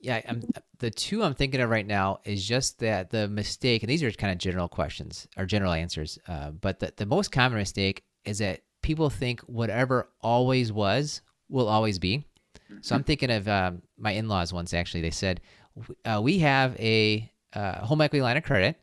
Yeah, 0.00 0.20
I'm, 0.28 0.42
the 0.78 0.90
two 0.90 1.24
I'm 1.24 1.34
thinking 1.34 1.60
of 1.60 1.70
right 1.70 1.86
now 1.86 2.20
is 2.24 2.46
just 2.46 2.78
that 2.78 3.10
the 3.10 3.26
mistake, 3.28 3.82
and 3.82 3.90
these 3.90 4.02
are 4.02 4.10
kind 4.12 4.32
of 4.32 4.38
general 4.38 4.68
questions 4.68 5.26
or 5.36 5.46
general 5.46 5.72
answers, 5.72 6.18
uh, 6.28 6.50
but 6.50 6.78
the, 6.78 6.92
the 6.96 7.06
most 7.06 7.32
common 7.32 7.58
mistake 7.58 8.04
is 8.24 8.38
that 8.38 8.60
people 8.82 9.10
think 9.10 9.40
whatever 9.40 10.10
always 10.20 10.72
was 10.72 11.22
will 11.48 11.68
always 11.68 11.98
be. 11.98 12.24
So 12.80 12.94
I'm 12.94 13.04
thinking 13.04 13.30
of 13.30 13.48
um, 13.48 13.82
my 13.98 14.12
in-laws 14.12 14.52
once 14.52 14.74
actually. 14.74 15.00
They 15.00 15.10
said 15.10 15.40
uh, 16.04 16.20
we 16.22 16.38
have 16.38 16.78
a 16.78 17.30
uh, 17.56 17.84
home 17.84 18.02
equity 18.02 18.22
line 18.22 18.36
of 18.36 18.44
credit 18.44 18.76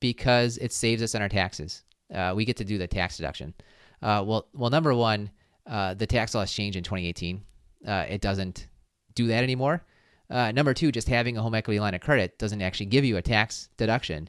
because 0.00 0.56
it 0.58 0.72
saves 0.72 1.02
us 1.02 1.14
on 1.14 1.22
our 1.22 1.28
taxes. 1.28 1.82
Uh, 2.14 2.32
we 2.36 2.44
get 2.44 2.56
to 2.56 2.64
do 2.64 2.78
the 2.78 2.86
tax 2.86 3.16
deduction. 3.16 3.52
Uh, 4.00 4.22
well, 4.24 4.46
well, 4.54 4.70
number 4.70 4.94
one, 4.94 5.30
uh, 5.66 5.94
the 5.94 6.06
tax 6.06 6.34
laws 6.34 6.52
changed 6.52 6.76
in 6.76 6.84
2018. 6.84 7.42
Uh, 7.86 8.06
it 8.08 8.20
doesn't 8.20 8.68
do 9.14 9.26
that 9.26 9.42
anymore. 9.42 9.84
number 10.30 10.72
two, 10.72 10.92
just 10.92 11.08
having 11.08 11.36
a 11.36 11.42
home 11.42 11.54
equity 11.54 11.80
line 11.80 11.94
of 11.94 12.00
credit 12.00 12.38
doesn't 12.38 12.62
actually 12.62 12.86
give 12.86 13.04
you 13.04 13.16
a 13.16 13.22
tax 13.22 13.68
deduction. 13.76 14.28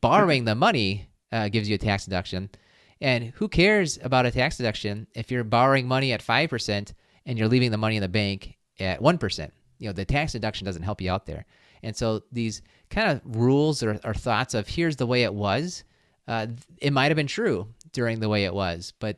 borrowing 0.00 0.44
the 0.44 0.54
money 0.54 1.08
gives 1.50 1.68
you 1.68 1.74
a 1.74 1.78
tax 1.78 2.04
deduction. 2.04 2.48
And 3.00 3.32
who 3.36 3.48
cares 3.48 3.98
about 4.02 4.26
a 4.26 4.30
tax 4.30 4.56
deduction 4.56 5.06
if 5.14 5.30
you're 5.30 5.44
borrowing 5.44 5.86
money 5.86 6.12
at 6.12 6.24
5% 6.24 6.92
and 7.26 7.38
you're 7.38 7.48
leaving 7.48 7.70
the 7.70 7.76
money 7.76 7.96
in 7.96 8.02
the 8.02 8.08
bank 8.08 8.56
at 8.80 9.00
1%? 9.00 9.50
You 9.78 9.88
know, 9.88 9.92
the 9.92 10.04
tax 10.04 10.32
deduction 10.32 10.64
doesn't 10.64 10.82
help 10.82 11.00
you 11.00 11.10
out 11.10 11.26
there. 11.26 11.46
And 11.82 11.96
so 11.96 12.22
these 12.32 12.62
kind 12.90 13.10
of 13.10 13.36
rules 13.36 13.82
or, 13.82 13.98
or 14.04 14.14
thoughts 14.14 14.54
of 14.54 14.68
here's 14.68 14.96
the 14.96 15.06
way 15.06 15.22
it 15.22 15.34
was, 15.34 15.84
uh, 16.26 16.46
it 16.78 16.92
might 16.92 17.06
have 17.06 17.16
been 17.16 17.26
true 17.26 17.68
during 17.92 18.20
the 18.20 18.28
way 18.28 18.44
it 18.44 18.54
was, 18.54 18.92
but 18.98 19.16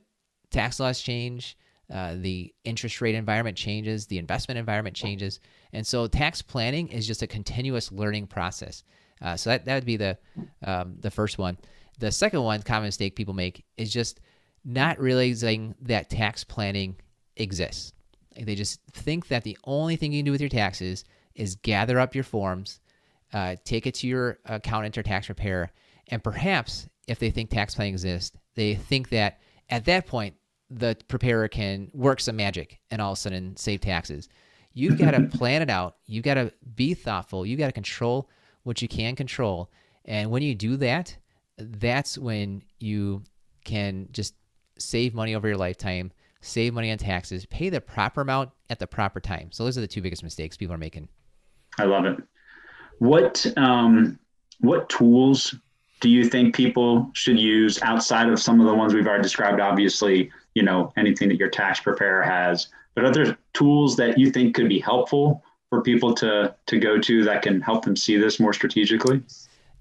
tax 0.51 0.81
laws 0.81 1.01
change, 1.01 1.57
uh, 1.93 2.15
the 2.17 2.55
interest 2.65 3.01
rate 3.01 3.15
environment 3.15 3.57
changes, 3.57 4.07
the 4.07 4.19
investment 4.19 4.59
environment 4.59 4.95
changes. 4.95 5.41
And 5.73 5.87
so 5.87 6.07
tax 6.07 6.41
planning 6.41 6.89
is 6.89 7.07
just 7.07 7.23
a 7.23 7.27
continuous 7.27 7.91
learning 7.91 8.29
process. 8.29 8.85
Uh, 9.21 9.37
so 9.37 9.51
that, 9.51 9.65
that 9.65 9.75
would 9.75 9.85
be 9.85 9.97
the, 9.97 10.17
um, 10.65 10.97
the 11.01 11.11
first 11.11 11.39
one. 11.39 11.59
The 11.99 12.13
second 12.13 12.43
one, 12.43 12.63
common 12.63 12.87
mistake 12.87 13.17
people 13.17 13.35
make, 13.35 13.65
is 13.77 13.93
just 13.93 14.21
not 14.65 15.01
realizing 15.01 15.75
that 15.83 16.11
tax 16.11 16.45
planning 16.45 16.97
exists. 17.37 17.93
They 18.41 18.55
just 18.55 18.81
think 18.93 19.29
that 19.29 19.45
the 19.45 19.59
only 19.65 19.97
thing 19.97 20.13
you 20.13 20.21
can 20.21 20.27
do 20.27 20.33
with 20.33 20.41
your 20.41 20.51
taxes 20.51 21.05
is 21.35 21.57
gather 21.57 21.99
up 21.99 22.15
your 22.15 22.25
forms, 22.25 22.81
uh, 23.33 23.57
take 23.65 23.87
it 23.87 23.95
to 23.95 24.07
your 24.07 24.39
accountant 24.45 24.99
or 24.99 25.03
tax 25.03 25.27
preparer, 25.27 25.71
and 26.09 26.23
perhaps 26.23 26.89
if 27.07 27.19
they 27.19 27.31
think 27.31 27.51
tax 27.51 27.75
planning 27.75 27.95
exists, 27.95 28.37
they 28.55 28.75
think 28.75 29.09
that 29.11 29.41
at 29.69 29.85
that 29.87 30.07
point 30.07 30.35
the 30.71 30.97
preparer 31.09 31.49
can 31.49 31.91
work 31.93 32.21
some 32.21 32.37
magic 32.37 32.79
and 32.91 33.03
all 33.03 33.13
of 33.13 33.19
a 33.19 33.21
sudden 33.21 33.57
save 33.57 33.81
taxes. 33.81 34.29
You've 34.73 34.99
got 34.99 35.13
to 35.13 35.23
plan 35.39 35.63
it 35.63 35.71
out. 35.71 35.97
You've 36.07 36.25
got 36.25 36.35
to 36.35 36.53
be 36.77 36.95
thoughtful. 36.95 37.45
You've 37.45 37.59
got 37.59 37.67
to 37.67 37.73
control 37.73 38.29
what 38.63 38.81
you 38.81 38.89
can 38.89 39.17
control. 39.17 39.71
And 40.05 40.31
when 40.31 40.43
you 40.43 40.55
do 40.55 40.77
that, 40.77 41.17
that's 41.59 42.17
when 42.17 42.63
you 42.79 43.23
can 43.65 44.09
just 44.13 44.35
save 44.79 45.15
money 45.15 45.35
over 45.35 45.49
your 45.49 45.57
lifetime, 45.57 46.13
save 46.41 46.73
money 46.73 46.91
on 46.91 46.99
taxes, 46.99 47.47
pay 47.47 47.69
the 47.69 47.81
proper 47.81 48.21
amount 48.21 48.51
at 48.71 48.79
the 48.79 48.87
proper 48.87 49.21
time. 49.21 49.51
So 49.53 49.65
those 49.65 49.77
are 49.77 49.83
the 49.83 49.89
two 49.89 50.03
biggest 50.03 50.23
mistakes 50.23 50.57
people 50.57 50.75
are 50.75 50.79
making. 50.79 51.09
I 51.79 51.85
love 51.85 52.05
it. 52.05 52.19
What 52.99 53.47
um, 53.57 54.19
what 54.61 54.89
tools 54.89 55.55
do 56.01 56.09
you 56.09 56.25
think 56.25 56.55
people 56.55 57.11
should 57.15 57.39
use 57.39 57.81
outside 57.83 58.29
of 58.29 58.41
some 58.41 58.61
of 58.61 58.67
the 58.67 58.75
ones 58.75 58.95
we've 58.95 59.07
already 59.07 59.23
described? 59.23 59.61
Obviously, 59.61 60.31
you 60.55 60.63
know 60.63 60.93
anything 60.97 61.29
that 61.29 61.37
your 61.37 61.51
tax 61.51 61.81
preparer 61.81 62.23
has, 62.23 62.69
but 62.95 63.05
other 63.05 63.37
tools 63.55 63.97
that 63.97 64.19
you 64.19 64.31
think 64.31 64.55
could 64.55 64.69
be 64.69 64.81
helpful 64.81 65.43
for 65.71 65.83
people 65.83 66.15
to 66.15 66.55
to 66.67 66.79
go 66.79 66.99
to 66.99 67.25
that 67.25 67.43
can 67.43 67.61
help 67.61 67.85
them 67.85 67.97
see 67.97 68.17
this 68.17 68.41
more 68.41 68.53
strategically. 68.53 69.23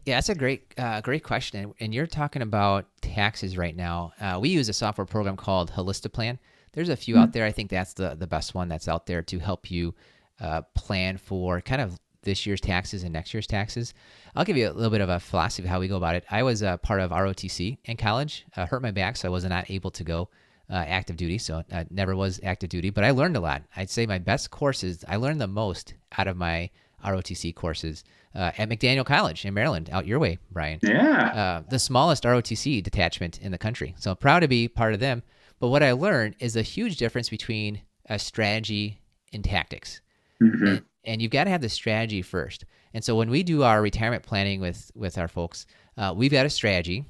Yeah, 0.05 0.15
that's 0.15 0.29
a 0.29 0.35
great, 0.35 0.73
uh, 0.77 1.01
great 1.01 1.23
question. 1.23 1.73
And 1.79 1.93
you're 1.93 2.07
talking 2.07 2.41
about 2.41 2.85
taxes 3.01 3.57
right 3.57 3.75
now. 3.75 4.13
Uh, 4.19 4.39
we 4.41 4.49
use 4.49 4.69
a 4.69 4.73
software 4.73 5.05
program 5.05 5.35
called 5.35 5.71
Holistiplan. 5.71 6.39
There's 6.71 6.89
a 6.89 6.95
few 6.95 7.15
mm-hmm. 7.15 7.23
out 7.23 7.33
there. 7.33 7.45
I 7.45 7.51
think 7.51 7.69
that's 7.69 7.93
the 7.93 8.15
the 8.15 8.27
best 8.27 8.55
one 8.55 8.69
that's 8.69 8.87
out 8.87 9.05
there 9.07 9.21
to 9.23 9.39
help 9.39 9.69
you 9.69 9.93
uh, 10.41 10.61
plan 10.75 11.17
for 11.17 11.61
kind 11.61 11.81
of 11.81 11.99
this 12.23 12.45
year's 12.45 12.61
taxes 12.61 13.03
and 13.03 13.13
next 13.13 13.33
year's 13.33 13.47
taxes. 13.47 13.93
I'll 14.35 14.45
give 14.45 14.57
you 14.57 14.69
a 14.69 14.73
little 14.73 14.89
bit 14.89 15.01
of 15.01 15.09
a 15.09 15.19
philosophy 15.19 15.63
of 15.63 15.69
how 15.69 15.79
we 15.79 15.87
go 15.87 15.97
about 15.97 16.15
it. 16.15 16.25
I 16.29 16.43
was 16.43 16.61
a 16.61 16.79
part 16.81 16.99
of 16.99 17.11
ROTC 17.11 17.77
in 17.85 17.97
college. 17.97 18.45
Uh, 18.55 18.65
hurt 18.65 18.81
my 18.81 18.91
back, 18.91 19.17
so 19.17 19.27
I 19.27 19.31
was 19.31 19.45
not 19.45 19.69
able 19.71 19.91
to 19.91 20.03
go 20.03 20.29
uh, 20.69 20.75
active 20.75 21.17
duty. 21.17 21.37
So 21.37 21.63
I 21.71 21.85
never 21.89 22.15
was 22.15 22.39
active 22.43 22.69
duty, 22.69 22.89
but 22.89 23.03
I 23.03 23.11
learned 23.11 23.37
a 23.37 23.39
lot. 23.39 23.63
I'd 23.75 23.89
say 23.89 24.05
my 24.05 24.19
best 24.19 24.51
courses. 24.51 25.03
I 25.07 25.15
learned 25.15 25.41
the 25.41 25.47
most 25.47 25.93
out 26.17 26.27
of 26.27 26.37
my 26.37 26.69
ROTC 27.03 27.55
courses 27.55 28.03
uh, 28.35 28.51
at 28.57 28.69
McDaniel 28.69 29.05
College 29.05 29.45
in 29.45 29.53
Maryland, 29.53 29.89
out 29.91 30.05
your 30.05 30.19
way, 30.19 30.37
Brian. 30.51 30.79
Yeah. 30.83 31.31
Uh, 31.33 31.63
the 31.69 31.79
smallest 31.79 32.23
ROTC 32.23 32.83
detachment 32.83 33.39
in 33.41 33.51
the 33.51 33.57
country. 33.57 33.95
So 33.97 34.13
proud 34.15 34.41
to 34.41 34.47
be 34.47 34.67
part 34.67 34.93
of 34.93 34.99
them. 34.99 35.23
But 35.59 35.69
what 35.69 35.83
I 35.83 35.93
learned 35.93 36.35
is 36.39 36.55
a 36.55 36.61
huge 36.61 36.97
difference 36.97 37.29
between 37.29 37.81
a 38.07 38.19
strategy 38.19 39.01
and 39.33 39.43
tactics. 39.43 40.01
Mm-hmm. 40.41 40.83
And, 41.05 41.21
you've 41.21 41.31
got 41.31 41.45
to 41.45 41.49
have 41.49 41.61
the 41.61 41.69
strategy 41.69 42.21
first. 42.21 42.65
And 42.93 43.03
so 43.03 43.15
when 43.15 43.29
we 43.29 43.43
do 43.43 43.63
our 43.63 43.81
retirement 43.81 44.23
planning 44.23 44.61
with 44.61 44.91
with 44.95 45.17
our 45.17 45.27
folks, 45.27 45.65
uh, 45.97 46.13
we've 46.15 46.31
got 46.31 46.45
a 46.45 46.49
strategy, 46.49 47.05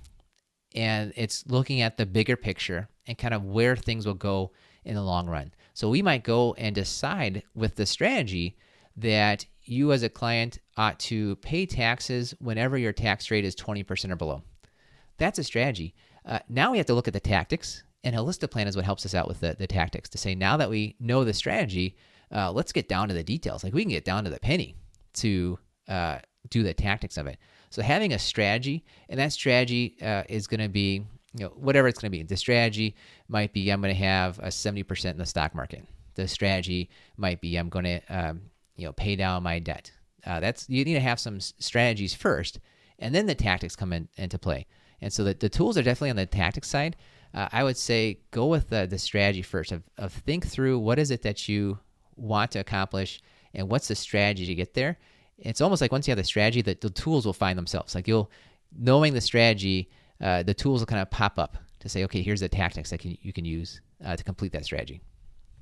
and 0.76 1.14
it's 1.16 1.46
looking 1.48 1.82
at 1.82 1.98
the 1.98 2.06
bigger 2.06 2.36
picture 2.36 2.88
and 3.08 3.18
kind 3.18 3.34
of 3.34 3.44
where 3.44 3.76
things 3.76 4.06
will 4.06 4.14
go 4.14 4.52
in 4.86 4.96
the 4.96 5.02
long 5.02 5.28
run. 5.28 5.52
So 5.74 5.90
we 5.90 6.02
might 6.02 6.24
go 6.24 6.54
and 6.56 6.76
decide 6.76 7.44
with 7.56 7.76
the 7.76 7.86
strategy 7.86 8.58
that 8.98 9.46
you 9.64 9.92
as 9.92 10.04
a 10.04 10.10
client 10.10 10.60
ought 10.78 11.00
to 11.00 11.36
pay 11.38 11.66
taxes 11.66 12.34
whenever 12.40 12.78
your 12.78 12.94
tax 12.94 13.32
rate 13.32 13.46
is 13.46 13.56
20% 13.56 14.12
or 14.12 14.16
below. 14.16 14.42
That's 15.18 15.40
a 15.40 15.44
strategy. 15.44 15.96
Uh, 16.26 16.40
now 16.50 16.72
we 16.72 16.78
have 16.78 16.88
to 16.88 16.94
look 16.94 17.08
at 17.08 17.14
the 17.14 17.20
tactics, 17.20 17.84
and 18.04 18.16
Holistiplan 18.16 18.68
is 18.68 18.76
what 18.76 18.86
helps 18.86 19.06
us 19.06 19.14
out 19.14 19.28
with 19.28 19.40
the, 19.40 19.56
the 19.58 19.68
tactics 19.68 20.10
to 20.10 20.18
say, 20.18 20.36
now 20.36 20.58
that 20.58 20.70
we 20.70 20.96
know 21.00 21.24
the 21.24 21.34
strategy, 21.34 21.96
uh, 22.34 22.52
let's 22.52 22.72
get 22.72 22.88
down 22.88 23.08
to 23.08 23.14
the 23.14 23.24
details. 23.24 23.64
Like 23.64 23.74
we 23.74 23.84
can 23.84 23.92
get 23.92 24.06
down 24.06 24.24
to 24.24 24.30
the 24.30 24.40
penny 24.40 24.76
to 25.16 25.58
uh, 25.88 26.20
do 26.50 26.64
the 26.64 26.74
tactics 26.74 27.18
of 27.18 27.28
it. 27.28 27.38
So 27.70 27.82
having 27.82 28.14
a 28.14 28.20
strategy, 28.20 28.84
and 29.10 29.20
that 29.20 29.32
strategy 29.32 29.96
uh, 30.02 30.24
is 30.28 30.48
going 30.48 30.62
to 30.62 30.70
be, 30.70 31.06
you 31.36 31.46
know, 31.46 31.50
whatever 31.50 31.88
it's 31.88 32.00
going 32.00 32.12
to 32.12 32.18
be. 32.18 32.24
The 32.24 32.38
strategy 32.38 32.96
might 33.28 33.54
be 33.54 33.70
I'm 33.70 33.82
going 33.82 33.94
to 33.94 34.02
have 34.02 34.40
a 34.40 34.48
70% 34.48 35.12
in 35.12 35.18
the 35.18 35.26
stock 35.26 35.54
market. 35.54 35.86
The 36.16 36.28
strategy 36.28 36.90
might 37.18 37.42
be 37.42 37.56
I'm 37.56 37.70
going 37.70 37.86
to 37.86 38.02
um, 38.10 38.42
you 38.76 38.86
know 38.86 38.94
pay 38.94 39.16
down 39.16 39.44
my 39.44 39.60
debt. 39.60 39.92
Uh, 40.26 40.40
that's 40.40 40.68
you 40.70 40.84
need 40.84 40.96
to 40.96 41.00
have 41.00 41.20
some 41.20 41.40
strategies 41.40 42.14
first, 42.14 42.60
and 42.98 43.14
then 43.14 43.26
the 43.26 43.36
tactics 43.36 43.76
come 43.76 43.94
in, 43.94 44.10
into 44.18 44.40
play. 44.40 44.66
And 45.02 45.14
so 45.14 45.24
the, 45.24 45.34
the 45.34 45.50
tools 45.50 45.78
are 45.78 45.84
definitely 45.84 46.10
on 46.10 46.16
the 46.18 46.26
tactics 46.26 46.68
side. 46.68 46.96
Uh, 47.34 47.48
I 47.52 47.64
would 47.64 47.78
say 47.78 48.20
go 48.32 48.48
with 48.48 48.70
the, 48.70 48.88
the 48.88 48.98
strategy 48.98 49.44
first 49.44 49.72
of, 49.72 49.84
of 49.98 50.12
think 50.12 50.48
through 50.48 50.80
what 50.80 51.00
is 51.00 51.12
it 51.12 51.22
that 51.22 51.48
you 51.48 51.80
want 52.20 52.52
to 52.52 52.60
accomplish 52.60 53.22
and 53.54 53.70
what's 53.70 53.88
the 53.88 53.96
strategy 53.96 54.46
to 54.46 54.56
get 54.56 54.74
there. 54.74 54.98
It's 55.38 55.62
almost 55.62 55.82
like 55.82 55.92
once 55.92 56.08
you 56.08 56.12
have 56.12 56.18
the 56.18 56.24
strategy, 56.24 56.62
that 56.64 56.82
the 56.82 56.90
tools 56.90 57.26
will 57.26 57.34
find 57.34 57.58
themselves. 57.58 57.96
Like 57.96 58.08
you'll 58.08 58.30
knowing 58.78 59.14
the 59.14 59.22
strategy, 59.22 59.90
uh, 60.22 60.44
the 60.44 60.54
tools 60.54 60.82
will 60.82 60.88
kind 60.88 61.02
of 61.02 61.10
pop 61.10 61.40
up 61.40 61.58
to 61.80 61.90
say, 61.90 62.04
okay, 62.04 62.22
here's 62.22 62.42
the 62.42 62.50
tactics 62.50 62.90
that 62.90 63.00
can, 63.00 63.18
you 63.22 63.32
can 63.32 63.46
use 63.46 63.82
uh, 64.06 64.16
to 64.16 64.24
complete 64.24 64.52
that 64.52 64.66
strategy. 64.66 65.02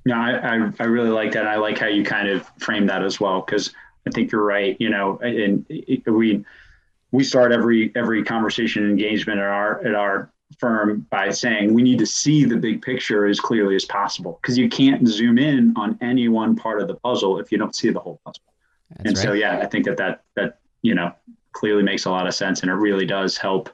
No, 0.04 0.16
I, 0.16 0.56
I, 0.56 0.72
I 0.80 0.84
really 0.84 1.10
like 1.10 1.32
that. 1.32 1.46
I 1.46 1.56
like 1.56 1.78
how 1.78 1.86
you 1.86 2.04
kind 2.04 2.28
of 2.28 2.50
frame 2.58 2.86
that 2.86 3.04
as 3.04 3.20
well 3.20 3.42
because 3.42 3.72
I 4.06 4.10
think 4.10 4.32
you're 4.32 4.44
right. 4.44 4.76
You 4.80 4.90
know, 4.90 5.18
and 5.22 5.66
we 6.06 6.44
we 7.10 7.24
start 7.24 7.52
every 7.52 7.92
every 7.94 8.24
conversation 8.24 8.88
engagement 8.88 9.38
at 9.38 9.46
our 9.46 9.86
at 9.86 9.94
our 9.94 10.30
firm 10.58 11.06
by 11.10 11.30
saying 11.30 11.72
we 11.74 11.82
need 11.82 11.98
to 11.98 12.06
see 12.06 12.44
the 12.44 12.56
big 12.56 12.82
picture 12.82 13.26
as 13.26 13.38
clearly 13.38 13.76
as 13.76 13.84
possible 13.84 14.38
because 14.40 14.56
you 14.56 14.68
can't 14.68 15.06
zoom 15.06 15.38
in 15.38 15.74
on 15.76 15.98
any 16.00 16.28
one 16.28 16.56
part 16.56 16.80
of 16.80 16.88
the 16.88 16.94
puzzle 16.96 17.38
if 17.38 17.52
you 17.52 17.58
don't 17.58 17.74
see 17.74 17.90
the 17.90 18.00
whole 18.00 18.20
puzzle. 18.24 18.42
That's 18.90 19.08
and 19.08 19.16
right. 19.16 19.22
so, 19.22 19.32
yeah, 19.34 19.58
I 19.58 19.66
think 19.66 19.84
that 19.84 19.96
that 19.98 20.22
that 20.34 20.58
you 20.82 20.94
know 20.94 21.12
clearly 21.52 21.82
makes 21.82 22.06
a 22.06 22.10
lot 22.10 22.26
of 22.26 22.34
sense, 22.34 22.62
and 22.62 22.70
it 22.70 22.74
really 22.74 23.06
does 23.06 23.36
help. 23.36 23.70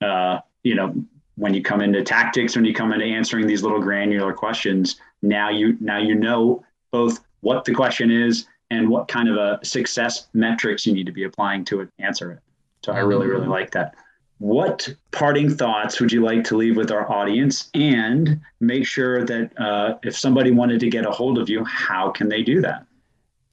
Uh, 0.00 0.40
you 0.62 0.74
know, 0.74 0.94
when 1.36 1.52
you 1.52 1.62
come 1.62 1.80
into 1.80 2.02
tactics, 2.02 2.56
when 2.56 2.64
you 2.64 2.74
come 2.74 2.92
into 2.92 3.04
answering 3.04 3.46
these 3.46 3.62
little 3.62 3.80
granular 3.80 4.32
questions, 4.32 4.96
now 5.22 5.50
you 5.50 5.76
now 5.80 5.98
you 5.98 6.14
know 6.14 6.64
both 6.90 7.20
what 7.40 7.64
the 7.64 7.74
question 7.74 8.10
is 8.10 8.46
and 8.70 8.88
what 8.88 9.08
kind 9.08 9.28
of 9.28 9.36
a 9.36 9.64
success 9.64 10.28
metrics 10.32 10.86
you 10.86 10.94
need 10.94 11.06
to 11.06 11.12
be 11.12 11.24
applying 11.24 11.64
to 11.66 11.80
it, 11.80 11.88
answer 11.98 12.32
it. 12.32 12.38
So 12.82 12.92
I 12.92 13.00
really, 13.00 13.26
really 13.26 13.46
like 13.46 13.70
that. 13.72 13.94
What 14.38 14.88
parting 15.12 15.54
thoughts 15.54 16.00
would 16.00 16.12
you 16.12 16.22
like 16.22 16.44
to 16.44 16.56
leave 16.56 16.76
with 16.76 16.90
our 16.90 17.10
audience? 17.10 17.70
And 17.74 18.40
make 18.60 18.86
sure 18.86 19.24
that 19.24 19.58
uh, 19.58 19.98
if 20.02 20.16
somebody 20.16 20.50
wanted 20.50 20.80
to 20.80 20.90
get 20.90 21.06
a 21.06 21.10
hold 21.10 21.38
of 21.38 21.48
you, 21.48 21.64
how 21.64 22.10
can 22.10 22.28
they 22.28 22.42
do 22.42 22.60
that? 22.60 22.86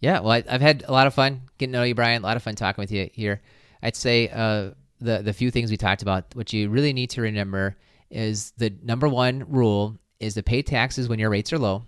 Yeah, 0.01 0.19
well, 0.19 0.31
I, 0.31 0.43
have 0.47 0.61
had 0.61 0.83
a 0.87 0.91
lot 0.91 1.07
of 1.07 1.13
fun 1.13 1.41
getting 1.59 1.73
to 1.73 1.79
know 1.79 1.83
you, 1.83 1.95
Brian. 1.95 2.23
A 2.23 2.25
lot 2.25 2.35
of 2.35 2.43
fun 2.43 2.55
talking 2.55 2.81
with 2.81 2.91
you 2.91 3.09
here. 3.13 3.41
I'd 3.83 3.95
say 3.95 4.29
uh, 4.29 4.71
the 4.99 5.21
the 5.21 5.33
few 5.33 5.51
things 5.51 5.69
we 5.69 5.77
talked 5.77 6.01
about, 6.01 6.25
what 6.33 6.51
you 6.51 6.69
really 6.69 6.93
need 6.93 7.11
to 7.11 7.21
remember 7.21 7.75
is 8.09 8.51
the 8.57 8.73
number 8.83 9.07
one 9.07 9.45
rule 9.47 9.97
is 10.19 10.33
to 10.35 10.43
pay 10.43 10.61
taxes 10.61 11.07
when 11.07 11.19
your 11.19 11.29
rates 11.29 11.53
are 11.53 11.59
low. 11.59 11.83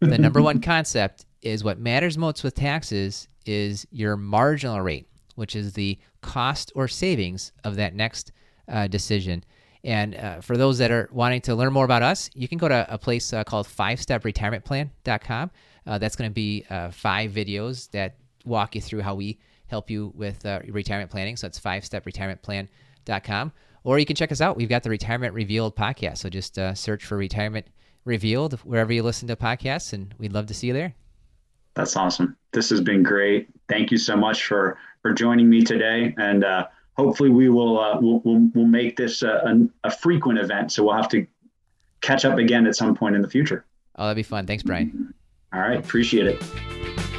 The 0.00 0.18
number 0.18 0.42
one 0.42 0.60
concept 0.62 1.26
is 1.42 1.64
what 1.64 1.78
matters 1.78 2.16
most 2.16 2.44
with 2.44 2.54
taxes 2.54 3.28
is 3.44 3.86
your 3.90 4.16
marginal 4.16 4.80
rate, 4.80 5.08
which 5.34 5.56
is 5.56 5.72
the 5.72 5.98
cost 6.22 6.72
or 6.74 6.88
savings 6.88 7.52
of 7.64 7.76
that 7.76 7.94
next 7.94 8.32
uh, 8.68 8.86
decision. 8.86 9.44
And 9.84 10.14
uh, 10.14 10.40
for 10.40 10.56
those 10.56 10.78
that 10.78 10.90
are 10.90 11.08
wanting 11.12 11.40
to 11.42 11.54
learn 11.54 11.72
more 11.72 11.84
about 11.84 12.02
us, 12.02 12.30
you 12.34 12.46
can 12.48 12.58
go 12.58 12.68
to 12.68 12.86
a 12.88 12.96
place 12.96 13.32
uh, 13.32 13.44
called 13.44 13.66
fivestepretirementplan.com. 13.66 15.50
Uh, 15.84 15.98
that's 15.98 16.14
going 16.14 16.30
to 16.30 16.34
be 16.34 16.64
uh, 16.70 16.90
five 16.90 17.32
videos 17.32 17.90
that 17.90 18.16
walk 18.44 18.74
you 18.74 18.80
through 18.80 19.00
how 19.00 19.14
we 19.14 19.38
help 19.66 19.90
you 19.90 20.12
with 20.14 20.46
uh, 20.46 20.60
retirement 20.68 21.10
planning. 21.10 21.36
So 21.36 21.46
it's 21.48 21.58
fivestepretirementplan.com. 21.58 23.52
Or 23.84 23.98
you 23.98 24.06
can 24.06 24.14
check 24.14 24.30
us 24.30 24.40
out. 24.40 24.56
We've 24.56 24.68
got 24.68 24.84
the 24.84 24.90
Retirement 24.90 25.34
Revealed 25.34 25.74
podcast. 25.74 26.18
So 26.18 26.28
just 26.28 26.58
uh, 26.58 26.74
search 26.74 27.04
for 27.04 27.16
Retirement 27.16 27.66
Revealed 28.04 28.54
wherever 28.60 28.92
you 28.92 29.02
listen 29.02 29.28
to 29.28 29.36
podcasts, 29.36 29.92
and 29.92 30.14
we'd 30.18 30.32
love 30.32 30.46
to 30.46 30.54
see 30.54 30.68
you 30.68 30.72
there. 30.72 30.94
That's 31.74 31.96
awesome. 31.96 32.36
This 32.52 32.68
has 32.70 32.80
been 32.80 33.02
great. 33.02 33.48
Thank 33.68 33.90
you 33.90 33.98
so 33.98 34.16
much 34.16 34.44
for 34.44 34.76
for 35.02 35.12
joining 35.12 35.50
me 35.50 35.62
today, 35.62 36.14
and 36.16 36.44
uh, 36.44 36.66
hopefully 36.96 37.28
we 37.28 37.48
will 37.48 37.78
uh, 37.78 37.98
we'll, 38.00 38.20
we'll, 38.24 38.48
we'll 38.54 38.66
make 38.66 38.96
this 38.96 39.22
a, 39.22 39.68
a, 39.84 39.90
frequent 39.90 40.38
event. 40.38 40.72
So 40.72 40.84
we'll 40.84 40.96
have 40.96 41.08
to 41.10 41.26
catch 42.00 42.24
up 42.24 42.38
again 42.38 42.66
at 42.66 42.76
some 42.76 42.94
point 42.94 43.16
in 43.16 43.22
the 43.22 43.28
future. 43.28 43.64
Oh, 43.96 44.04
that'd 44.04 44.16
be 44.16 44.22
fun. 44.22 44.46
Thanks, 44.46 44.62
Brian. 44.62 45.12
All 45.52 45.60
right, 45.60 45.78
appreciate 45.78 46.26
it. 46.26 47.11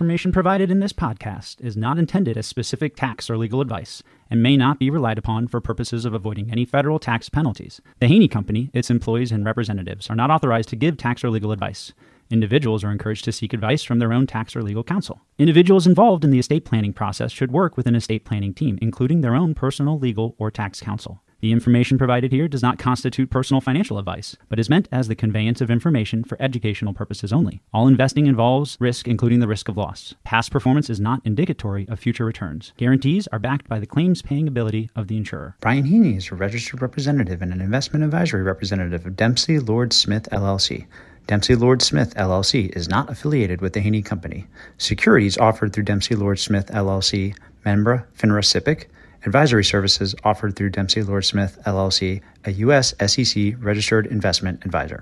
Information 0.00 0.32
provided 0.32 0.70
in 0.70 0.80
this 0.80 0.94
podcast 0.94 1.60
is 1.60 1.76
not 1.76 1.98
intended 1.98 2.38
as 2.38 2.46
specific 2.46 2.96
tax 2.96 3.28
or 3.28 3.36
legal 3.36 3.60
advice 3.60 4.02
and 4.30 4.42
may 4.42 4.56
not 4.56 4.78
be 4.78 4.88
relied 4.88 5.18
upon 5.18 5.46
for 5.46 5.60
purposes 5.60 6.06
of 6.06 6.14
avoiding 6.14 6.50
any 6.50 6.64
federal 6.64 6.98
tax 6.98 7.28
penalties. 7.28 7.82
The 7.98 8.06
Haney 8.06 8.26
Company, 8.26 8.70
its 8.72 8.88
employees, 8.88 9.30
and 9.30 9.44
representatives 9.44 10.08
are 10.08 10.16
not 10.16 10.30
authorized 10.30 10.70
to 10.70 10.76
give 10.76 10.96
tax 10.96 11.22
or 11.22 11.28
legal 11.28 11.52
advice. 11.52 11.92
Individuals 12.30 12.82
are 12.82 12.90
encouraged 12.90 13.26
to 13.26 13.32
seek 13.32 13.52
advice 13.52 13.82
from 13.82 13.98
their 13.98 14.14
own 14.14 14.26
tax 14.26 14.56
or 14.56 14.62
legal 14.62 14.82
counsel. 14.82 15.20
Individuals 15.38 15.86
involved 15.86 16.24
in 16.24 16.30
the 16.30 16.38
estate 16.38 16.64
planning 16.64 16.94
process 16.94 17.30
should 17.30 17.52
work 17.52 17.76
with 17.76 17.86
an 17.86 17.94
estate 17.94 18.24
planning 18.24 18.54
team, 18.54 18.78
including 18.80 19.20
their 19.20 19.34
own 19.34 19.54
personal 19.54 19.98
legal 19.98 20.34
or 20.38 20.50
tax 20.50 20.80
counsel. 20.80 21.22
The 21.40 21.52
information 21.52 21.96
provided 21.96 22.32
here 22.32 22.48
does 22.48 22.62
not 22.62 22.78
constitute 22.78 23.30
personal 23.30 23.62
financial 23.62 23.98
advice, 23.98 24.36
but 24.50 24.58
is 24.58 24.68
meant 24.68 24.88
as 24.92 25.08
the 25.08 25.14
conveyance 25.14 25.62
of 25.62 25.70
information 25.70 26.22
for 26.22 26.36
educational 26.40 26.92
purposes 26.92 27.32
only. 27.32 27.62
All 27.72 27.88
investing 27.88 28.26
involves 28.26 28.76
risk, 28.78 29.08
including 29.08 29.40
the 29.40 29.48
risk 29.48 29.68
of 29.68 29.78
loss. 29.78 30.14
Past 30.22 30.50
performance 30.50 30.90
is 30.90 31.00
not 31.00 31.22
indicatory 31.24 31.88
of 31.88 31.98
future 31.98 32.26
returns. 32.26 32.74
Guarantees 32.76 33.26
are 33.28 33.38
backed 33.38 33.68
by 33.68 33.78
the 33.78 33.86
claims 33.86 34.20
paying 34.20 34.48
ability 34.48 34.90
of 34.94 35.08
the 35.08 35.16
insurer. 35.16 35.56
Brian 35.60 35.86
Haney 35.86 36.16
is 36.16 36.30
a 36.30 36.34
registered 36.34 36.82
representative 36.82 37.40
and 37.40 37.54
an 37.54 37.62
investment 37.62 38.04
advisory 38.04 38.42
representative 38.42 39.06
of 39.06 39.16
Dempsey 39.16 39.58
Lord 39.58 39.94
Smith 39.94 40.28
LLC. 40.30 40.86
Dempsey 41.26 41.54
Lord 41.54 41.80
Smith 41.80 42.14
LLC 42.16 42.76
is 42.76 42.88
not 42.88 43.08
affiliated 43.08 43.62
with 43.62 43.72
the 43.72 43.80
Haney 43.80 44.02
Company. 44.02 44.46
Securities 44.76 45.38
offered 45.38 45.72
through 45.72 45.84
Dempsey 45.84 46.16
Lord 46.16 46.38
Smith 46.38 46.66
LLC, 46.66 47.34
member 47.64 48.06
FINRA 48.18 48.42
SIPC, 48.42 48.86
Advisory 49.26 49.64
services 49.64 50.14
offered 50.24 50.56
through 50.56 50.70
Dempsey 50.70 51.02
Lord 51.02 51.26
Smith 51.26 51.58
LLC, 51.66 52.22
a 52.46 52.52
U.S. 52.52 52.94
SEC 53.06 53.54
registered 53.58 54.06
investment 54.06 54.64
advisor. 54.64 54.98